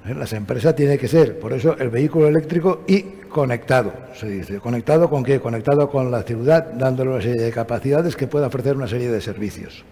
¿Eh? 0.05 0.13
Las 0.13 0.33
empresas 0.33 0.75
tienen 0.75 0.97
que 0.97 1.07
ser, 1.07 1.39
por 1.39 1.53
eso, 1.53 1.77
el 1.77 1.89
vehículo 1.89 2.27
eléctrico 2.27 2.83
y 2.87 3.01
conectado, 3.29 3.93
se 4.13 4.29
dice. 4.29 4.59
¿Conectado 4.59 5.09
con 5.09 5.23
qué? 5.23 5.39
Conectado 5.39 5.89
con 5.89 6.11
la 6.11 6.23
ciudad, 6.23 6.73
dándole 6.73 7.11
una 7.11 7.21
serie 7.21 7.41
de 7.41 7.51
capacidades 7.51 8.15
que 8.15 8.27
pueda 8.27 8.47
ofrecer 8.47 8.75
una 8.75 8.87
serie 8.87 9.09
de 9.09 9.21
servicios. 9.21 9.83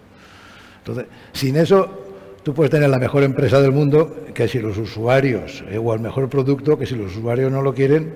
Entonces, 0.78 1.06
sin 1.32 1.56
eso, 1.56 2.05
tú 2.46 2.54
puedes 2.54 2.70
tener 2.70 2.88
la 2.88 3.00
mejor 3.00 3.24
empresa 3.24 3.60
del 3.60 3.72
mundo, 3.72 4.26
que 4.32 4.46
si 4.46 4.60
los 4.60 4.78
usuarios, 4.78 5.64
eh, 5.68 5.78
o 5.78 5.92
el 5.92 5.98
mejor 5.98 6.28
producto, 6.28 6.78
que 6.78 6.86
si 6.86 6.94
los 6.94 7.16
usuarios 7.16 7.50
no 7.50 7.60
lo 7.60 7.74
quieren, 7.74 8.14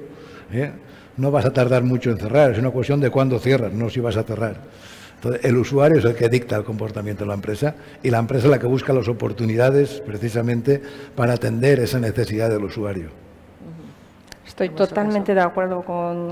¿eh? 0.53 0.71
no 1.17 1.33
vas 1.33 1.47
a 1.47 1.53
tardar 1.53 1.83
mucho 1.83 2.13
en 2.13 2.19
cerrar. 2.19 2.53
Es 2.53 2.59
una 2.59 2.71
cuestión 2.71 3.01
de 3.01 3.11
cuándo 3.11 3.41
cierras, 3.41 3.73
no 3.73 3.91
si 3.91 3.99
vas 3.99 4.17
a 4.17 4.23
cerrar. 4.23 4.61
Entonces, 5.17 5.45
el 5.45 5.57
usuario 5.57 5.99
es 5.99 6.05
el 6.05 6.15
que 6.15 6.29
dicta 6.29 6.55
el 6.55 6.63
comportamiento 6.63 7.25
de 7.25 7.29
la 7.29 7.35
empresa 7.35 7.75
y 8.05 8.11
la 8.11 8.21
empresa 8.21 8.45
es 8.45 8.53
la 8.53 8.61
que 8.61 8.69
busca 8.69 8.93
las 8.93 9.09
oportunidades 9.09 10.01
precisamente 10.07 10.81
para 11.17 11.33
atender 11.33 11.81
esa 11.81 11.99
necesidad 11.99 12.51
del 12.51 12.63
usuario. 12.63 13.30
Estoy 14.61 14.77
totalmente 14.77 15.35
de 15.35 15.41
acuerdo 15.41 15.83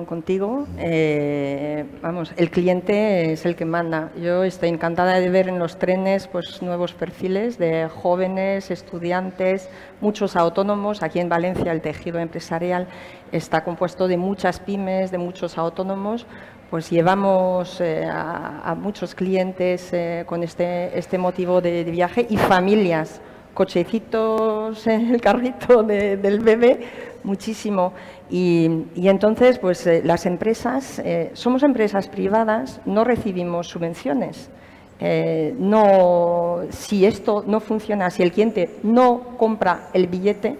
contigo. 0.04 0.66
Eh, 0.76 1.86
vamos, 2.02 2.34
el 2.36 2.50
cliente 2.50 3.32
es 3.32 3.46
el 3.46 3.56
que 3.56 3.64
manda. 3.64 4.10
Yo 4.20 4.44
estoy 4.44 4.68
encantada 4.68 5.18
de 5.18 5.30
ver 5.30 5.48
en 5.48 5.58
los 5.58 5.78
trenes 5.78 6.26
pues, 6.26 6.60
nuevos 6.60 6.92
perfiles 6.92 7.56
de 7.56 7.88
jóvenes, 7.88 8.70
estudiantes, 8.70 9.70
muchos 10.02 10.36
autónomos. 10.36 11.02
Aquí 11.02 11.20
en 11.20 11.30
Valencia 11.30 11.72
el 11.72 11.80
tejido 11.80 12.18
empresarial 12.18 12.86
está 13.32 13.64
compuesto 13.64 14.06
de 14.08 14.18
muchas 14.18 14.60
pymes, 14.60 15.10
de 15.10 15.16
muchos 15.16 15.56
autónomos, 15.56 16.26
pues 16.68 16.90
llevamos 16.90 17.80
eh, 17.80 18.06
a, 18.12 18.76
muchos 18.78 19.14
clientes 19.14 19.90
eh, 19.94 20.24
con 20.26 20.42
este, 20.42 20.98
este 20.98 21.16
motivo 21.16 21.62
de, 21.62 21.82
viaje 21.84 22.26
y 22.28 22.36
familias, 22.36 23.22
cochecitos 23.58 24.86
en 24.86 25.12
el 25.12 25.20
carrito 25.20 25.82
del 25.82 26.38
bebé, 26.40 26.80
muchísimo. 27.24 27.92
Y, 28.30 28.70
entonces, 28.94 29.58
pues 29.58 29.84
eh, 29.86 30.00
las 30.04 30.26
empresas, 30.26 31.02
somos 31.32 31.62
empresas 31.64 32.08
privadas, 32.08 32.80
no 32.86 33.02
recibimos 33.04 33.66
subvenciones. 33.66 34.48
no, 35.58 36.60
si 36.70 37.04
esto 37.04 37.44
no 37.46 37.58
funciona, 37.60 38.10
si 38.10 38.22
el 38.22 38.30
cliente 38.32 38.70
no 38.82 39.36
compra 39.36 39.88
el 39.92 40.06
billete, 40.06 40.56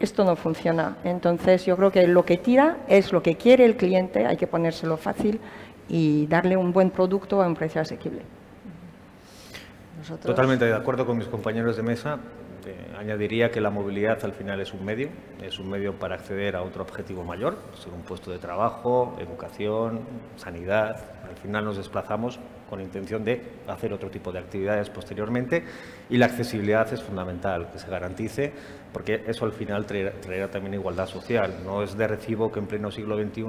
esto 0.00 0.24
no 0.24 0.34
funciona. 0.34 0.96
Entonces 1.04 1.64
yo 1.64 1.76
creo 1.76 1.90
que 1.90 2.06
lo 2.06 2.24
que 2.24 2.36
tira 2.36 2.78
es 2.88 3.12
lo 3.12 3.22
que 3.22 3.36
quiere 3.36 3.64
el 3.64 3.76
cliente, 3.76 4.26
hay 4.26 4.36
que 4.36 4.46
ponérselo 4.46 4.96
fácil 4.96 5.40
y 5.88 6.26
darle 6.26 6.56
un 6.56 6.72
buen 6.72 6.90
producto 6.90 7.40
a 7.40 7.46
un 7.46 7.54
precio 7.54 7.80
asequible. 7.80 8.22
Totalmente 10.22 10.64
de 10.64 10.74
acuerdo 10.74 11.06
con 11.06 11.18
mis 11.18 11.28
compañeros 11.28 11.76
de 11.76 11.82
mesa. 11.82 12.18
Eh, 12.64 12.94
añadiría 12.96 13.50
que 13.50 13.60
la 13.60 13.70
movilidad 13.70 14.24
al 14.24 14.32
final 14.32 14.60
es 14.60 14.72
un 14.72 14.84
medio, 14.84 15.08
es 15.42 15.58
un 15.58 15.68
medio 15.68 15.94
para 15.94 16.14
acceder 16.14 16.54
a 16.54 16.62
otro 16.62 16.82
objetivo 16.82 17.24
mayor, 17.24 17.56
ser 17.74 17.92
un 17.92 18.02
puesto 18.02 18.30
de 18.30 18.38
trabajo, 18.38 19.16
educación, 19.18 20.00
sanidad. 20.36 20.96
Al 21.28 21.36
final 21.36 21.64
nos 21.64 21.76
desplazamos 21.76 22.38
con 22.70 22.80
intención 22.80 23.24
de 23.24 23.42
hacer 23.66 23.92
otro 23.92 24.10
tipo 24.10 24.30
de 24.30 24.38
actividades 24.38 24.90
posteriormente 24.90 25.64
y 26.08 26.18
la 26.18 26.26
accesibilidad 26.26 26.90
es 26.92 27.02
fundamental, 27.02 27.68
que 27.72 27.78
se 27.78 27.90
garantice, 27.90 28.52
porque 28.92 29.24
eso 29.26 29.44
al 29.44 29.52
final 29.52 29.84
traerá, 29.84 30.48
también 30.48 30.74
igualdad 30.74 31.06
social. 31.06 31.52
No 31.64 31.82
es 31.82 31.96
de 31.96 32.06
recibo 32.06 32.52
que 32.52 32.60
en 32.60 32.66
pleno 32.66 32.90
siglo 32.90 33.20
XXI 33.20 33.44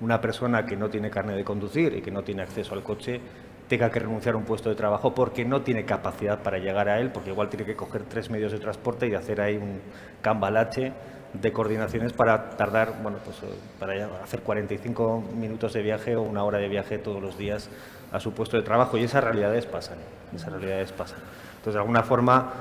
una 0.00 0.20
persona 0.20 0.66
que 0.66 0.76
no 0.76 0.90
tiene 0.90 1.10
carne 1.10 1.34
de 1.34 1.42
conducir 1.42 1.94
y 1.94 2.02
que 2.02 2.10
no 2.10 2.22
tiene 2.22 2.42
acceso 2.42 2.74
al 2.74 2.82
coche 2.82 3.20
tenga 3.68 3.90
que 3.90 3.98
renunciar 3.98 4.34
a 4.34 4.38
un 4.38 4.44
puesto 4.44 4.68
de 4.68 4.76
trabajo 4.76 5.14
porque 5.14 5.44
no 5.44 5.62
tiene 5.62 5.84
capacidad 5.84 6.38
para 6.40 6.58
llegar 6.58 6.88
a 6.88 7.00
él, 7.00 7.10
porque 7.10 7.30
igual 7.30 7.48
tiene 7.48 7.64
que 7.64 7.74
coger 7.74 8.02
tres 8.04 8.30
medios 8.30 8.52
de 8.52 8.58
transporte 8.58 9.08
y 9.08 9.14
hacer 9.14 9.40
ahí 9.40 9.56
un 9.56 9.80
cambalache 10.22 10.92
de 11.32 11.52
coordinaciones 11.52 12.12
para 12.12 12.50
tardar, 12.50 12.94
bueno, 13.02 13.18
pues 13.24 13.38
eh, 13.42 13.54
para 13.78 14.22
hacer 14.22 14.40
45 14.40 15.24
minutos 15.36 15.72
de 15.72 15.82
viaje 15.82 16.16
o 16.16 16.22
una 16.22 16.44
hora 16.44 16.58
de 16.58 16.68
viaje 16.68 16.98
todos 16.98 17.20
los 17.20 17.36
días 17.36 17.68
a 18.12 18.20
su 18.20 18.32
puesto 18.32 18.56
de 18.56 18.62
trabajo 18.62 18.96
y 18.96 19.04
esas 19.04 19.22
realidades 19.22 19.66
pasan, 19.66 19.98
esas 20.34 20.52
realidades 20.52 20.92
pasan. 20.92 21.18
Entonces, 21.56 21.74
de 21.74 21.80
alguna 21.80 22.02
forma, 22.02 22.52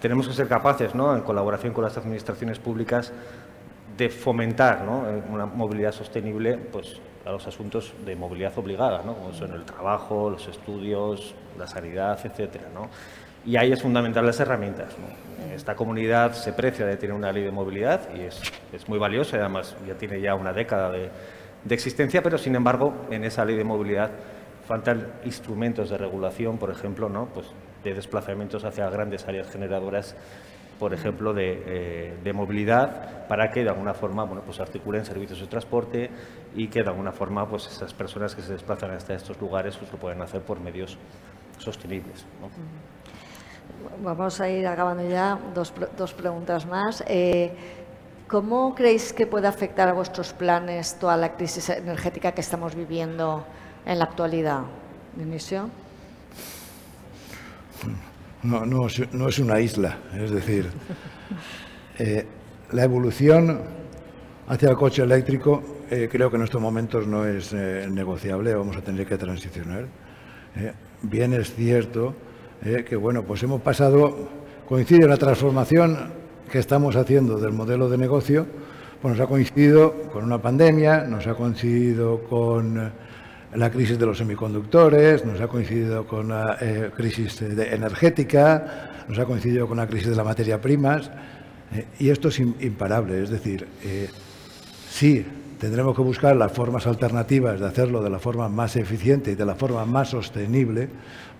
tenemos 0.00 0.26
que 0.26 0.34
ser 0.34 0.48
capaces, 0.48 0.94
¿no? 0.94 1.14
en 1.14 1.22
colaboración 1.22 1.72
con 1.72 1.84
las 1.84 1.96
administraciones 1.96 2.58
públicas, 2.58 3.12
de 3.96 4.08
fomentar 4.08 4.82
¿no? 4.82 5.04
una 5.30 5.44
movilidad 5.44 5.92
sostenible 5.92 6.56
pues, 6.56 7.00
a 7.30 7.32
los 7.32 7.46
asuntos 7.46 7.92
de 8.04 8.16
movilidad 8.16 8.52
obligada, 8.58 9.02
¿no? 9.04 9.14
como 9.14 9.32
son 9.32 9.52
el 9.52 9.64
trabajo, 9.64 10.30
los 10.30 10.48
estudios, 10.48 11.34
la 11.58 11.66
sanidad, 11.66 12.18
etcétera, 12.24 12.66
¿no? 12.74 12.88
Y 13.46 13.56
ahí 13.56 13.72
es 13.72 13.80
fundamental 13.80 14.26
las 14.26 14.38
herramientas. 14.38 14.92
Esta 15.54 15.74
comunidad 15.74 16.32
se 16.34 16.52
precia 16.52 16.84
de 16.84 16.98
tener 16.98 17.14
una 17.14 17.32
ley 17.32 17.42
de 17.42 17.50
movilidad 17.50 18.00
y 18.14 18.20
es, 18.20 18.42
es 18.72 18.86
muy 18.86 18.98
valiosa, 18.98 19.38
además 19.38 19.74
ya 19.86 19.94
tiene 19.94 20.20
ya 20.20 20.34
una 20.34 20.52
década 20.52 20.90
de, 20.90 21.08
de 21.64 21.74
existencia, 21.74 22.22
pero 22.22 22.36
sin 22.36 22.54
embargo 22.54 22.92
en 23.10 23.24
esa 23.24 23.44
ley 23.44 23.56
de 23.56 23.64
movilidad 23.64 24.10
faltan 24.66 25.06
instrumentos 25.24 25.88
de 25.88 25.96
regulación, 25.96 26.58
por 26.58 26.70
ejemplo, 26.70 27.08
¿no? 27.08 27.26
pues 27.32 27.46
de 27.82 27.94
desplazamientos 27.94 28.64
hacia 28.64 28.90
grandes 28.90 29.26
áreas 29.26 29.50
generadoras, 29.50 30.16
por 30.80 30.94
ejemplo, 30.94 31.34
de, 31.34 31.62
eh, 31.66 32.18
de, 32.24 32.32
movilidad, 32.32 33.28
para 33.28 33.50
que 33.50 33.62
de 33.62 33.68
alguna 33.68 33.92
forma 33.92 34.24
bueno, 34.24 34.40
pues 34.40 34.58
articulen 34.60 35.04
servicios 35.04 35.38
de 35.38 35.46
transporte 35.46 36.10
y 36.56 36.68
que 36.68 36.82
de 36.82 36.88
alguna 36.88 37.12
forma 37.12 37.46
pues 37.46 37.66
esas 37.66 37.92
personas 37.92 38.34
que 38.34 38.40
se 38.40 38.54
desplazan 38.54 38.90
hasta 38.92 39.12
estos 39.14 39.38
lugares 39.38 39.76
pues, 39.76 39.92
lo 39.92 39.98
puedan 39.98 40.22
hacer 40.22 40.40
por 40.40 40.58
medios 40.58 40.96
sostenibles. 41.58 42.24
¿no? 42.40 42.48
Vamos 44.02 44.40
a 44.40 44.48
ir 44.48 44.66
acabando 44.66 45.06
ya. 45.06 45.38
Dos, 45.54 45.74
dos 45.98 46.14
preguntas 46.14 46.64
más. 46.64 47.04
Eh, 47.06 47.52
¿Cómo 48.26 48.74
creéis 48.74 49.12
que 49.12 49.26
puede 49.26 49.48
afectar 49.48 49.86
a 49.86 49.92
vuestros 49.92 50.32
planes 50.32 50.98
toda 50.98 51.18
la 51.18 51.34
crisis 51.36 51.68
energética 51.68 52.32
que 52.32 52.40
estamos 52.40 52.74
viviendo 52.74 53.44
en 53.84 53.98
la 53.98 54.06
actualidad? 54.06 54.62
Dionisio. 55.14 55.68
No, 58.42 58.64
no, 58.64 58.86
no 59.12 59.28
es 59.28 59.38
una 59.38 59.60
isla, 59.60 59.98
es 60.16 60.30
decir, 60.30 60.66
eh, 61.98 62.24
la 62.72 62.84
evolución 62.84 63.60
hacia 64.48 64.70
el 64.70 64.76
coche 64.76 65.02
eléctrico 65.02 65.62
eh, 65.90 66.08
creo 66.10 66.30
que 66.30 66.36
en 66.36 66.44
estos 66.44 66.60
momentos 66.60 67.06
no 67.06 67.26
es 67.26 67.52
eh, 67.52 67.86
negociable, 67.90 68.54
vamos 68.54 68.78
a 68.78 68.80
tener 68.80 69.06
que 69.06 69.18
transicionar. 69.18 69.86
Bien 71.02 71.34
es 71.34 71.54
cierto 71.54 72.14
que 72.86 72.96
bueno, 72.96 73.22
pues 73.24 73.42
hemos 73.42 73.60
pasado, 73.60 74.28
coincide 74.68 75.06
la 75.06 75.16
transformación 75.16 75.96
que 76.50 76.58
estamos 76.58 76.96
haciendo 76.96 77.38
del 77.38 77.52
modelo 77.52 77.88
de 77.88 77.98
negocio, 77.98 78.46
pues 79.00 79.16
nos 79.16 79.24
ha 79.24 79.28
coincidido 79.28 79.92
con 80.12 80.24
una 80.24 80.40
pandemia, 80.40 81.04
nos 81.04 81.26
ha 81.26 81.34
coincidido 81.34 82.22
con 82.24 82.90
la 83.54 83.70
crisis 83.70 83.98
de 83.98 84.06
los 84.06 84.18
semiconductores, 84.18 85.24
nos 85.24 85.40
ha 85.40 85.48
coincidido 85.48 86.06
con 86.06 86.28
la 86.28 86.56
eh, 86.60 86.90
crisis 86.94 87.40
energética, 87.42 89.04
nos 89.08 89.18
ha 89.18 89.24
coincidido 89.24 89.66
con 89.66 89.78
la 89.78 89.86
crisis 89.86 90.10
de 90.10 90.16
las 90.16 90.24
materias 90.24 90.60
primas, 90.60 91.10
eh, 91.72 91.86
y 91.98 92.10
esto 92.10 92.28
es 92.28 92.38
imparable, 92.38 93.22
es 93.22 93.30
decir, 93.30 93.66
eh, 93.84 94.08
sí, 94.88 95.24
tendremos 95.58 95.94
que 95.94 96.02
buscar 96.02 96.36
las 96.36 96.52
formas 96.52 96.86
alternativas 96.86 97.60
de 97.60 97.66
hacerlo 97.66 98.02
de 98.02 98.10
la 98.10 98.18
forma 98.18 98.48
más 98.48 98.76
eficiente 98.76 99.32
y 99.32 99.34
de 99.34 99.44
la 99.44 99.54
forma 99.54 99.84
más 99.84 100.10
sostenible, 100.10 100.88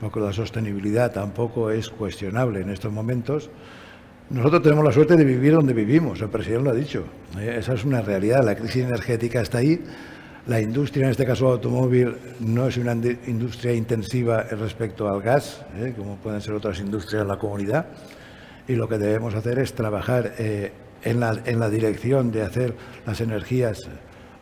porque 0.00 0.20
la 0.20 0.32
sostenibilidad 0.32 1.12
tampoco 1.12 1.70
es 1.70 1.90
cuestionable 1.90 2.60
en 2.60 2.70
estos 2.70 2.92
momentos. 2.92 3.50
Nosotros 4.30 4.62
tenemos 4.62 4.84
la 4.84 4.92
suerte 4.92 5.16
de 5.16 5.24
vivir 5.24 5.54
donde 5.54 5.72
vivimos, 5.72 6.20
el 6.20 6.28
presidente 6.28 6.64
lo 6.64 6.70
ha 6.70 6.74
dicho. 6.74 7.04
¿eh? 7.38 7.56
Esa 7.58 7.74
es 7.74 7.84
una 7.84 8.00
realidad, 8.00 8.44
la 8.44 8.54
crisis 8.54 8.84
energética 8.84 9.40
está 9.40 9.58
ahí. 9.58 9.80
La 10.46 10.58
industria, 10.58 11.04
en 11.04 11.10
este 11.10 11.26
caso 11.26 11.48
automóvil, 11.48 12.16
no 12.40 12.66
es 12.66 12.78
una 12.78 12.92
industria 12.92 13.74
intensiva 13.74 14.42
respecto 14.44 15.06
al 15.06 15.20
gas, 15.20 15.66
¿eh? 15.76 15.92
como 15.96 16.16
pueden 16.16 16.40
ser 16.40 16.54
otras 16.54 16.80
industrias 16.80 17.22
en 17.22 17.28
la 17.28 17.38
comunidad. 17.38 17.86
Y 18.66 18.74
lo 18.74 18.88
que 18.88 18.96
debemos 18.96 19.34
hacer 19.34 19.58
es 19.58 19.74
trabajar 19.74 20.32
eh, 20.38 20.72
en, 21.02 21.20
la, 21.20 21.68
dirección 21.68 22.32
de 22.32 22.42
hacer 22.42 22.74
las 23.06 23.20
energías, 23.20 23.80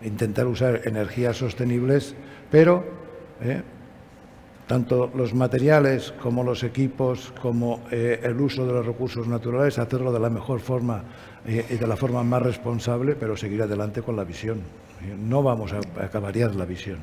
intentar 0.02 0.46
usar 0.46 0.82
energías 0.84 1.36
sostenibles, 1.36 2.14
pero 2.48 2.84
¿eh? 3.42 3.62
tanto 4.68 5.10
los 5.16 5.34
materiales 5.34 6.14
como 6.22 6.44
los 6.44 6.62
equipos, 6.62 7.32
como 7.42 7.82
el 7.90 8.40
uso 8.40 8.64
de 8.64 8.72
los 8.72 8.86
recursos 8.86 9.26
naturales, 9.26 9.80
hacerlo 9.80 10.12
de 10.12 10.20
la 10.20 10.30
mejor 10.30 10.60
forma 10.60 11.02
y 11.44 11.76
de 11.76 11.86
la 11.86 11.96
forma 11.96 12.22
más 12.22 12.42
responsable, 12.42 13.16
pero 13.16 13.36
seguir 13.36 13.62
adelante 13.62 14.02
con 14.02 14.14
la 14.14 14.24
visión. 14.24 14.87
Eh, 15.02 15.14
no 15.18 15.42
vamos 15.42 15.72
a, 15.72 15.78
a 15.78 16.20
variar 16.20 16.54
la 16.54 16.64
visión. 16.64 16.98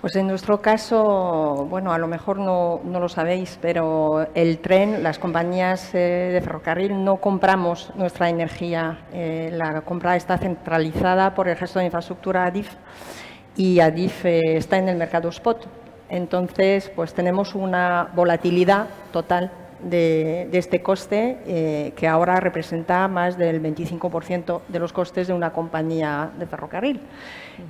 Pues 0.00 0.16
en 0.16 0.28
nuestro 0.28 0.62
caso, 0.62 1.66
bueno, 1.68 1.92
a 1.92 1.98
lo 1.98 2.06
mejor 2.06 2.38
no, 2.38 2.80
no 2.84 3.00
lo 3.00 3.10
sabéis, 3.10 3.58
pero 3.60 4.26
el 4.34 4.58
tren, 4.60 5.02
las 5.02 5.18
compañías 5.18 5.94
eh, 5.94 6.30
de 6.32 6.40
ferrocarril 6.40 7.04
no 7.04 7.16
compramos 7.16 7.92
nuestra 7.96 8.30
energía. 8.30 9.00
Eh, 9.12 9.50
la 9.52 9.82
compra 9.82 10.16
está 10.16 10.38
centralizada 10.38 11.34
por 11.34 11.48
el 11.48 11.56
gesto 11.56 11.80
de 11.80 11.84
infraestructura 11.84 12.46
ADIF 12.46 12.72
y 13.56 13.80
ADIF 13.80 14.24
está 14.24 14.78
en 14.78 14.88
el 14.88 14.96
mercado 14.96 15.28
spot. 15.28 15.66
Entonces, 16.08 16.90
pues 16.96 17.12
tenemos 17.12 17.54
una 17.54 18.08
volatilidad 18.14 18.86
total 19.12 19.52
de, 19.82 20.48
de 20.50 20.58
este 20.58 20.82
coste 20.82 21.38
eh, 21.46 21.92
que 21.96 22.06
ahora 22.06 22.40
representa 22.40 23.08
más 23.08 23.38
del 23.38 23.62
25% 23.62 24.60
de 24.68 24.78
los 24.78 24.92
costes 24.92 25.28
de 25.28 25.32
una 25.32 25.52
compañía 25.52 26.30
de 26.38 26.46
ferrocarril. 26.46 27.00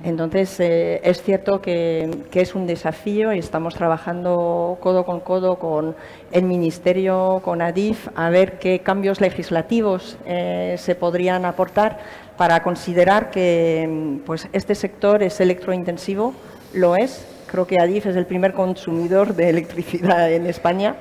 Entonces, 0.03 0.59
eh, 0.59 1.01
es 1.03 1.21
cierto 1.21 1.61
que, 1.61 2.09
que, 2.31 2.41
es 2.41 2.55
un 2.55 2.65
desafío 2.65 3.33
y 3.33 3.39
estamos 3.39 3.75
trabajando 3.75 4.77
codo 4.79 5.05
con 5.05 5.19
codo 5.19 5.59
con 5.59 5.95
el 6.31 6.43
Ministerio, 6.43 7.41
con 7.43 7.61
ADIF, 7.61 8.07
a 8.15 8.29
ver 8.29 8.57
qué 8.59 8.79
cambios 8.79 9.19
legislativos 9.19 10.17
eh, 10.25 10.75
se 10.77 10.95
podrían 10.95 11.45
aportar 11.45 11.99
para 12.37 12.63
considerar 12.63 13.31
que 13.31 14.19
pues, 14.25 14.47
este 14.53 14.75
sector 14.75 15.23
es 15.23 15.39
electrointensivo, 15.41 16.33
lo 16.73 16.95
es. 16.95 17.27
Creo 17.47 17.67
que 17.67 17.79
ADIF 17.79 18.05
es 18.05 18.15
el 18.15 18.25
primer 18.25 18.53
consumidor 18.53 19.35
de 19.35 19.49
electricidad 19.49 20.31
en 20.31 20.47
España 20.47 20.95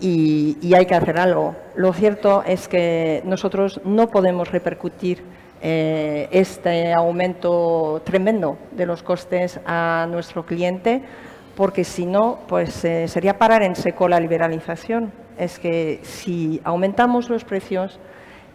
y, 0.00 0.74
hay 0.74 0.86
que 0.86 0.94
hacer 0.94 1.18
algo. 1.18 1.54
Lo 1.76 1.92
cierto 1.92 2.42
es 2.44 2.68
que 2.68 3.22
nosotros 3.24 3.80
no 3.84 4.08
podemos 4.08 4.50
repercutir 4.50 5.22
eh, 5.60 6.28
este 6.32 6.92
aumento 6.92 8.02
tremendo 8.04 8.58
de 8.72 8.86
los 8.86 9.02
costes 9.02 9.60
a 9.64 10.06
nuestro 10.10 10.44
cliente, 10.44 11.02
porque 11.56 11.84
si 11.84 12.06
no, 12.06 12.40
pues 12.48 12.84
eh, 12.84 13.06
sería 13.06 13.38
parar 13.38 13.62
en 13.62 13.76
seco 13.76 14.08
la 14.08 14.18
liberalización. 14.18 15.12
Es 15.38 15.58
que 15.58 16.00
si 16.02 16.60
aumentamos 16.64 17.30
los 17.30 17.44
precios, 17.44 18.00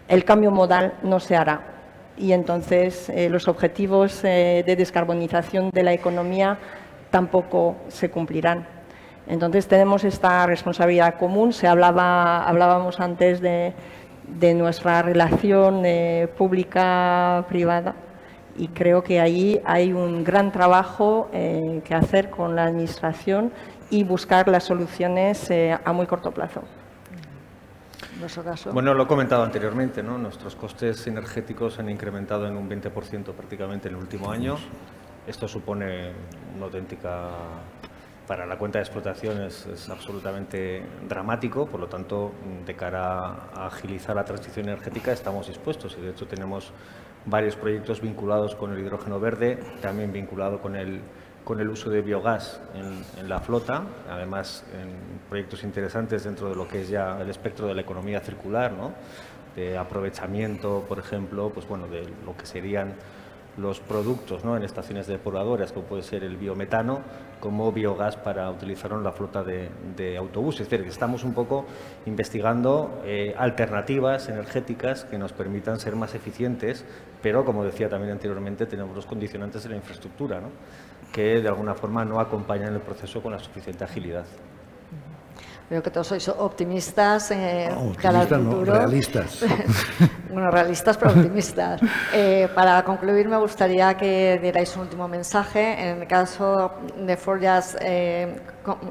el 0.08 0.26
cambio 0.26 0.52
modal 0.52 0.96
no 1.04 1.20
se 1.20 1.36
hará. 1.36 1.74
Y 2.18 2.34
entonces 2.34 3.10
eh, 3.10 3.30
los 3.30 3.48
objetivos 3.48 4.24
de 4.24 4.76
descarbonización 4.78 5.70
de 5.70 5.84
la 5.84 5.94
economía 5.94 6.58
tampoco 7.12 7.76
se 7.90 8.10
cumplirán. 8.10 8.77
Entonces 9.28 9.68
tenemos 9.68 10.04
esta 10.04 10.46
responsabilidad 10.46 11.16
común. 11.16 11.54
Se 11.54 11.68
hablaba, 11.68 12.44
hablábamos 12.44 13.00
antes 13.00 13.42
de, 13.42 13.74
de 14.28 14.54
nuestra 14.54 15.02
relación 15.02 15.84
eh, 15.86 16.28
pública-privada 16.38 17.96
y 18.58 18.70
creo 18.70 19.04
que 19.04 19.20
ahí 19.20 19.62
hay 19.66 19.94
un 19.94 20.24
gran 20.24 20.52
trabajo 20.52 21.30
eh, 21.32 21.82
que 21.86 21.94
hacer 21.94 22.30
con 22.30 22.56
la 22.56 22.66
Administración 22.66 23.52
y 23.90 24.04
buscar 24.04 24.48
las 24.48 24.64
soluciones 24.64 25.50
eh, 25.50 25.78
a 25.84 25.94
muy 25.94 26.08
corto 26.08 26.32
plazo. 26.32 26.64
Caso? 28.44 28.74
Bueno, 28.74 28.96
lo 28.96 29.04
he 29.04 29.08
comentado 29.08 29.44
anteriormente, 29.44 30.02
¿no? 30.02 30.18
nuestros 30.18 30.56
costes 30.56 31.06
energéticos 31.06 31.78
han 31.78 31.88
incrementado 31.88 32.48
en 32.48 32.58
un 32.58 32.68
20% 32.68 33.26
prácticamente 33.34 33.90
en 33.90 33.94
el 33.94 34.02
último 34.02 34.32
año. 34.32 34.58
Esto 35.28 35.48
supone 35.48 36.14
una 36.56 36.66
auténtica 36.66 37.30
para 38.28 38.46
la 38.46 38.58
cuenta 38.58 38.80
de 38.80 38.84
explotación 38.84 39.42
es, 39.42 39.90
absolutamente 39.90 40.84
dramático, 41.08 41.66
por 41.66 41.80
lo 41.80 41.88
tanto, 41.88 42.34
de 42.66 42.76
cara 42.76 43.50
a 43.56 43.68
agilizar 43.68 44.16
la 44.16 44.26
transición 44.26 44.68
energética 44.68 45.14
estamos 45.14 45.48
dispuestos 45.48 45.96
y 45.98 46.02
de 46.02 46.12
hecho 46.12 46.28
tenemos 46.28 46.74
varios 47.26 47.56
proyectos 47.56 48.02
vinculados 48.02 48.54
con 48.56 48.74
el 48.74 48.80
hidrógeno 48.80 49.20
verde, 49.20 49.58
también 49.82 50.12
vinculado 50.12 50.62
con 50.62 50.76
el, 50.76 51.02
con 51.46 51.60
el 51.62 51.70
uso 51.70 51.90
de 51.90 52.02
biogás 52.02 52.62
en, 52.76 53.04
en, 53.18 53.30
la 53.30 53.40
flota, 53.40 53.84
además 54.10 54.66
en 54.74 55.20
proyectos 55.30 55.64
interesantes 55.64 56.26
dentro 56.26 56.50
de 56.50 56.56
lo 56.56 56.68
que 56.68 56.82
es 56.82 56.90
ya 56.90 57.20
el 57.22 57.30
espectro 57.30 57.68
de 57.68 57.76
la 57.76 57.82
economía 57.82 58.20
circular, 58.20 58.74
¿no? 58.74 58.94
de 59.56 59.76
aprovechamiento, 59.76 60.86
por 60.88 61.00
ejemplo, 61.00 61.50
pues 61.50 61.68
bueno, 61.68 61.88
de 61.88 62.08
lo 62.26 62.38
que 62.38 62.46
serían 62.46 62.94
los 63.58 63.80
productos 63.80 64.46
¿no? 64.46 64.56
en 64.56 64.64
estaciones 64.64 65.08
depuradoras, 65.08 65.72
como 65.72 65.88
puede 65.88 66.04
ser 66.04 66.24
el 66.24 66.38
biometano, 66.38 67.02
como 67.40 67.72
biogás 67.72 68.16
para 68.16 68.50
utilizarlo 68.50 68.98
en 68.98 69.04
la 69.04 69.12
flota 69.12 69.44
de, 69.44 70.18
autobuses. 70.18 70.62
Es 70.62 70.70
decir, 70.70 70.86
que 70.86 70.92
estamos 70.92 71.24
un 71.24 71.34
poco 71.34 71.66
investigando 72.06 73.02
eh, 73.04 73.36
alternativas 73.38 74.30
energéticas 74.30 75.06
que 75.06 75.18
nos 75.18 75.34
permitan 75.34 75.80
ser 75.80 75.96
más 75.96 76.14
eficientes, 76.16 76.86
pero, 77.22 77.44
como 77.46 77.64
decía 77.64 77.90
también 77.90 78.12
anteriormente, 78.12 78.66
tenemos 78.66 78.96
los 78.96 79.06
condicionantes 79.06 79.64
de 79.64 79.70
la 79.70 79.76
infraestructura, 79.76 80.40
¿no? 80.40 80.50
que 81.12 81.42
de 81.42 81.48
alguna 81.48 81.74
forma 81.74 82.06
no 82.06 82.20
acompañan 82.20 82.74
el 82.74 82.82
proceso 82.82 83.22
con 83.22 83.32
la 83.32 83.40
suficiente 83.40 83.84
agilidad. 83.84 84.26
Veo 85.70 85.84
que 85.84 85.92
todos 85.92 86.08
sois 86.08 86.24
optimistas, 86.30 87.30
eh, 87.32 87.68
realistas. 88.00 89.44
bueno, 90.32 90.50
realistas 90.50 90.96
pero 90.96 91.12
optimistas. 91.12 91.82
Eh, 92.14 92.48
para 92.56 92.82
concluir, 92.86 93.28
me 93.28 93.36
gustaría 93.36 93.98
que 93.98 94.40
dierais 94.42 94.74
un 94.78 94.84
último 94.84 95.10
mensaje. 95.10 95.90
En 95.90 96.02
el 96.04 96.08
caso 96.08 96.72
de 96.96 97.18
Ford 97.18 97.42
ya 97.42 97.58
has 97.58 97.76
eh, 97.82 98.40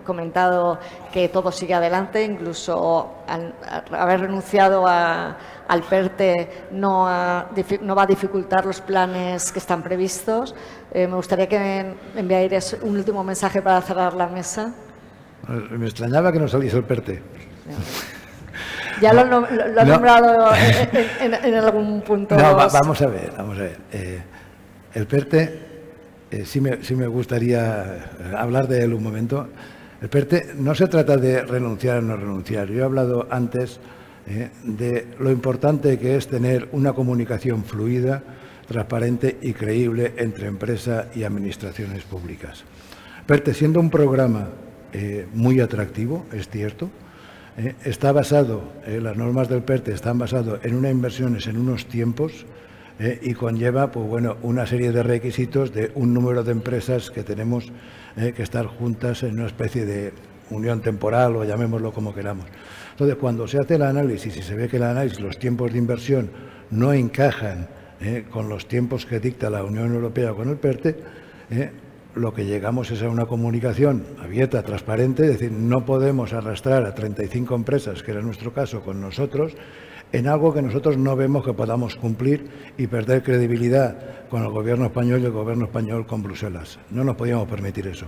comentado 0.04 0.78
que 1.10 1.30
todo 1.30 1.50
sigue 1.50 1.72
adelante, 1.72 2.22
incluso 2.22 3.24
al, 3.26 3.54
haber 3.92 4.20
renunciado 4.20 4.86
al 4.86 5.82
PERTE 5.88 6.66
no, 6.72 7.08
no, 7.80 7.94
va 7.94 8.02
a 8.02 8.06
dificultar 8.06 8.66
los 8.66 8.82
planes 8.82 9.50
que 9.50 9.60
están 9.60 9.82
previstos. 9.82 10.54
Eh, 10.92 11.06
me 11.06 11.16
gustaría 11.16 11.48
que 11.48 11.94
enviarais 12.14 12.76
un 12.82 12.96
último 12.96 13.24
mensaje 13.24 13.62
para 13.62 13.80
cerrar 13.80 14.12
la 14.12 14.26
mesa. 14.26 14.74
Me 15.48 15.86
extrañaba 15.86 16.32
que 16.32 16.38
no 16.38 16.48
saliese 16.48 16.76
el 16.76 16.84
PERTE. 16.84 17.22
Ya 19.00 19.12
lo, 19.12 19.20
ha 19.20 19.84
nombrado 19.84 20.52
en, 21.20 21.54
algún 21.54 22.00
punto. 22.00 22.34
No, 22.34 22.56
vamos 22.56 23.02
a 23.02 23.06
ver, 23.06 23.32
vamos 23.36 23.58
a 23.58 23.62
ver. 23.62 23.78
Eh, 23.92 24.22
el 24.94 25.06
PERTE, 25.06 25.60
eh, 26.30 26.44
sí, 26.46 26.60
me, 26.60 26.82
sí, 26.82 26.94
me, 26.94 27.06
gustaría 27.06 28.10
hablar 28.36 28.68
de 28.68 28.82
él 28.82 28.94
un 28.94 29.02
momento. 29.02 29.48
El 30.00 30.08
PERTE 30.08 30.54
no 30.56 30.74
se 30.74 30.88
trata 30.88 31.18
de 31.18 31.42
renunciar 31.42 31.98
o 31.98 32.02
no 32.02 32.16
renunciar. 32.16 32.68
Yo 32.68 32.80
he 32.80 32.84
hablado 32.84 33.26
antes 33.30 33.80
eh, 34.26 34.50
de 34.64 35.08
lo 35.20 35.30
importante 35.30 35.98
que 35.98 36.16
es 36.16 36.26
tener 36.26 36.68
una 36.72 36.92
comunicación 36.92 37.64
fluida, 37.64 38.22
transparente 38.66 39.38
y 39.40 39.52
creíble 39.52 40.14
entre 40.16 40.48
empresa 40.48 41.08
y 41.14 41.22
administraciones 41.22 42.04
públicas. 42.04 42.64
PERTE, 43.26 43.54
siendo 43.54 43.78
un 43.78 43.90
programa 43.90 44.48
eh, 44.98 45.26
muy 45.34 45.60
atractivo, 45.60 46.24
es 46.32 46.48
cierto. 46.48 46.88
Eh, 47.58 47.74
está 47.84 48.12
basado, 48.12 48.72
eh, 48.86 48.98
las 48.98 49.14
normas 49.14 49.46
del 49.46 49.62
PERTE 49.62 49.92
están 49.92 50.16
basadas 50.16 50.64
en 50.64 50.74
unas 50.74 50.90
inversiones 50.90 51.46
en 51.48 51.58
unos 51.58 51.84
tiempos 51.84 52.46
y 53.20 53.34
conlleva 53.34 53.92
pues, 53.92 54.06
bueno, 54.08 54.38
una 54.40 54.66
serie 54.66 54.90
de 54.90 55.02
requisitos 55.02 55.74
de 55.74 55.92
un 55.96 56.14
número 56.14 56.42
de 56.44 56.52
empresas 56.52 57.10
que 57.10 57.22
tenemos 57.22 57.70
que 58.16 58.42
estar 58.42 58.64
juntas 58.64 59.22
en 59.22 59.34
una 59.34 59.48
especie 59.48 59.84
de 59.84 60.14
unión 60.48 60.80
temporal 60.80 61.36
o 61.36 61.44
llamémoslo 61.44 61.92
como 61.92 62.14
queramos. 62.14 62.46
Entonces, 62.92 63.16
cuando 63.16 63.46
se 63.46 63.58
hace 63.58 63.74
el 63.74 63.82
análisis 63.82 64.34
y 64.38 64.40
se 64.40 64.54
ve 64.54 64.68
que 64.68 64.78
el 64.78 64.84
análisis, 64.84 65.20
los 65.20 65.38
tiempos 65.38 65.74
de 65.74 65.78
inversión 65.78 66.30
no 66.70 66.94
encajan 66.94 67.68
con 68.30 68.48
los 68.48 68.66
tiempos 68.66 69.04
que 69.04 69.20
dicta 69.20 69.50
la 69.50 69.62
Unión 69.62 69.92
Europea 69.92 70.32
con 70.32 70.48
el 70.48 70.56
PERTE, 70.56 70.96
lo 72.16 72.32
que 72.32 72.46
llegamos 72.46 72.90
es 72.90 73.02
a 73.02 73.10
una 73.10 73.26
comunicación 73.26 74.04
abierta, 74.22 74.62
transparente, 74.62 75.24
es 75.24 75.32
decir, 75.32 75.52
no 75.52 75.84
podemos 75.84 76.32
arrastrar 76.32 76.84
a 76.86 76.94
35 76.94 77.54
empresas, 77.54 78.02
que 78.02 78.10
era 78.10 78.22
nuestro 78.22 78.54
caso, 78.54 78.80
con 78.80 79.02
nosotros, 79.02 79.52
en 80.12 80.26
algo 80.26 80.54
que 80.54 80.62
nosotros 80.62 80.96
no 80.96 81.14
vemos 81.14 81.44
que 81.44 81.52
podamos 81.52 81.94
cumplir 81.96 82.48
y 82.78 82.86
perder 82.86 83.22
credibilidad 83.22 84.28
con 84.30 84.42
el 84.42 84.50
gobierno 84.50 84.86
español 84.86 85.20
y 85.20 85.26
el 85.26 85.32
gobierno 85.32 85.66
español 85.66 86.06
con 86.06 86.22
Bruselas. 86.22 86.78
No 86.90 87.04
nos 87.04 87.16
podíamos 87.16 87.48
permitir 87.48 87.86
eso. 87.86 88.06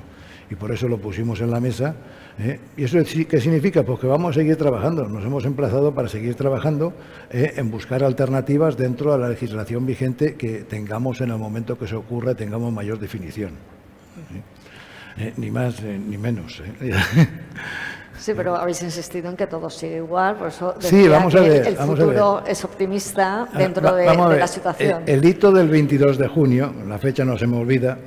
Y 0.50 0.54
por 0.54 0.72
eso 0.72 0.88
lo 0.88 0.96
pusimos 0.98 1.42
en 1.42 1.50
la 1.50 1.60
mesa. 1.60 1.94
¿eh? 2.38 2.58
¿Y 2.78 2.84
eso 2.84 2.98
qué 3.28 3.40
significa? 3.40 3.82
Pues 3.82 4.00
que 4.00 4.06
vamos 4.06 4.30
a 4.30 4.40
seguir 4.40 4.56
trabajando. 4.56 5.06
Nos 5.06 5.22
hemos 5.22 5.44
emplazado 5.44 5.92
para 5.92 6.08
seguir 6.08 6.34
trabajando 6.34 6.94
¿eh? 7.30 7.52
en 7.56 7.70
buscar 7.70 8.02
alternativas 8.02 8.78
dentro 8.78 9.12
de 9.12 9.18
la 9.18 9.28
legislación 9.28 9.84
vigente 9.84 10.36
que 10.36 10.60
tengamos 10.60 11.20
en 11.20 11.30
el 11.30 11.36
momento 11.36 11.76
que 11.76 11.86
se 11.86 11.96
ocurra, 11.96 12.34
tengamos 12.34 12.72
mayor 12.72 12.98
definición. 12.98 13.77
Eh, 15.18 15.32
ni 15.36 15.50
más 15.50 15.80
eh, 15.82 15.98
ni 15.98 16.16
menos. 16.16 16.62
Eh. 16.80 16.94
Sí, 18.18 18.32
pero 18.36 18.54
habéis 18.54 18.82
insistido 18.82 19.28
en 19.28 19.36
que 19.36 19.46
todo 19.46 19.68
sigue 19.68 19.96
igual, 19.96 20.36
por 20.36 20.48
eso 20.48 20.74
sí, 20.78 21.08
vamos 21.08 21.34
a 21.34 21.40
ver, 21.40 21.66
el 21.66 21.76
futuro 21.76 22.42
es 22.46 22.64
optimista 22.64 23.48
ah, 23.52 23.58
dentro 23.58 23.94
de, 23.94 24.06
la 24.06 24.46
situación. 24.46 25.02
El, 25.06 25.24
hito 25.24 25.50
del 25.50 25.68
22 25.68 26.18
de 26.18 26.28
junio, 26.28 26.72
la 26.86 26.98
fecha 26.98 27.24
no 27.24 27.36
se 27.36 27.46
me 27.46 27.56
olvida, 27.56 27.98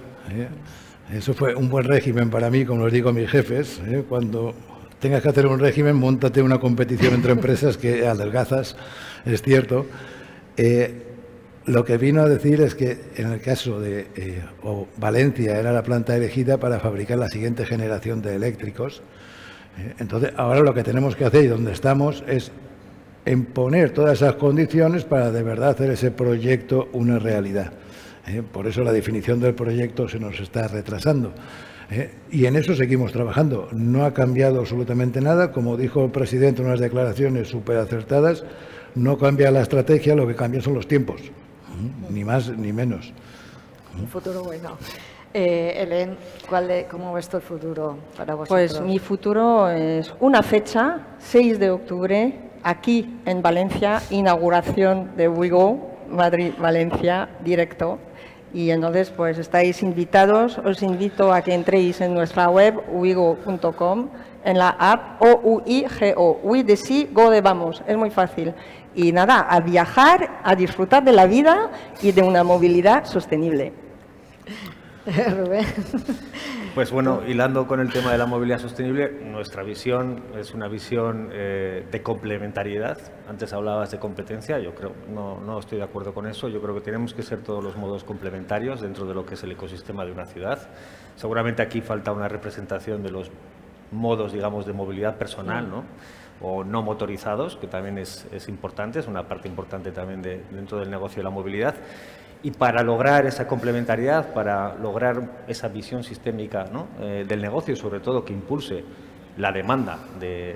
eso 1.13 1.33
fue 1.33 1.53
un 1.55 1.69
buen 1.69 1.85
régimen 1.85 2.29
para 2.29 2.49
mí, 2.49 2.65
como 2.65 2.85
les 2.85 2.93
digo 2.93 3.09
a 3.09 3.13
mis 3.13 3.29
jefes, 3.29 3.81
cuando 4.07 4.53
tengas 4.99 5.21
que 5.21 5.29
hacer 5.29 5.47
un 5.47 5.59
régimen, 5.59 5.95
montate 5.97 6.41
una 6.41 6.59
competición 6.59 7.13
entre 7.13 7.31
empresas 7.33 7.75
que 7.77 8.07
adelgazas, 8.07 8.77
es 9.25 9.41
cierto. 9.41 9.87
Lo 11.71 11.85
que 11.85 11.97
vino 11.97 12.21
a 12.21 12.27
decir 12.27 12.59
es 12.59 12.75
que 12.75 12.97
en 13.15 13.31
el 13.31 13.39
caso 13.39 13.79
de 13.79 14.07
eh, 14.17 14.41
Valencia 14.97 15.57
era 15.57 15.71
la 15.71 15.83
planta 15.83 16.13
elegida 16.17 16.57
para 16.57 16.81
fabricar 16.81 17.17
la 17.17 17.29
siguiente 17.29 17.65
generación 17.65 18.21
de 18.21 18.35
eléctricos. 18.35 19.01
Eh, 19.79 19.93
entonces, 19.99 20.33
ahora 20.35 20.59
lo 20.59 20.73
que 20.73 20.83
tenemos 20.83 21.15
que 21.15 21.23
hacer 21.23 21.45
y 21.45 21.47
donde 21.47 21.71
estamos 21.71 22.25
es 22.27 22.51
imponer 23.25 23.91
todas 23.91 24.21
esas 24.21 24.35
condiciones 24.35 25.05
para 25.05 25.31
de 25.31 25.43
verdad 25.43 25.69
hacer 25.69 25.91
ese 25.91 26.11
proyecto 26.11 26.89
una 26.91 27.19
realidad. 27.19 27.71
Eh, 28.27 28.43
por 28.43 28.67
eso 28.67 28.83
la 28.83 28.91
definición 28.91 29.39
del 29.39 29.53
proyecto 29.53 30.09
se 30.09 30.19
nos 30.19 30.41
está 30.41 30.67
retrasando. 30.67 31.31
y 32.29 32.47
en 32.47 32.57
eso 32.57 32.75
seguimos 32.75 33.13
trabajando. 33.13 33.69
No 33.71 34.03
ha 34.03 34.13
cambiado 34.13 34.59
absolutamente 34.59 35.21
nada. 35.21 35.53
Como 35.53 35.77
dijo 35.77 36.03
el 36.03 36.11
presidente 36.11 36.61
en 36.61 36.67
unas 36.67 36.81
declaraciones 36.81 37.47
súper 37.47 37.77
acertadas, 37.77 38.43
no 38.93 39.17
cambia 39.17 39.51
la 39.51 39.61
estrategia, 39.61 40.15
lo 40.15 40.27
que 40.27 40.35
cambia 40.35 40.59
son 40.59 40.73
los 40.73 40.85
tiempos 40.85 41.31
ni 42.09 42.23
más 42.23 42.49
ni 42.49 42.73
menos. 42.73 43.13
Un 43.99 44.07
futuro 44.07 44.43
bueno. 44.43 44.77
Eh, 45.33 46.15
¿cuál 46.49 46.85
¿cómo 46.89 47.13
ves 47.13 47.29
tu 47.29 47.37
el 47.37 47.43
futuro 47.43 47.97
para 48.17 48.35
vosotros? 48.35 48.49
Pues 48.49 48.81
mi 48.81 48.99
futuro 48.99 49.69
es 49.69 50.13
una 50.19 50.43
fecha, 50.43 50.99
6 51.19 51.57
de 51.57 51.71
octubre, 51.71 52.39
aquí 52.63 53.19
en 53.25 53.41
Valencia, 53.41 54.01
inauguración 54.09 55.15
de 55.15 55.29
WIGO, 55.29 55.79
Madrid-Valencia, 56.09 57.29
directo. 57.43 57.97
Y 58.53 58.71
entonces, 58.71 59.09
pues 59.09 59.37
estáis 59.37 59.81
invitados, 59.81 60.57
os 60.57 60.83
invito 60.83 61.31
a 61.31 61.41
que 61.41 61.53
entréis 61.53 62.01
en 62.01 62.13
nuestra 62.13 62.49
web, 62.49 62.81
wigo.com, 62.91 64.09
en 64.43 64.57
la 64.57 64.69
app 64.77 65.21
O-U-I-G-O, 65.21 66.41
We 66.43 66.65
de 66.65 66.75
sí, 66.75 67.09
Go 67.13 67.29
de 67.29 67.39
vamos, 67.39 67.81
es 67.87 67.95
muy 67.95 68.09
fácil 68.09 68.53
y 68.95 69.11
nada, 69.11 69.39
a 69.39 69.59
viajar, 69.59 70.41
a 70.43 70.55
disfrutar 70.55 71.03
de 71.03 71.11
la 71.11 71.25
vida 71.25 71.71
y 72.01 72.11
de 72.11 72.21
una 72.21 72.43
movilidad 72.43 73.05
sostenible. 73.05 73.73
Pues 76.73 76.89
bueno, 76.89 77.21
hilando 77.27 77.67
con 77.67 77.81
el 77.81 77.91
tema 77.91 78.13
de 78.13 78.17
la 78.17 78.25
movilidad 78.25 78.59
sostenible, 78.59 79.11
nuestra 79.25 79.61
visión 79.61 80.23
es 80.37 80.53
una 80.53 80.69
visión 80.69 81.29
eh, 81.33 81.85
de 81.91 82.01
complementariedad. 82.01 82.97
Antes 83.27 83.51
hablabas 83.51 83.91
de 83.91 83.99
competencia, 83.99 84.57
yo 84.57 84.73
creo, 84.73 84.93
no, 85.13 85.41
no 85.41 85.59
estoy 85.59 85.79
de 85.79 85.83
acuerdo 85.83 86.13
con 86.13 86.27
eso. 86.27 86.47
Yo 86.47 86.61
creo 86.61 86.73
que 86.73 86.79
tenemos 86.79 87.13
que 87.13 87.23
ser 87.23 87.39
todos 87.39 87.61
los 87.61 87.75
modos 87.75 88.05
complementarios 88.05 88.79
dentro 88.79 89.05
de 89.05 89.13
lo 89.13 89.25
que 89.25 89.33
es 89.33 89.43
el 89.43 89.51
ecosistema 89.51 90.05
de 90.05 90.13
una 90.13 90.25
ciudad. 90.25 90.69
Seguramente 91.17 91.61
aquí 91.61 91.81
falta 91.81 92.13
una 92.13 92.29
representación 92.29 93.03
de 93.03 93.11
los 93.11 93.29
modos, 93.91 94.31
digamos, 94.31 94.65
de 94.65 94.71
movilidad 94.71 95.17
personal, 95.17 95.69
¿no? 95.69 95.83
O 96.41 96.63
no 96.63 96.81
motorizados, 96.81 97.55
que 97.55 97.67
también 97.67 97.97
es, 97.97 98.25
importante, 98.47 98.99
es 98.99 99.07
una 99.07 99.27
parte 99.27 99.47
importante 99.47 99.91
también 99.91 100.21
de, 100.21 100.43
dentro 100.51 100.79
del 100.79 100.89
negocio 100.89 101.17
de 101.17 101.23
la 101.23 101.29
movilidad. 101.29 101.75
Y 102.43 102.51
para 102.51 102.81
lograr 102.81 103.25
esa 103.27 103.47
complementariedad, 103.47 104.33
para 104.33 104.75
lograr 104.75 105.43
esa 105.47 105.67
visión 105.67 106.03
sistémica 106.03 106.65
eh, 106.99 107.25
del 107.27 107.41
negocio, 107.41 107.75
sobre 107.75 107.99
todo 107.99 108.25
que 108.25 108.33
impulse 108.33 108.83
la 109.37 109.51
demanda 109.51 109.99
de, 110.19 110.55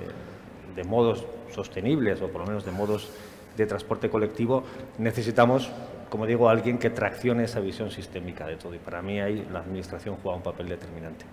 modos 0.84 1.24
sostenibles 1.50 2.20
o 2.20 2.28
por 2.28 2.42
lo 2.42 2.48
menos 2.48 2.64
de 2.64 2.70
modos 2.72 3.10
de 3.56 3.64
transporte 3.64 4.10
colectivo, 4.10 4.64
necesitamos, 4.98 5.70
como 6.10 6.26
digo, 6.26 6.50
alguien 6.50 6.76
que 6.76 6.90
traccione 6.90 7.44
esa 7.44 7.60
visión 7.60 7.90
sistémica 7.90 8.46
de 8.46 8.56
todo. 8.56 8.74
Y 8.74 8.78
para 8.78 9.00
mí 9.00 9.20
ahí 9.20 9.46
la 9.50 9.60
Administración 9.60 10.16
juega 10.22 10.36
un 10.36 10.42
papel 10.42 10.68
determinante. 10.68 11.24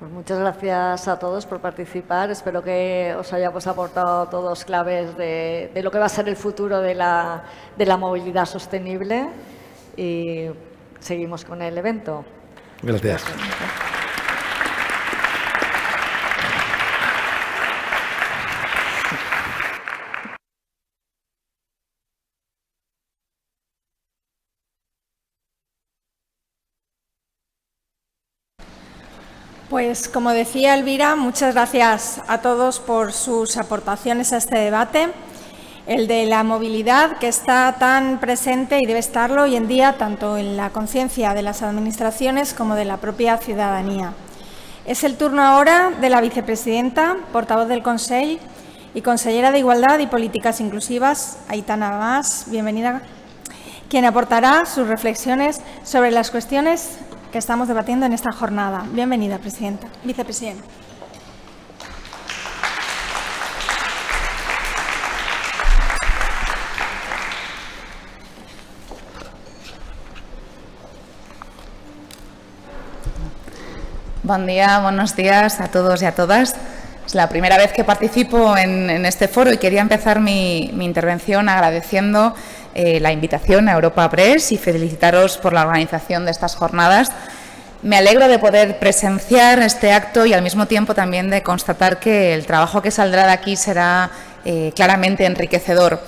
Pues 0.00 0.10
muchas 0.12 0.38
gracias 0.38 1.08
a 1.08 1.18
todos 1.18 1.44
por 1.44 1.60
participar. 1.60 2.30
Espero 2.30 2.62
que 2.64 3.14
os 3.18 3.34
hayamos 3.34 3.66
aportado 3.66 4.28
todos 4.28 4.64
claves 4.64 5.14
de, 5.18 5.70
lo 5.82 5.90
que 5.90 5.98
va 5.98 6.06
a 6.06 6.08
ser 6.08 6.26
el 6.26 6.36
futuro 6.36 6.80
de 6.80 6.94
la, 6.94 7.44
de 7.76 7.84
la 7.84 7.98
movilidad 7.98 8.46
sostenible 8.46 9.28
y 9.98 10.46
seguimos 11.00 11.44
con 11.44 11.60
el 11.60 11.76
evento. 11.76 12.24
gracias. 12.82 13.26
Pues 29.82 30.10
como 30.10 30.32
decía 30.32 30.74
Elvira, 30.74 31.16
muchas 31.16 31.54
gracias 31.54 32.20
a 32.28 32.42
todos 32.42 32.80
por 32.80 33.14
sus 33.14 33.56
aportaciones 33.56 34.30
a 34.34 34.36
este 34.36 34.58
debate, 34.58 35.08
el 35.86 36.06
de 36.06 36.26
la 36.26 36.44
movilidad 36.44 37.16
que 37.16 37.28
está 37.28 37.74
tan 37.78 38.20
presente 38.20 38.78
y 38.78 38.84
debe 38.84 38.98
estarlo 38.98 39.44
hoy 39.44 39.56
en 39.56 39.68
día 39.68 39.96
tanto 39.96 40.36
en 40.36 40.58
la 40.58 40.68
conciencia 40.68 41.32
de 41.32 41.40
las 41.40 41.62
administraciones 41.62 42.52
como 42.52 42.74
de 42.74 42.84
la 42.84 42.98
propia 42.98 43.38
ciudadanía. 43.38 44.12
Es 44.84 45.02
el 45.02 45.16
turno 45.16 45.42
ahora 45.42 45.92
de 45.98 46.10
la 46.10 46.20
vicepresidenta, 46.20 47.16
portavoz 47.32 47.66
del 47.66 47.82
Consejo 47.82 48.38
y 48.92 49.00
consellera 49.00 49.50
de 49.50 49.60
Igualdad 49.60 49.98
y 49.98 50.06
Políticas 50.08 50.60
Inclusivas, 50.60 51.38
Aitana 51.48 51.92
Más, 51.92 52.44
bienvenida, 52.48 53.00
quien 53.88 54.04
aportará 54.04 54.66
sus 54.66 54.86
reflexiones 54.88 55.62
sobre 55.84 56.10
las 56.10 56.30
cuestiones 56.30 56.98
que 57.30 57.38
estamos 57.38 57.68
debatiendo 57.68 58.06
en 58.06 58.12
esta 58.12 58.32
jornada. 58.32 58.84
Bienvenida, 58.92 59.38
presidenta, 59.38 59.86
vicepresidenta. 60.02 60.64
Buen 74.22 74.46
día, 74.46 74.80
buenos 74.80 75.16
días 75.16 75.60
a 75.60 75.68
todos 75.68 76.02
y 76.02 76.06
a 76.06 76.14
todas. 76.14 76.56
Es 77.10 77.14
la 77.16 77.28
primera 77.28 77.58
vez 77.58 77.72
que 77.72 77.82
participo 77.82 78.56
en, 78.56 79.04
este 79.04 79.26
foro 79.26 79.52
y 79.52 79.58
quería 79.58 79.80
empezar 79.80 80.20
mi, 80.20 80.66
intervención 80.66 81.48
agradeciendo 81.48 82.34
eh, 82.74 83.00
la 83.00 83.12
invitación 83.12 83.68
a 83.68 83.72
Europa 83.72 84.08
Press 84.10 84.52
y 84.52 84.58
felicitaros 84.58 85.38
por 85.38 85.52
la 85.52 85.62
organización 85.62 86.24
de 86.24 86.30
estas 86.30 86.54
jornadas. 86.54 87.10
Me 87.82 87.96
alegro 87.96 88.28
de 88.28 88.38
poder 88.38 88.78
presenciar 88.78 89.60
este 89.60 89.92
acto 89.92 90.26
y 90.26 90.34
al 90.34 90.42
mismo 90.42 90.66
tiempo 90.66 90.94
también 90.94 91.30
de 91.30 91.42
constatar 91.42 91.98
que 91.98 92.34
el 92.34 92.46
trabajo 92.46 92.82
que 92.82 92.90
saldrá 92.90 93.26
de 93.26 93.32
aquí 93.32 93.56
será 93.56 94.10
eh, 94.44 94.72
claramente 94.76 95.24
enriquecedor. 95.24 96.00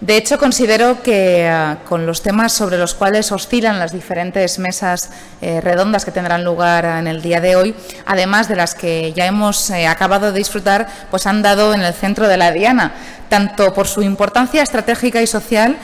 De 0.00 0.16
hecho, 0.16 0.38
considero 0.38 1.02
que 1.02 1.48
eh, 1.48 1.76
con 1.88 2.06
los 2.06 2.22
temas 2.22 2.52
sobre 2.52 2.78
los 2.78 2.94
cuales 2.94 3.32
oscilan 3.32 3.80
las 3.80 3.92
diferentes 3.92 4.60
mesas 4.60 5.10
eh, 5.40 5.60
redondas 5.60 6.04
que 6.04 6.12
tendrán 6.12 6.44
lugar 6.44 6.84
en 6.84 7.08
el 7.08 7.20
día 7.20 7.40
de 7.40 7.56
hoy, 7.56 7.74
además 8.06 8.46
de 8.46 8.54
las 8.54 8.76
que 8.76 9.12
ya 9.12 9.26
hemos 9.26 9.70
eh, 9.70 9.88
acabado 9.88 10.30
de 10.30 10.38
disfrutar, 10.38 10.86
pues 11.10 11.26
han 11.26 11.42
dado 11.42 11.74
en 11.74 11.80
el 11.80 11.92
centro 11.94 12.28
de 12.28 12.36
la 12.36 12.52
diana, 12.52 12.92
tanto 13.28 13.74
por 13.74 13.88
su 13.88 14.02
importancia 14.02 14.62
estratégica 14.62 15.20
y 15.20 15.26
social 15.26 15.76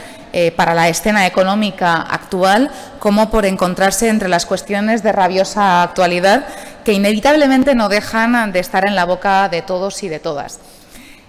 para 0.57 0.75
la 0.75 0.89
escena 0.89 1.29
económica 1.29 1.95
actual, 1.95 2.69
como 2.99 3.31
por 3.31 3.47
encontrarse 3.47 4.09
entre 4.09 4.29
las 4.29 4.47
cuestiones 4.47 5.05
de 5.05 5.13
rabiosa 5.13 5.85
actualidad 5.85 6.45
que 6.85 6.93
inevitablemente 6.93 7.77
no 7.77 7.89
dejan 7.89 8.51
de 8.51 8.59
estar 8.59 8.85
en 8.85 8.97
la 8.97 9.05
boca 9.05 9.49
de 9.49 9.63
todos 9.63 10.03
y 10.03 10.09
de 10.09 10.19
todas. 10.19 10.59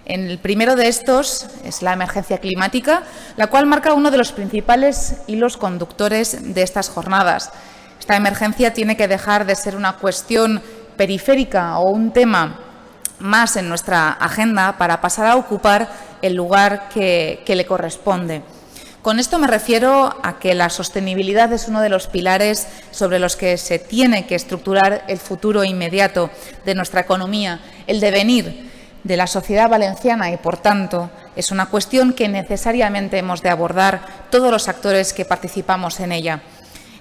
El 0.06 0.38
primero 0.38 0.76
de 0.76 0.88
estos 0.88 1.48
es 1.64 1.82
la 1.82 1.94
emergencia 1.94 2.38
climática, 2.38 3.02
la 3.38 3.48
cual 3.48 3.66
marca 3.66 3.94
uno 3.94 4.12
de 4.12 4.18
los 4.18 4.32
principales 4.32 5.16
hilos 5.26 5.58
conductores 5.58 6.54
de 6.54 6.62
estas 6.62 6.90
jornadas. 6.90 7.52
Esta 8.00 8.16
emergencia 8.16 8.72
tiene 8.72 8.98
que 8.98 9.08
dejar 9.08 9.48
de 9.48 9.56
ser 9.56 9.76
una 9.76 9.94
cuestión 9.94 10.62
periférica 10.96 11.80
o 11.80 11.90
un 11.90 12.12
tema 12.12 12.60
más 13.18 13.56
en 13.56 13.68
nuestra 13.68 14.12
agenda 14.12 14.78
para 14.78 15.02
pasar 15.02 15.26
a 15.26 15.38
ocupar 15.38 15.90
el 16.22 16.36
lugar 16.36 16.88
que, 16.90 17.44
le 17.48 17.66
corresponde. 17.66 18.44
Con 19.02 19.20
esto 19.20 19.40
me 19.40 19.48
refiero 19.48 20.16
a 20.22 20.38
que 20.38 20.54
la 20.54 20.70
sostenibilidad 20.70 21.52
es 21.52 21.68
uno 21.68 21.82
de 21.82 21.90
los 21.90 22.06
pilares 22.06 22.68
sobre 22.92 23.18
los 23.18 23.36
que 23.36 23.58
se 23.58 23.80
tiene 23.80 24.28
que 24.28 24.36
estructurar 24.36 25.04
el 25.08 25.18
futuro 25.18 25.64
inmediato 25.64 26.30
de 26.64 26.76
nuestra 26.76 27.02
economía, 27.02 27.60
el 27.88 28.00
devenir 28.00 28.75
de 29.06 29.18
la 29.18 29.28
sociedad 29.28 29.70
valenciana 29.70 30.32
y, 30.32 30.38
por 30.38 30.58
tanto, 30.58 31.12
es 31.36 31.52
una 31.52 31.68
cuestión 31.68 32.14
que 32.14 32.28
necesariamente 32.28 33.20
hemos 33.20 33.44
de 33.44 33.50
abordar 33.50 34.02
todos 34.32 34.52
los 34.52 34.68
actores 34.68 35.14
que 35.14 35.26
participamos 35.26 36.00
en 36.00 36.12
ella. 36.12 36.42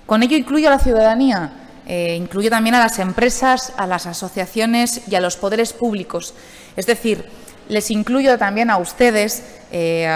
Con 0.05 0.23
ello 0.23 0.37
incluyo 0.37 0.69
a 0.69 0.73
la 0.73 0.79
ciudadanía, 0.79 1.53
eh, 1.87 2.15
incluyo 2.15 2.51
también 2.51 2.75
a 2.75 2.81
las 2.81 2.99
empresas, 2.99 3.73
a 3.79 3.87
las 3.87 4.07
asociaciones 4.07 5.01
y 5.09 5.15
a 5.15 5.21
los 5.23 5.37
poderes 5.37 5.73
públicos. 5.73 6.35
Es 6.77 6.85
decir, 6.85 7.25
les 7.71 7.91
incluyo 7.91 8.37
también 8.37 8.69
a 8.69 8.77
ustedes, 8.77 9.43
eh, 9.73 10.07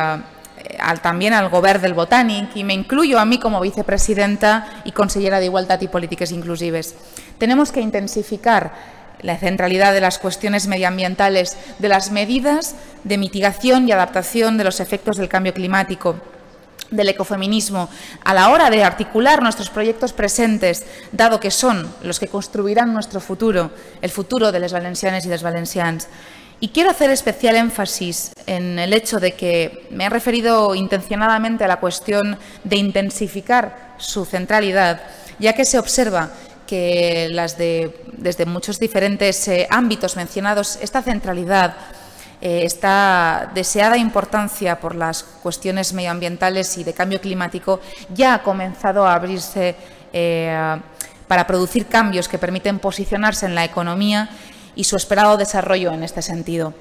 también 1.00 1.32
al 1.32 1.48
Gobierno 1.48 1.80
del 1.80 1.94
Botanic 1.94 2.54
y 2.54 2.64
me 2.64 2.74
incluyo 2.74 3.18
a 3.18 3.24
mí 3.24 3.38
como 3.38 3.62
vicepresidenta 3.62 4.82
y 4.84 4.92
consellera 4.92 5.40
de 5.40 5.46
Igualdad 5.46 5.80
y 5.80 5.88
Políticas 5.88 6.32
Inclusives. 6.32 6.94
Tenemos 7.38 7.72
que 7.72 7.80
intensificar 7.80 8.97
la 9.20 9.36
centralidad 9.36 9.92
de 9.92 10.00
las 10.00 10.18
cuestiones 10.18 10.66
medioambientales, 10.66 11.56
de 11.78 11.88
las 11.88 12.10
medidas 12.10 12.74
de 13.04 13.18
mitigación 13.18 13.88
y 13.88 13.92
adaptación 13.92 14.58
de 14.58 14.64
los 14.64 14.80
efectos 14.80 15.16
del 15.16 15.28
cambio 15.28 15.54
climático 15.54 16.16
del 16.90 17.10
ecofeminismo 17.10 17.88
a 18.24 18.34
la 18.34 18.48
hora 18.50 18.70
de 18.70 18.84
articular 18.84 19.42
nuestros 19.42 19.70
proyectos 19.70 20.12
presentes, 20.12 20.84
dado 21.12 21.40
que 21.40 21.50
son 21.50 21.92
los 22.02 22.18
que 22.18 22.28
construirán 22.28 22.92
nuestro 22.92 23.20
futuro, 23.20 23.70
el 24.00 24.10
futuro 24.10 24.52
de 24.52 24.60
los 24.60 24.72
valencianes 24.72 25.26
y 25.26 25.28
los 25.28 25.42
valencians. 25.42 26.08
Y 26.60 26.68
quiero 26.68 26.90
hacer 26.90 27.10
especial 27.10 27.54
énfasis 27.54 28.32
en 28.46 28.78
el 28.78 28.92
hecho 28.92 29.20
de 29.20 29.32
que 29.32 29.86
me 29.90 30.06
he 30.06 30.10
referido 30.10 30.74
intencionadamente 30.74 31.64
a 31.64 31.68
la 31.68 31.78
cuestión 31.78 32.36
de 32.64 32.76
intensificar 32.76 33.94
su 33.98 34.24
centralidad, 34.24 35.00
ya 35.38 35.52
que 35.52 35.64
se 35.64 35.78
observa 35.78 36.30
que 36.68 37.28
las 37.30 37.56
de, 37.56 38.04
desde 38.12 38.44
muchos 38.44 38.78
diferentes 38.78 39.48
eh, 39.48 39.66
ámbitos 39.70 40.16
mencionados, 40.16 40.78
esta 40.82 41.02
centralidad, 41.02 41.74
eh, 42.42 42.60
esta 42.64 43.50
deseada 43.54 43.96
importancia 43.96 44.78
por 44.78 44.94
las 44.94 45.22
cuestiones 45.22 45.94
medioambientales 45.94 46.76
y 46.76 46.84
de 46.84 46.92
cambio 46.92 47.20
climático 47.20 47.80
ya 48.14 48.34
ha 48.34 48.42
comenzado 48.42 49.06
a 49.06 49.14
abrirse 49.14 49.74
eh, 50.12 50.76
para 51.26 51.46
producir 51.46 51.86
cambios 51.86 52.28
que 52.28 52.38
permiten 52.38 52.78
posicionarse 52.78 53.46
en 53.46 53.54
la 53.54 53.64
economía 53.64 54.28
y 54.76 54.84
su 54.84 54.96
esperado 54.96 55.38
desarrollo 55.38 55.92
en 55.92 56.04
este 56.04 56.20
sentido. 56.20 56.74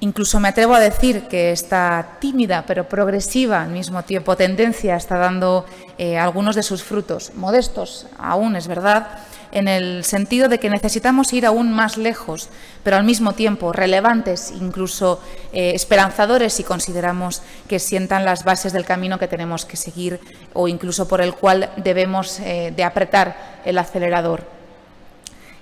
Incluso 0.00 0.40
me 0.40 0.48
atrevo 0.48 0.74
a 0.74 0.80
decir 0.80 1.28
que 1.28 1.52
esta 1.52 2.18
tímida 2.20 2.64
pero 2.66 2.88
progresiva 2.88 3.62
al 3.62 3.70
mismo 3.70 4.02
tiempo 4.02 4.36
tendencia 4.36 4.96
está 4.96 5.16
dando 5.16 5.64
eh, 5.96 6.18
algunos 6.18 6.56
de 6.56 6.62
sus 6.62 6.82
frutos, 6.82 7.32
modestos 7.34 8.06
aún, 8.18 8.56
es 8.56 8.66
verdad, 8.66 9.20
en 9.54 9.68
el 9.68 10.04
sentido 10.04 10.48
de 10.48 10.58
que 10.58 10.68
necesitamos 10.68 11.32
ir 11.32 11.46
aún 11.46 11.72
más 11.72 11.96
lejos, 11.96 12.48
pero 12.82 12.96
al 12.96 13.04
mismo 13.04 13.34
tiempo 13.34 13.72
relevantes, 13.72 14.50
incluso 14.50 15.20
eh, 15.52 15.72
esperanzadores 15.74 16.52
si 16.52 16.64
consideramos 16.64 17.40
que 17.68 17.78
sientan 17.78 18.24
las 18.24 18.44
bases 18.44 18.72
del 18.72 18.84
camino 18.84 19.18
que 19.18 19.28
tenemos 19.28 19.64
que 19.64 19.76
seguir 19.76 20.20
o 20.52 20.66
incluso 20.66 21.06
por 21.06 21.20
el 21.20 21.34
cual 21.34 21.70
debemos 21.76 22.40
eh, 22.40 22.72
de 22.76 22.84
apretar 22.84 23.60
el 23.64 23.78
acelerador. 23.78 24.63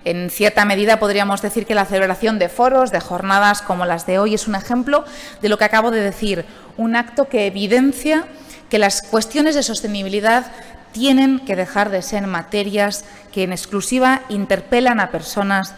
En 0.04 0.30
cierta 0.30 0.64
medida 0.64 0.98
podríamos 0.98 1.42
decir 1.42 1.64
que 1.64 1.74
la 1.74 1.84
celebración 1.84 2.38
de 2.38 2.48
foros, 2.48 2.90
de 2.90 3.00
jornadas 3.00 3.62
como 3.62 3.86
las 3.86 4.06
de 4.06 4.18
hoy, 4.18 4.34
es 4.34 4.48
un 4.48 4.54
ejemplo 4.54 5.04
de 5.40 5.48
lo 5.48 5.58
que 5.58 5.64
acabo 5.64 5.90
de 5.90 6.00
decir, 6.00 6.44
un 6.76 6.96
acto 6.96 7.28
que 7.28 7.46
evidencia 7.46 8.26
que 8.68 8.78
las 8.78 9.02
cuestiones 9.02 9.54
de 9.54 9.62
sostenibilidad 9.62 10.50
tienen 10.92 11.40
que 11.40 11.56
dejar 11.56 11.90
de 11.90 12.02
ser 12.02 12.26
materias 12.26 13.04
que 13.32 13.44
en 13.44 13.52
exclusiva 13.52 14.22
interpelan 14.28 15.00
a 15.00 15.10
personas 15.10 15.74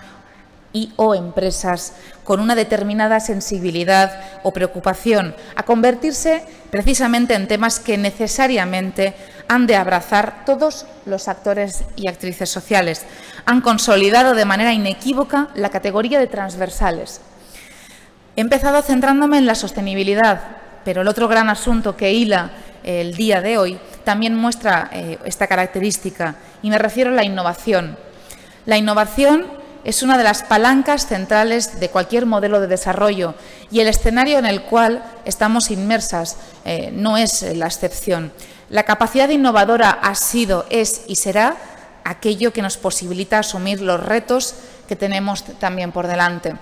y 0.75 0.93
o 0.97 1.15
empresas 1.15 1.95
con 2.25 2.41
una 2.41 2.55
determinada 2.55 3.21
sensibilidad 3.21 4.21
o 4.43 4.53
preocupación, 4.53 5.35
a 5.57 5.63
convertirse 5.63 6.45
precisamente 6.71 7.35
en 7.35 7.49
temas 7.49 7.79
que 7.79 7.97
necesariamente 7.97 9.15
han 9.49 9.67
de 9.67 9.77
abrazar 9.77 10.45
todos 10.45 10.85
los 11.07 11.29
actores 11.29 11.85
y 11.97 12.09
actrices 12.09 12.51
sociales. 12.51 13.07
Han 13.47 13.61
consolidado 13.61 14.35
de 14.35 14.45
manera 14.45 14.73
inequívoca 14.73 15.49
la 15.55 15.71
categoría 15.71 16.19
de 16.19 16.27
transversales. 16.27 17.21
He 18.37 18.41
empezado 18.41 18.83
centrándome 18.83 19.39
en 19.39 19.47
la 19.47 19.55
sostenibilidad, 19.55 20.41
pero 20.85 21.03
el 21.03 21.09
otro 21.09 21.29
gran 21.29 21.49
asunto 21.51 21.97
que 21.97 22.13
hila 22.13 22.51
el 22.83 23.15
día 23.15 23.41
de 23.41 23.59
hoy 23.59 23.79
también 24.03 24.35
muestra 24.35 24.91
eh, 24.93 25.19
esta 25.25 25.47
característica 25.47 26.35
y 26.63 26.69
me 26.69 26.79
refiero 26.79 27.11
a 27.11 27.15
la 27.15 27.25
innovación. 27.25 27.97
La 28.67 28.77
innovación 28.77 29.47
es 29.85 30.03
una 30.03 30.17
de 30.17 30.25
las 30.25 30.43
palancas 30.43 31.07
centrales 31.07 31.79
de 31.79 31.91
cualquier 31.91 32.27
modelo 32.27 32.61
de 32.61 32.67
desarrollo 32.67 33.35
y 33.71 33.81
el 33.81 33.89
escenario 33.89 34.39
en 34.39 34.47
el 34.47 34.63
cual 34.63 35.05
estamos 35.27 35.71
inmersas 35.71 36.37
eh, 36.65 36.91
no 36.93 37.17
es 37.17 37.43
la 37.43 37.67
excepción. 37.67 38.33
La 38.71 38.85
capacidad 38.85 39.29
innovadora 39.29 39.91
ha 39.91 40.15
sido, 40.15 40.65
es 40.71 41.03
y 41.07 41.17
será 41.17 41.57
aquello 42.05 42.53
que 42.53 42.63
nos 42.63 42.79
posibilita 42.79 43.39
asumir 43.39 43.81
los 43.81 44.03
retos 44.03 44.55
que 44.89 44.97
tenemos 44.97 45.45
también 45.59 45.93
por 45.93 46.07
delante. 46.07 46.55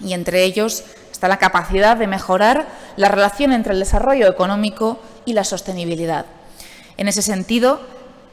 Y 0.00 0.12
entre 0.12 0.44
ellos 0.44 0.84
está 1.10 1.28
la 1.28 1.38
capacidad 1.38 1.96
de 1.96 2.06
mejorar 2.06 2.66
la 2.96 3.08
relación 3.08 3.52
entre 3.52 3.72
el 3.72 3.80
desarrollo 3.80 4.28
económico 4.28 5.00
y 5.24 5.32
la 5.32 5.44
sostenibilidad. 5.44 6.26
En 6.96 7.08
ese 7.08 7.22
sentido, 7.22 7.80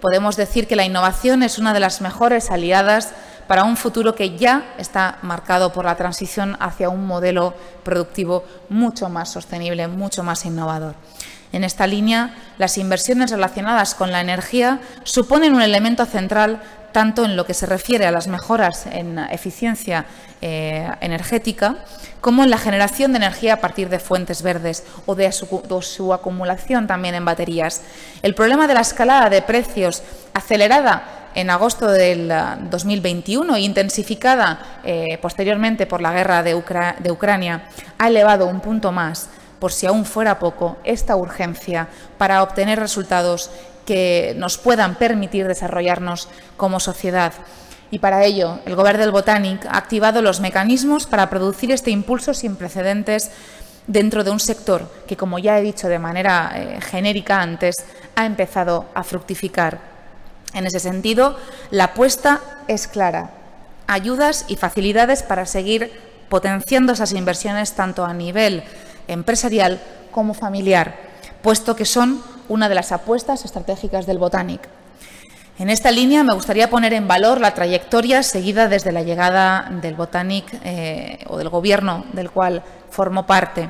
podemos 0.02 0.36
decir 0.36 0.68
que 0.68 0.76
la 0.76 0.86
innovación 0.86 1.44
es 1.44 1.58
una 1.58 1.74
de 1.74 1.80
las 1.80 2.02
mejores 2.02 2.52
aliadas 2.52 3.14
para 3.48 3.64
un 3.64 3.78
futuro 3.78 4.16
que 4.16 4.38
ya 4.38 4.74
está 4.78 5.18
marcado 5.22 5.74
por 5.74 5.86
la 5.86 5.96
transición 5.96 6.58
hacia 6.60 6.90
un 6.90 7.06
modelo 7.06 7.54
productivo 7.84 8.44
mucho 8.70 9.10
más 9.10 9.30
sostenible, 9.32 9.88
mucho 9.88 10.24
más 10.24 10.46
innovador. 10.46 10.96
En 11.52 11.64
esta 11.64 11.86
línea, 11.86 12.34
las 12.58 12.78
inversiones 12.78 13.30
relacionadas 13.30 13.94
con 13.94 14.12
la 14.12 14.22
energía 14.22 14.80
suponen 15.04 15.54
un 15.54 15.62
elemento 15.62 16.06
central 16.06 16.62
tanto 16.92 17.26
en 17.26 17.36
lo 17.36 17.46
que 17.46 17.54
se 17.54 17.66
refiere 17.66 18.06
a 18.06 18.12
las 18.12 18.28
mejoras 18.28 18.86
en 18.86 19.20
eficiencia 19.20 20.06
eh, 20.42 20.90
energética 21.02 21.78
como 22.22 22.44
en 22.44 22.50
la 22.50 22.58
generación 22.58 23.12
de 23.12 23.18
energía 23.18 23.56
a 23.56 23.62
partir 23.62 23.90
de 23.90 24.00
fuentes 24.00 24.42
verdes 24.42 24.86
o 25.06 25.14
de 25.14 25.30
su, 25.34 26.14
acumulación 26.14 26.88
también 26.88 27.16
en 27.16 27.26
baterías. 27.26 27.82
El 28.22 28.34
problema 28.34 28.66
de 28.66 28.76
la 28.76 28.82
escalada 28.82 29.30
de 29.30 29.42
precios 29.42 30.04
acelerada 30.34 31.23
en 31.36 31.50
agosto 31.50 31.88
del 31.88 32.32
2021 32.70 33.56
e 33.56 33.62
intensificada 33.62 34.80
eh, 34.84 35.18
posteriormente 35.22 35.86
por 35.86 36.02
la 36.02 36.14
guerra 36.14 36.44
de, 36.44 36.62
de 37.00 37.12
Ucrania 37.12 37.68
ha 37.98 38.08
elevado 38.08 38.48
un 38.48 38.60
punto 38.60 38.92
más 38.92 39.30
por 39.64 39.72
si 39.72 39.86
aún 39.86 40.04
fuera 40.04 40.40
poco, 40.40 40.76
esta 40.84 41.16
urgencia 41.16 41.88
para 42.18 42.44
obtener 42.44 42.82
resultados 42.82 43.50
que 43.86 44.34
nos 44.38 44.58
puedan 44.58 44.96
permitir 44.96 45.48
desarrollarnos 45.48 46.28
como 46.58 46.82
sociedad. 46.82 47.32
Y 47.90 48.00
para 48.00 48.26
ello, 48.26 48.60
el 48.66 48.76
Gobierno 48.76 49.00
del 49.00 49.12
Botanic 49.12 49.66
ha 49.66 49.78
activado 49.78 50.22
los 50.22 50.42
mecanismos 50.42 51.06
para 51.06 51.30
producir 51.30 51.72
este 51.72 51.92
impulso 51.92 52.34
sin 52.34 52.58
precedentes 52.58 53.32
dentro 53.88 54.26
de 54.26 54.32
un 54.32 54.42
sector 54.42 54.92
que, 55.08 55.16
como 55.16 55.40
ya 55.40 55.58
he 55.58 55.62
dicho 55.62 55.88
de 55.88 56.00
manera 56.00 56.52
eh, 56.56 56.82
genérica 56.82 57.42
antes, 57.42 57.86
ha 58.16 58.26
empezado 58.26 58.88
a 58.94 59.04
fructificar. 59.06 59.93
En 60.54 60.66
ese 60.66 60.80
sentido, 60.80 61.38
la 61.72 61.86
apuesta 61.86 62.42
es 62.68 62.88
clara. 62.88 63.32
Ayudas 63.88 64.46
y 64.48 64.56
facilidades 64.56 65.24
para 65.24 65.46
seguir 65.46 65.92
potenciando 66.30 66.94
esas 66.94 67.12
inversiones 67.14 67.74
tanto 67.74 68.06
a 68.06 68.14
nivel 68.14 68.64
empresarial 69.08 69.80
como 70.12 70.34
familiar, 70.34 70.96
puesto 71.42 71.76
que 71.76 71.86
son 71.86 72.24
una 72.48 72.70
de 72.70 72.76
las 72.76 72.92
apuestas 72.92 73.46
estratégicas 73.46 74.06
del 74.06 74.18
Botanic. 74.18 74.62
En 75.60 75.70
esta 75.70 75.92
línea 75.92 76.24
me 76.24 76.34
gustaría 76.34 76.70
poner 76.70 76.94
en 76.94 77.08
valor 77.08 77.40
la 77.40 77.54
trayectoria 77.54 78.24
seguida 78.24 78.68
desde 78.68 78.92
la 78.92 79.04
llegada 79.04 79.70
del 79.82 79.94
Botanic 79.94 80.46
eh, 80.64 81.20
o 81.28 81.38
del 81.38 81.50
gobierno 81.50 82.06
del 82.14 82.32
cual 82.32 82.64
formo 82.90 83.28
parte. 83.28 83.70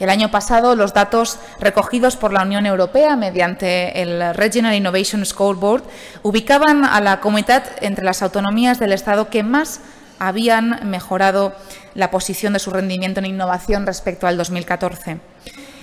El 0.00 0.10
año 0.10 0.30
pasado, 0.30 0.74
los 0.74 0.92
datos 0.92 1.38
recogidos 1.60 2.16
por 2.16 2.32
la 2.32 2.42
Unión 2.42 2.66
Europea 2.66 3.16
mediante 3.16 4.02
el 4.02 4.34
Regional 4.34 4.74
Innovation 4.74 5.24
Scoreboard 5.24 5.84
ubicaban 6.22 6.84
a 6.84 7.00
la 7.00 7.20
comunidad 7.20 7.64
entre 7.80 8.04
las 8.04 8.22
autonomías 8.22 8.78
del 8.80 8.92
Estado 8.92 9.30
que 9.30 9.42
más 9.42 9.80
habían 10.18 10.88
mejorado 10.88 11.54
la 11.94 12.10
posición 12.10 12.52
de 12.52 12.58
su 12.58 12.70
rendimiento 12.70 13.20
en 13.20 13.26
innovación 13.26 13.86
respecto 13.86 14.26
al 14.26 14.36
2014. 14.36 15.18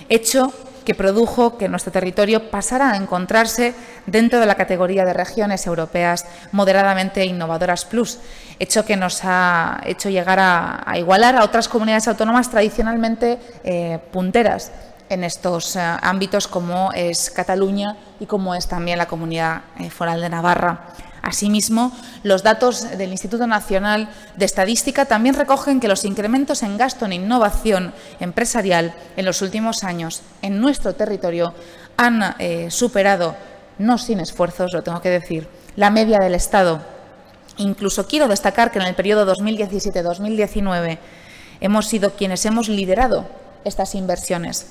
Hecho 0.08 0.52
que 0.82 0.94
produjo 0.94 1.56
que 1.56 1.68
nuestro 1.68 1.92
territorio 1.92 2.50
pasara 2.50 2.92
a 2.92 2.96
encontrarse 2.96 3.74
dentro 4.06 4.40
de 4.40 4.46
la 4.46 4.54
categoría 4.54 5.04
de 5.04 5.12
regiones 5.12 5.66
europeas 5.66 6.26
moderadamente 6.52 7.24
innovadoras 7.24 7.84
plus, 7.84 8.18
hecho 8.58 8.84
que 8.84 8.96
nos 8.96 9.20
ha 9.24 9.80
hecho 9.84 10.10
llegar 10.10 10.38
a, 10.40 10.84
igualar 10.96 11.36
a 11.36 11.44
otras 11.44 11.68
comunidades 11.68 12.08
autónomas 12.08 12.50
tradicionalmente 12.50 13.38
eh, 13.64 13.98
punteras 14.12 14.72
en 15.08 15.24
estos 15.24 15.76
eh, 15.76 15.80
ámbitos 15.80 16.48
como 16.48 16.92
es 16.92 17.30
Cataluña 17.30 17.96
y 18.18 18.26
como 18.26 18.54
es 18.54 18.66
también 18.66 18.98
la 18.98 19.06
comunidad 19.06 19.62
eh, 19.78 19.90
foral 19.90 20.20
de 20.20 20.28
Navarra. 20.28 20.86
Asimismo, 21.22 21.92
los 22.24 22.42
datos 22.42 22.98
del 22.98 23.12
Instituto 23.12 23.46
Nacional 23.46 24.08
de 24.36 24.44
Estadística 24.44 25.04
también 25.04 25.36
recogen 25.36 25.78
que 25.78 25.86
los 25.86 26.04
incrementos 26.04 26.64
en 26.64 26.76
gasto 26.76 27.06
en 27.06 27.12
innovación 27.12 27.94
empresarial 28.18 28.92
en 29.16 29.24
los 29.24 29.40
últimos 29.40 29.84
años 29.84 30.22
en 30.42 30.60
nuestro 30.60 30.94
territorio 30.96 31.54
han 31.96 32.34
eh, 32.40 32.72
superado, 32.72 33.36
no 33.78 33.98
sin 33.98 34.18
esfuerzos, 34.18 34.72
lo 34.72 34.82
tengo 34.82 35.00
que 35.00 35.10
decir, 35.10 35.48
la 35.76 35.90
media 35.90 36.18
del 36.18 36.34
Estado. 36.34 36.82
Incluso 37.56 38.08
quiero 38.08 38.26
destacar 38.26 38.72
que 38.72 38.80
en 38.80 38.86
el 38.86 38.96
periodo 38.96 39.24
2017-2019 39.32 40.98
hemos 41.60 41.86
sido 41.86 42.10
quienes 42.10 42.44
hemos 42.46 42.68
liderado 42.68 43.26
estas 43.64 43.94
inversiones. 43.94 44.66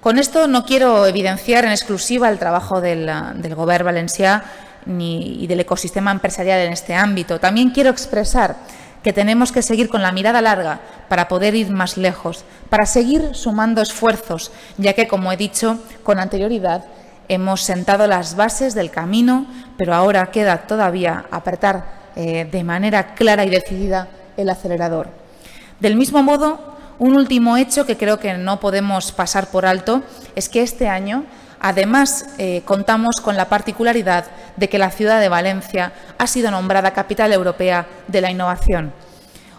Con 0.00 0.18
esto 0.18 0.48
no 0.48 0.64
quiero 0.64 1.06
evidenciar 1.06 1.64
en 1.64 1.70
exclusiva 1.70 2.28
el 2.28 2.40
trabajo 2.40 2.80
del, 2.80 3.06
del 3.36 3.54
Gobierno 3.54 3.86
valencià 3.86 4.42
ni, 4.86 5.42
y 5.42 5.46
del 5.46 5.60
ecosistema 5.60 6.10
empresarial 6.10 6.60
en 6.60 6.72
este 6.72 6.94
ámbito. 6.94 7.40
También 7.40 7.70
quiero 7.70 7.90
expresar 7.90 8.56
que 9.02 9.12
tenemos 9.12 9.52
que 9.52 9.62
seguir 9.62 9.88
con 9.88 10.02
la 10.02 10.12
mirada 10.12 10.40
larga 10.40 10.80
para 11.08 11.28
poder 11.28 11.54
ir 11.54 11.70
más 11.70 11.96
lejos, 11.96 12.44
para 12.70 12.86
seguir 12.86 13.34
sumando 13.34 13.82
esfuerzos, 13.82 14.52
ya 14.78 14.92
que, 14.92 15.08
como 15.08 15.32
he 15.32 15.36
dicho 15.36 15.78
con 16.02 16.20
anterioridad, 16.20 16.84
hemos 17.28 17.62
sentado 17.62 18.06
las 18.06 18.36
bases 18.36 18.74
del 18.74 18.90
camino, 18.90 19.46
pero 19.76 19.94
ahora 19.94 20.30
queda 20.30 20.58
todavía 20.58 21.24
apretar 21.30 22.02
eh, 22.14 22.48
de 22.50 22.64
manera 22.64 23.14
clara 23.14 23.44
y 23.44 23.50
decidida 23.50 24.08
el 24.36 24.50
acelerador. 24.50 25.08
Del 25.80 25.96
mismo 25.96 26.22
modo, 26.22 26.76
un 26.98 27.16
último 27.16 27.56
hecho 27.56 27.86
que 27.86 27.96
creo 27.96 28.20
que 28.20 28.34
no 28.34 28.60
podemos 28.60 29.10
pasar 29.12 29.48
por 29.48 29.66
alto 29.66 30.02
es 30.36 30.48
que 30.48 30.62
este 30.62 30.88
año 30.88 31.24
Además, 31.64 32.26
eh, 32.38 32.62
contamos 32.64 33.20
con 33.20 33.36
la 33.36 33.48
particularidad 33.48 34.24
de 34.56 34.68
que 34.68 34.80
la 34.80 34.90
ciudad 34.90 35.20
de 35.20 35.28
Valencia 35.28 35.92
ha 36.18 36.26
sido 36.26 36.50
nombrada 36.50 36.90
Capital 36.92 37.32
Europea 37.32 37.86
de 38.08 38.20
la 38.20 38.32
Innovación, 38.32 38.92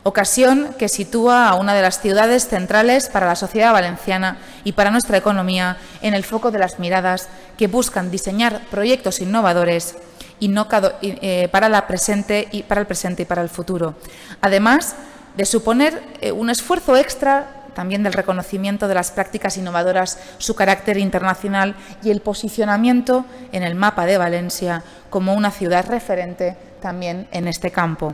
ocasión 0.03 0.75
que 0.77 0.89
sitúa 0.89 1.47
a 1.47 1.55
una 1.55 1.73
de 1.73 1.81
las 1.81 2.01
ciudades 2.01 2.49
centrales 2.49 3.07
para 3.07 3.25
la 3.25 3.37
sociedad 3.37 3.71
valenciana 3.71 4.37
y 4.65 4.73
para 4.73 4.91
nuestra 4.91 5.17
economía 5.17 5.77
en 6.01 6.13
el 6.13 6.25
foco 6.25 6.51
de 6.51 6.59
las 6.59 6.77
miradas 6.77 7.29
que 7.57 7.67
buscan 7.67 8.11
diseñar 8.11 8.59
proyectos 8.69 9.21
innovadores 9.21 9.95
eh, 10.41 11.47
para, 11.53 11.69
la 11.69 11.87
presente 11.87 12.49
y, 12.51 12.63
para 12.63 12.81
el 12.81 12.87
presente 12.87 13.21
y 13.21 13.25
para 13.25 13.41
el 13.41 13.49
futuro. 13.49 13.95
Además 14.41 14.97
de 15.37 15.45
suponer 15.45 16.03
eh, 16.19 16.33
un 16.33 16.49
esfuerzo 16.49 16.97
extra 16.97 17.62
también 17.73 18.03
del 18.03 18.13
reconocimiento 18.13 18.87
de 18.87 18.95
las 18.95 19.11
prácticas 19.11 19.57
innovadoras, 19.57 20.19
su 20.37 20.55
carácter 20.55 20.97
internacional 20.97 21.75
y 22.03 22.11
el 22.11 22.21
posicionamiento 22.21 23.25
en 23.51 23.63
el 23.63 23.75
mapa 23.75 24.05
de 24.05 24.17
Valencia 24.17 24.83
como 25.09 25.33
una 25.33 25.51
ciudad 25.51 25.85
referente 25.87 26.55
también 26.81 27.27
en 27.31 27.47
este 27.47 27.71
campo. 27.71 28.13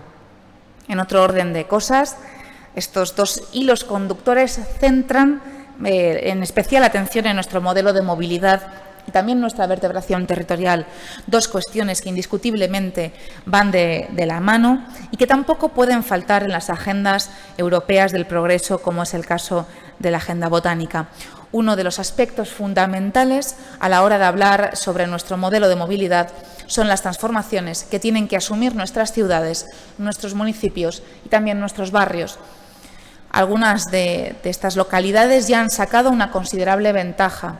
En 0.87 0.99
otro 0.99 1.23
orden 1.23 1.53
de 1.53 1.65
cosas, 1.67 2.17
estos 2.75 3.15
dos 3.15 3.49
hilos 3.53 3.83
conductores 3.83 4.59
centran 4.79 5.41
eh, 5.85 6.29
en 6.29 6.43
especial 6.43 6.83
atención 6.83 7.25
en 7.25 7.35
nuestro 7.35 7.61
modelo 7.61 7.93
de 7.93 8.01
movilidad 8.01 8.88
también 9.11 9.39
nuestra 9.39 9.67
vertebración 9.67 10.27
territorial, 10.27 10.85
dos 11.27 11.47
cuestiones 11.47 12.01
que 12.01 12.09
indiscutiblemente 12.09 13.13
van 13.45 13.71
de, 13.71 14.07
la 14.27 14.39
mano 14.39 14.85
y 15.11 15.17
que 15.17 15.27
tampoco 15.27 15.69
pueden 15.69 16.03
faltar 16.03 16.43
en 16.43 16.51
las 16.51 16.69
agendas 16.69 17.31
europeas 17.57 18.11
del 18.11 18.25
progreso, 18.25 18.79
como 18.79 19.03
es 19.03 19.13
el 19.13 19.25
caso 19.25 19.67
de 19.99 20.11
la 20.11 20.17
agenda 20.17 20.49
botánica. 20.49 21.07
Uno 21.51 21.75
de 21.75 21.83
los 21.83 21.97
aspectos 21.97 22.49
fundamentales 22.49 23.55
a 23.79 23.89
la 23.89 24.03
hora 24.03 24.19
de 24.19 24.25
hablar 24.25 24.77
sobre 24.77 25.07
nuestro 25.07 25.37
modelo 25.37 25.67
de 25.67 25.75
movilidad 25.75 26.29
son 26.67 26.87
las 26.87 27.01
transformaciones 27.01 27.83
que 27.83 27.99
tienen 27.99 28.27
que 28.27 28.37
asumir 28.37 28.75
nuestras 28.75 29.11
ciudades, 29.11 29.65
nuestros 29.97 30.35
municipios 30.35 31.01
y 31.25 31.29
también 31.29 31.59
nuestros 31.59 31.91
barrios. 31.91 32.37
Algunas 33.31 33.85
de 33.85 34.35
estas 34.43 34.75
localidades 34.75 35.47
ya 35.47 35.61
han 35.61 35.71
sacado 35.71 36.09
una 36.11 36.31
considerable 36.31 36.91
ventaja 36.91 37.59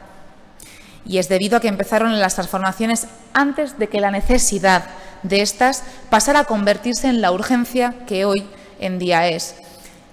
y 1.05 1.17
es 1.17 1.29
debido 1.29 1.57
a 1.57 1.59
que 1.59 1.67
empezaron 1.67 2.19
las 2.19 2.35
transformaciones 2.35 3.07
antes 3.33 3.77
de 3.79 3.87
que 3.87 4.01
la 4.01 4.11
necesidad 4.11 4.85
de 5.23 5.41
estas 5.41 5.83
pasara 6.09 6.41
a 6.41 6.45
convertirse 6.45 7.07
en 7.07 7.21
la 7.21 7.31
urgencia 7.31 7.95
que 8.07 8.25
hoy 8.25 8.47
en 8.79 8.99
día 8.99 9.27
es. 9.27 9.55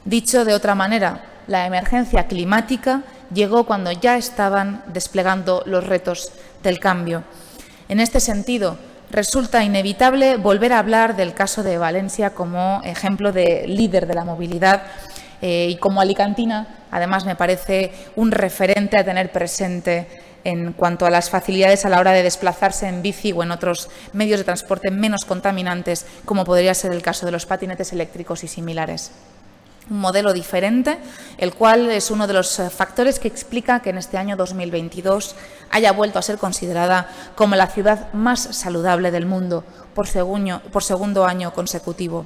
Dicho 0.04 0.44
de 0.44 0.54
otra 0.54 0.74
manera, 0.74 1.24
la 1.46 1.66
emergencia 1.66 2.26
climática 2.26 3.02
llegó 3.32 3.64
cuando 3.64 3.92
ya 3.92 4.16
estaban 4.16 4.82
desplegando 4.88 5.62
los 5.66 5.86
retos 5.86 6.32
del 6.62 6.78
cambio. 6.78 7.24
En 7.88 8.00
este 8.00 8.20
sentido, 8.20 8.78
resulta 9.10 9.64
inevitable 9.64 10.36
volver 10.36 10.72
a 10.72 10.80
hablar 10.80 11.16
del 11.16 11.34
caso 11.34 11.62
de 11.62 11.78
Valencia 11.78 12.30
como 12.30 12.80
ejemplo 12.84 13.32
de 13.32 13.66
líder 13.68 14.06
de 14.06 14.14
la 14.14 14.24
movilidad 14.24 14.82
eh, 15.42 15.68
y 15.70 15.76
como 15.76 16.00
alicantina, 16.00 16.66
además 16.90 17.24
me 17.24 17.36
parece 17.36 17.92
un 18.16 18.30
referente 18.30 18.98
a 18.98 19.04
tener 19.04 19.30
presente 19.30 20.08
en 20.46 20.72
cuanto 20.72 21.06
a 21.06 21.10
las 21.10 21.28
facilidades 21.28 21.84
a 21.84 21.88
la 21.88 21.98
hora 21.98 22.12
de 22.12 22.22
desplazarse 22.22 22.86
en 22.86 23.02
bici 23.02 23.32
o 23.32 23.42
en 23.42 23.50
otros 23.50 23.90
medios 24.12 24.38
de 24.38 24.44
transporte 24.44 24.92
menos 24.92 25.24
contaminantes, 25.24 26.06
como 26.24 26.44
podría 26.44 26.72
ser 26.72 26.92
el 26.92 27.02
caso 27.02 27.26
de 27.26 27.32
los 27.32 27.46
patinetes 27.46 27.92
eléctricos 27.92 28.44
y 28.44 28.48
similares. 28.48 29.10
Un 29.90 29.98
modelo 29.98 30.32
diferente, 30.32 30.98
el 31.38 31.52
cual 31.52 31.90
es 31.90 32.12
uno 32.12 32.28
de 32.28 32.32
los 32.32 32.60
eh, 32.60 32.70
factores 32.70 33.18
que 33.18 33.26
explica 33.26 33.80
que 33.80 33.90
en 33.90 33.98
este 33.98 34.18
año 34.18 34.36
2022 34.36 35.34
haya 35.70 35.90
vuelto 35.90 36.20
a 36.20 36.22
ser 36.22 36.38
considerada 36.38 37.08
como 37.34 37.56
la 37.56 37.66
ciudad 37.66 38.12
más 38.12 38.40
saludable 38.40 39.10
del 39.10 39.26
mundo 39.26 39.64
por, 39.94 40.06
por 40.70 40.82
segundo 40.84 41.24
año 41.24 41.52
consecutivo. 41.54 42.24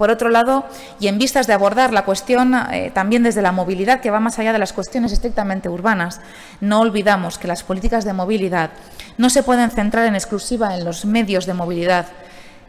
Por 0.00 0.10
otro 0.10 0.30
lado, 0.30 0.64
y 0.98 1.08
en 1.08 1.18
vistas 1.18 1.46
de 1.46 1.52
abordar 1.52 1.92
la 1.92 2.06
cuestión 2.06 2.54
eh, 2.72 2.90
también 2.94 3.22
desde 3.22 3.42
la 3.42 3.52
movilidad, 3.52 4.00
que 4.00 4.10
va 4.10 4.18
más 4.18 4.38
allá 4.38 4.54
de 4.54 4.58
las 4.58 4.72
cuestiones 4.72 5.12
estrictamente 5.12 5.68
urbanas, 5.68 6.22
no 6.62 6.80
olvidamos 6.80 7.36
que 7.36 7.46
las 7.46 7.62
políticas 7.62 8.06
de 8.06 8.14
movilidad 8.14 8.70
no 9.18 9.28
se 9.28 9.42
pueden 9.42 9.70
centrar 9.70 10.06
en 10.06 10.14
exclusiva 10.14 10.74
en 10.74 10.86
los 10.86 11.04
medios 11.04 11.44
de 11.44 11.52
movilidad, 11.52 12.06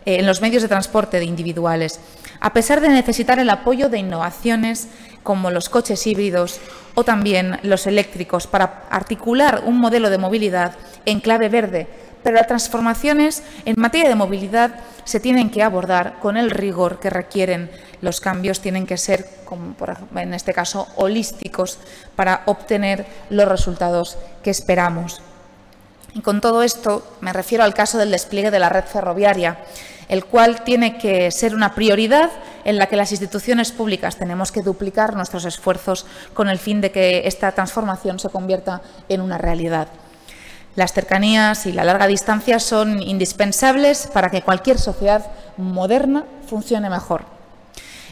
eh, 0.05 0.17
en 0.17 0.25
los 0.25 0.41
medios 0.41 0.61
de 0.61 0.67
transporte 0.67 1.19
de 1.19 1.25
individuales, 1.25 2.01
a 2.41 2.51
pesar 2.51 2.81
de 2.81 2.89
necesitar 2.89 3.39
el 3.39 3.49
apoyo 3.49 3.87
de 3.87 3.99
innovaciones 3.99 4.89
como 5.23 5.51
los 5.51 5.69
coches 5.69 6.05
híbridos 6.05 6.59
o 6.95 7.05
también 7.05 7.59
los 7.63 7.87
eléctricos 7.87 8.45
para 8.45 8.83
articular 8.89 9.63
un 9.65 9.79
modelo 9.79 10.09
de 10.09 10.17
movilidad 10.17 10.73
en 11.05 11.21
clave 11.21 11.47
verde. 11.47 11.87
Pero 12.23 12.35
las 12.35 12.47
transformaciones 12.47 13.41
en 13.63 13.75
materia 13.77 14.09
de 14.09 14.15
movilidad 14.15 14.75
se 15.03 15.19
tienen 15.19 15.49
que 15.49 15.63
abordar 15.63 16.19
con 16.19 16.37
el 16.37 16.51
rigor 16.51 16.99
que 16.99 17.09
requieren. 17.09 17.69
Los 18.01 18.21
cambios 18.21 18.59
tienen 18.59 18.85
que 18.85 18.97
ser, 18.97 19.27
como 19.45 19.75
en 20.15 20.33
este 20.33 20.53
caso, 20.53 20.87
holísticos 20.95 21.79
para 22.15 22.43
obtener 22.45 23.05
los 23.29 23.47
resultados 23.47 24.17
que 24.43 24.49
esperamos. 24.49 25.21
Y 26.13 26.21
con 26.21 26.41
todo 26.41 26.63
esto 26.63 27.07
me 27.21 27.33
refiero 27.33 27.63
al 27.63 27.73
caso 27.73 27.97
del 27.97 28.11
despliegue 28.11 28.51
de 28.51 28.59
la 28.59 28.69
red 28.69 28.83
ferroviaria, 28.83 29.59
el 30.09 30.25
cual 30.25 30.63
tiene 30.63 30.97
que 30.97 31.31
ser 31.31 31.55
una 31.55 31.73
prioridad 31.73 32.29
en 32.65 32.77
la 32.77 32.87
que 32.87 32.97
las 32.97 33.11
instituciones 33.11 33.71
públicas 33.71 34.17
tenemos 34.17 34.51
que 34.51 34.61
duplicar 34.61 35.15
nuestros 35.15 35.45
esfuerzos 35.45 36.05
con 36.33 36.49
el 36.49 36.59
fin 36.59 36.81
de 36.81 36.91
que 36.91 37.25
esta 37.25 37.51
transformación 37.53 38.19
se 38.19 38.29
convierta 38.29 38.81
en 39.07 39.21
una 39.21 39.37
realidad. 39.37 39.87
Las 40.75 40.93
cercanías 40.93 41.65
y 41.65 41.73
la 41.73 41.83
larga 41.83 42.07
distancia 42.07 42.59
son 42.59 43.01
indispensables 43.01 44.07
para 44.13 44.29
que 44.29 44.41
cualquier 44.41 44.79
sociedad 44.79 45.25
moderna 45.57 46.23
funcione 46.47 46.89
mejor. 46.89 47.25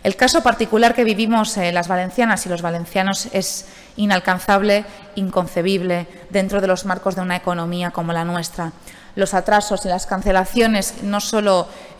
El 0.03 0.15
caso 0.15 0.41
particular 0.41 0.93
que 0.93 1.03
vivimos 1.03 1.57
eh, 1.57 1.71
las 1.71 1.87
valencianas 1.87 2.45
y 2.45 2.49
los 2.49 2.61
valencianos 2.61 3.27
es 3.33 3.65
inalcanzable, 3.97 4.85
inconcebible 5.15 6.07
dentro 6.29 6.61
de 6.61 6.67
los 6.67 6.85
marcos 6.85 7.15
de 7.15 7.21
una 7.21 7.35
economía 7.35 7.91
como 7.91 8.13
la 8.13 8.23
nuestra. 8.23 8.71
Los 9.15 9.33
atrasos 9.33 9.85
y 9.85 9.87
las 9.87 10.05
cancelaciones 10.05 11.03
no, 11.03 11.19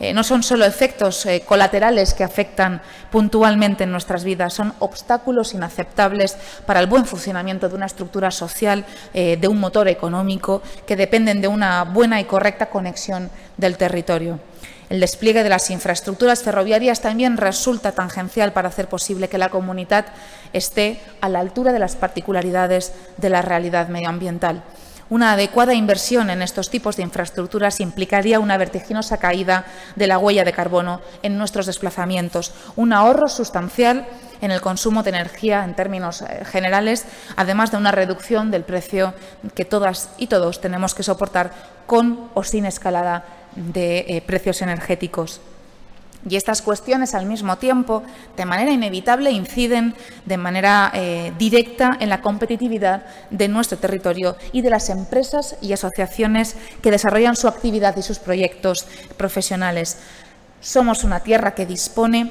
eh, 0.00 0.12
no 0.12 0.24
son 0.24 0.42
solo 0.42 0.64
efectos 0.64 1.26
eh, 1.26 1.42
colaterales 1.46 2.14
que 2.14 2.24
afectan 2.24 2.80
puntualmente 3.10 3.84
en 3.84 3.92
nuestras 3.92 4.24
vidas, 4.24 4.54
son 4.54 4.72
obstáculos 4.78 5.54
inaceptables 5.54 6.36
para 6.66 6.80
el 6.80 6.86
buen 6.86 7.04
funcionamiento 7.04 7.68
de 7.68 7.74
una 7.74 7.86
estructura 7.86 8.30
social, 8.30 8.84
de 9.12 9.48
un 9.48 9.58
motor 9.58 9.88
económico, 9.88 10.62
que 10.86 10.96
dependen 10.96 11.40
de 11.40 11.48
una 11.48 11.84
buena 11.84 12.20
y 12.20 12.24
correcta 12.24 12.66
conexión 12.66 13.30
del 13.56 13.76
territorio. 13.76 14.38
El 14.90 14.98
despliegue 14.98 15.44
de 15.44 15.48
las 15.48 15.70
infraestructuras 15.70 16.42
ferroviarias 16.42 17.00
también 17.00 17.36
resulta 17.36 17.92
tangencial 17.92 18.52
para 18.52 18.68
hacer 18.68 18.88
posible 18.88 19.28
que 19.28 19.38
la 19.38 19.48
comunidad 19.48 20.06
esté 20.52 21.00
a 21.20 21.28
la 21.28 21.38
altura 21.38 21.72
de 21.72 21.78
las 21.78 21.94
particularidades 21.94 22.92
de 23.16 23.30
la 23.30 23.40
realidad 23.40 23.86
medioambiental. 23.86 24.64
Una 25.10 25.32
adecuada 25.32 25.74
inversión 25.74 26.30
en 26.30 26.40
estos 26.40 26.70
tipos 26.70 26.96
de 26.96 27.02
infraestructuras 27.02 27.80
implicaría 27.80 28.38
una 28.38 28.56
vertiginosa 28.56 29.18
caída 29.18 29.64
de 29.96 30.06
la 30.06 30.18
huella 30.18 30.44
de 30.44 30.52
carbono 30.52 31.00
en 31.24 31.36
nuestros 31.36 31.66
desplazamientos, 31.66 32.52
un 32.76 32.92
ahorro 32.92 33.28
sustancial 33.28 34.06
en 34.40 34.52
el 34.52 34.60
consumo 34.60 35.02
de 35.02 35.10
energía 35.10 35.64
en 35.64 35.74
términos 35.74 36.22
eh, 36.22 36.44
generales, 36.44 37.06
además 37.34 37.72
de 37.72 37.78
una 37.78 37.90
reducción 37.90 38.52
del 38.52 38.62
precio 38.62 39.12
que 39.56 39.64
todas 39.64 40.10
y 40.16 40.28
todos 40.28 40.60
tenemos 40.60 40.94
que 40.94 41.02
soportar 41.02 41.50
con 41.86 42.30
o 42.34 42.44
sin 42.44 42.64
escalada 42.64 43.24
de 43.56 44.04
eh, 44.06 44.22
precios 44.24 44.62
energéticos. 44.62 45.40
Y 46.28 46.36
estas 46.36 46.60
cuestiones, 46.60 47.14
al 47.14 47.24
mismo 47.24 47.56
tiempo, 47.56 48.02
de 48.36 48.44
manera 48.44 48.70
inevitable, 48.70 49.30
inciden 49.30 49.94
de 50.26 50.36
manera 50.36 50.90
eh, 50.94 51.32
directa 51.38 51.96
en 51.98 52.10
la 52.10 52.20
competitividad 52.20 53.04
de 53.30 53.48
nuestro 53.48 53.78
territorio 53.78 54.36
y 54.52 54.60
de 54.60 54.70
las 54.70 54.90
empresas 54.90 55.56
y 55.62 55.72
asociaciones 55.72 56.56
que 56.82 56.90
desarrollan 56.90 57.36
su 57.36 57.48
actividad 57.48 57.96
y 57.96 58.02
sus 58.02 58.18
proyectos 58.18 58.86
profesionales. 59.16 59.98
Somos 60.60 61.04
una 61.04 61.20
tierra 61.20 61.54
que 61.54 61.64
dispone 61.64 62.30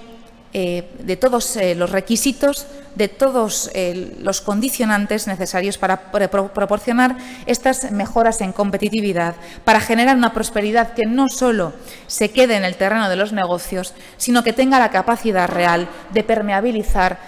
eh, 0.52 0.90
de 1.04 1.16
todos 1.16 1.56
eh, 1.58 1.76
los 1.76 1.92
requisitos, 1.92 2.66
de 2.96 3.08
todos 3.08 3.70
eh, 3.76 4.16
los 4.20 4.42
condicionantes 4.42 5.28
necesarios 5.28 5.78
para 5.78 6.12
proporcionar 6.12 7.18
estas 7.46 7.92
mejoras 7.92 8.42
en 8.42 8.52
competitividad, 8.52 9.36
para 9.64 9.80
generar 9.80 10.18
una 10.18 10.34
prosperidad 10.34 10.94
que 10.94 11.06
no 11.06 11.30
solo 11.30 11.74
se 12.08 12.32
quede 12.32 12.56
en 12.56 12.66
el 12.66 12.78
terreno 12.78 13.10
de 13.10 13.16
los 13.16 13.32
negocios, 13.32 13.94
sino 14.18 14.44
que 14.44 14.54
tenga 14.54 14.80
la 14.80 14.90
capacidad 14.90 15.48
real 15.48 15.88
de 16.12 16.24
permeabilizar 16.24 17.20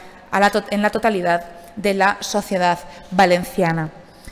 en 0.71 0.81
la 0.81 0.89
totalidad 0.89 1.45
de 1.75 1.93
la 1.93 2.17
sociedad 2.21 2.79
valenciana. 3.11 3.91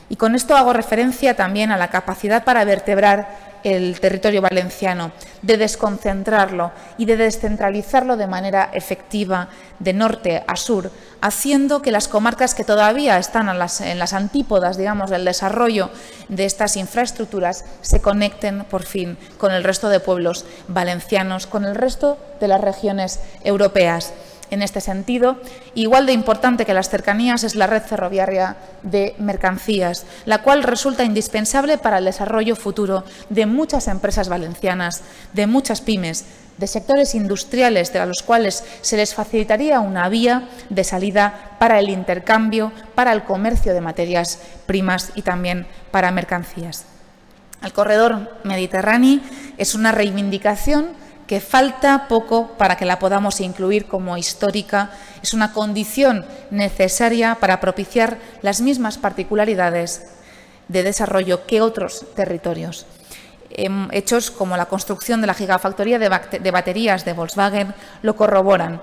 Y 0.10 0.16
con 0.16 0.34
esto 0.34 0.58
hago 0.58 0.74
referencia 0.74 1.36
también 1.36 1.72
a 1.72 1.78
la 1.78 1.90
capacidad 1.90 2.44
para 2.44 2.66
vertebrar 2.66 3.49
el 3.64 4.00
territorio 4.00 4.42
valenciano, 4.42 5.12
de 5.42 5.58
desconcentrarlo 5.58 6.72
y 6.98 7.06
de 7.06 7.18
descentralizarlo 7.18 8.18
de 8.18 8.28
manera 8.28 8.70
efectiva 8.74 9.50
de 9.80 9.94
norte 9.94 10.44
a 10.48 10.56
sur, 10.56 10.92
haciendo 11.22 11.82
que 11.82 11.92
las 11.92 12.08
comarcas 12.08 12.56
que 12.56 12.64
todavía 12.64 13.18
están 13.18 13.50
en 13.50 13.60
las, 13.60 14.14
antípodas, 14.14 14.78
digamos, 14.78 15.10
del 15.10 15.26
desarrollo 15.26 15.90
de 16.28 16.46
estas 16.46 16.78
infraestructuras 16.78 17.66
se 17.82 18.02
conecten 18.02 18.66
por 18.66 18.84
fin 18.84 19.18
con 19.38 19.52
el 19.52 19.64
resto 19.64 19.90
de 19.90 20.00
pueblos 20.00 20.46
valencianos, 20.68 21.48
con 21.48 21.66
el 21.66 21.76
resto 21.76 22.18
de 22.40 22.48
las 22.48 22.62
regiones 22.62 23.20
europeas. 23.44 24.14
En 24.52 24.62
este 24.64 24.82
sentido, 24.82 25.38
igual 25.76 26.06
de 26.06 26.14
importante 26.14 26.66
que 26.66 26.74
las 26.74 26.90
cercanías 26.90 27.44
es 27.44 27.56
la 27.56 27.68
red 27.68 27.84
ferroviaria 27.84 28.58
de 28.82 29.16
mercancías, 29.20 30.06
la 30.26 30.42
cual 30.42 30.64
resulta 30.64 31.04
indispensable 31.04 31.78
para 31.78 32.00
el 32.00 32.06
desarrollo 32.06 32.56
futuro 32.56 33.04
de 33.30 33.46
muchas 33.46 33.88
empresas 33.88 34.28
valencianas, 34.28 35.02
de 35.34 35.46
muchas 35.46 35.82
pymes, 35.82 36.26
de 36.58 36.68
sectores 36.68 37.16
industriales 37.16 37.94
de 37.94 38.06
los 38.06 38.22
cuales 38.22 38.64
se 38.82 38.98
les 38.98 39.14
facilitaría 39.14 39.80
una 39.80 40.10
vía 40.10 40.50
de 40.70 40.84
salida 40.84 41.56
para 41.58 41.80
el 41.80 41.90
intercambio, 41.90 42.74
para 42.96 43.14
el 43.14 43.24
comercio 43.24 43.74
de 43.74 43.82
materias 43.82 44.40
primas 44.66 45.12
y 45.16 45.22
también 45.22 45.68
para 45.92 46.12
mercancías. 46.12 46.86
El 47.64 47.72
corredor 47.72 48.40
mediterráneo 48.44 49.20
es 49.58 49.76
una 49.76 49.92
reivindicación 49.92 50.88
que 51.30 51.40
falta 51.40 52.08
poco 52.08 52.58
para 52.58 52.76
que 52.76 52.90
la 52.90 52.98
podamos 52.98 53.40
incluir 53.40 53.86
como 53.86 54.18
histórica, 54.18 54.90
es 55.22 55.36
una 55.36 55.54
condición 55.54 56.26
necesaria 56.50 57.36
para 57.36 57.60
propiciar 57.60 58.18
las 58.42 58.62
mismas 58.62 58.98
particularidades 58.98 60.10
de 60.70 60.82
desarrollo 60.82 61.46
que 61.46 61.62
otros 61.62 62.04
territorios. 62.16 62.88
Em, 63.52 63.90
hechos 63.92 64.32
como 64.32 64.58
la 64.58 64.66
construcción 64.66 65.22
de 65.22 65.28
la 65.28 65.36
gigafactoría 65.36 66.00
de 66.00 66.52
baterías 66.52 67.06
de 67.06 67.14
Volkswagen 67.14 67.76
lo 68.02 68.16
corroboran, 68.16 68.82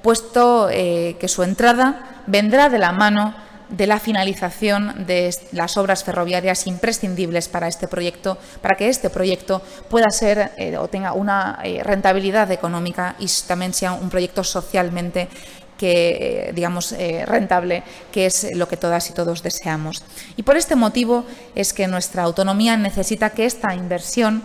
puesto 0.00 0.70
eh, 0.70 1.16
que 1.18 1.26
su 1.26 1.42
entrada 1.42 2.22
vendrá 2.28 2.68
de 2.68 2.78
la 2.78 2.92
mano 2.92 3.34
de 3.68 3.86
la 3.86 4.00
finalización 4.00 5.06
de 5.06 5.34
las 5.52 5.76
obras 5.76 6.04
ferroviarias 6.04 6.66
imprescindibles 6.66 7.48
para 7.48 7.68
este 7.68 7.88
proyecto, 7.88 8.38
para 8.62 8.76
que 8.76 8.88
este 8.88 9.10
proyecto 9.10 9.62
pueda 9.90 10.10
ser 10.10 10.52
eh, 10.56 10.76
o 10.78 10.88
tenga 10.88 11.12
una 11.12 11.58
eh, 11.62 11.82
rentabilidad 11.82 12.50
económica 12.50 13.14
y 13.18 13.28
también 13.46 13.74
sea 13.74 13.92
un 13.92 14.08
proyecto 14.08 14.42
socialmente 14.42 15.28
que, 15.76 16.48
eh, 16.48 16.52
digamos, 16.54 16.92
rentable, 17.24 17.84
que 18.10 18.26
es 18.26 18.56
lo 18.56 18.66
que 18.66 18.76
todas 18.76 19.10
y 19.10 19.12
todos 19.12 19.44
deseamos. 19.44 20.02
Y 20.36 20.42
por 20.42 20.56
este 20.56 20.74
motivo 20.74 21.24
es 21.54 21.72
que 21.72 21.86
nuestra 21.86 22.24
autonomía 22.24 22.76
necesita 22.76 23.30
que 23.30 23.46
esta 23.46 23.72
inversión 23.74 24.42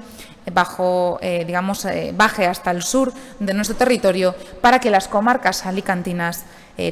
bajo, 0.53 1.19
digamos, 1.21 1.88
baje 2.13 2.45
hasta 2.45 2.69
el 2.69 2.84
sur 2.84 3.13
de 3.39 3.53
nuestro 3.55 3.76
territorio 3.76 4.36
para 4.61 4.78
que 4.78 4.91
las 4.91 5.07
comarcas 5.07 5.65
alicantinas 5.65 6.43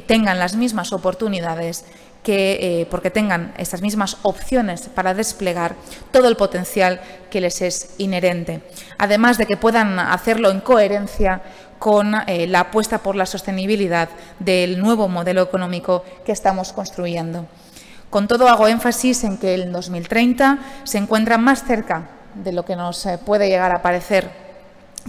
tengan 0.06 0.40
las 0.40 0.56
mismas 0.56 0.92
oportunidades 0.92 1.84
que, 2.22 2.80
eh, 2.82 2.86
porque 2.86 3.10
tengan 3.10 3.52
estas 3.58 3.82
mismas 3.82 4.16
opciones 4.22 4.88
para 4.88 5.14
desplegar 5.14 5.74
todo 6.10 6.28
el 6.28 6.36
potencial 6.36 7.00
que 7.30 7.40
les 7.40 7.60
es 7.62 7.94
inherente. 7.98 8.62
Además 8.98 9.38
de 9.38 9.46
que 9.46 9.56
puedan 9.56 9.98
hacerlo 9.98 10.50
en 10.50 10.60
coherencia 10.60 11.42
con 11.78 12.14
eh, 12.28 12.46
la 12.46 12.60
apuesta 12.60 12.98
por 12.98 13.16
la 13.16 13.26
sostenibilidad 13.26 14.08
del 14.38 14.78
nuevo 14.80 15.08
modelo 15.08 15.42
económico 15.42 16.04
que 16.24 16.32
estamos 16.32 16.72
construyendo. 16.72 17.46
Con 18.08 18.28
todo, 18.28 18.48
hago 18.48 18.68
énfasis 18.68 19.24
en 19.24 19.38
que 19.38 19.54
el 19.54 19.72
2030 19.72 20.58
se 20.84 20.98
encuentra 20.98 21.38
más 21.38 21.64
cerca 21.64 22.08
de 22.34 22.52
lo 22.52 22.64
que 22.64 22.76
nos 22.76 23.04
eh, 23.06 23.18
puede 23.18 23.48
llegar 23.48 23.74
a 23.74 23.82
parecer 23.82 24.30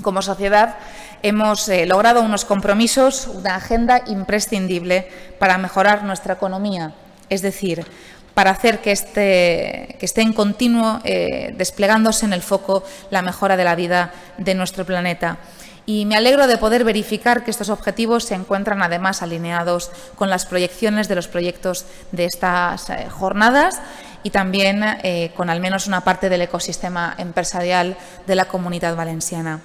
como 0.02 0.24
sociedad 0.24 0.78
hemos 1.22 1.70
logrado 1.86 2.22
unos 2.22 2.46
compromisos, 2.46 3.28
una 3.28 3.56
agenda 3.56 4.02
imprescindible 4.08 5.08
para 5.38 5.60
mejorar 5.60 6.04
nuestra 6.04 6.34
economía, 6.34 6.94
es 7.34 7.42
decir, 7.42 7.86
para 8.34 8.52
hacer 8.52 8.80
que 8.80 8.92
esté, 8.92 9.96
que 10.00 10.06
esté 10.06 10.22
en 10.22 10.34
continuo 10.34 11.00
eh, 11.04 11.54
desplegándose 11.58 12.26
en 12.26 12.34
el 12.34 12.42
foco 12.42 12.84
la 13.10 13.22
mejora 13.22 13.58
de 13.58 13.64
la 13.64 13.76
vida 13.76 14.14
de 14.38 14.56
nuestro 14.56 14.86
planeta. 14.86 15.38
Y 15.86 16.06
me 16.06 16.16
alegro 16.16 16.48
de 16.48 16.58
poder 16.58 16.86
verificar 16.86 17.44
que 17.44 17.52
estos 17.52 17.70
objetivos 17.70 18.24
se 18.24 18.36
encuentran 18.36 18.82
además 18.82 19.22
alineados 19.22 19.92
con 20.16 20.30
las 20.30 20.46
proyecciones 20.46 21.10
de 21.10 21.16
los 21.16 21.28
proyectos 21.28 21.86
de 22.12 22.26
estas 22.26 22.90
eh, 22.90 23.08
jornadas 23.10 23.82
y 24.24 24.30
también 24.30 24.82
eh, 24.84 25.32
con 25.36 25.50
al 25.50 25.60
menos 25.60 25.88
una 25.88 26.02
parte 26.02 26.30
del 26.30 26.42
ecosistema 26.42 27.14
empresarial 27.18 27.98
de 28.26 28.36
la 28.36 28.46
comunidad 28.46 28.96
valenciana. 28.96 29.60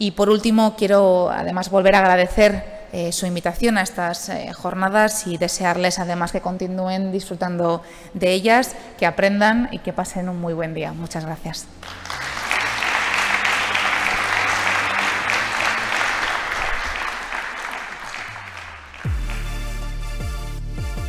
Y 0.00 0.12
por 0.12 0.28
último, 0.28 0.74
quiero 0.76 1.30
además 1.30 1.70
volver 1.70 1.94
a 1.94 2.00
agradecer 2.00 2.77
eh, 2.92 3.12
su 3.12 3.26
invitación 3.26 3.78
a 3.78 3.82
estas 3.82 4.28
eh, 4.28 4.52
jornadas 4.52 5.26
y 5.26 5.36
desearles 5.36 5.98
además 5.98 6.32
que 6.32 6.40
continúen 6.40 7.12
disfrutando 7.12 7.82
de 8.14 8.32
ellas, 8.32 8.74
que 8.98 9.06
aprendan 9.06 9.68
y 9.72 9.78
que 9.78 9.92
pasen 9.92 10.28
un 10.28 10.40
muy 10.40 10.54
buen 10.54 10.74
día. 10.74 10.92
Muchas 10.92 11.24
gracias. 11.24 11.66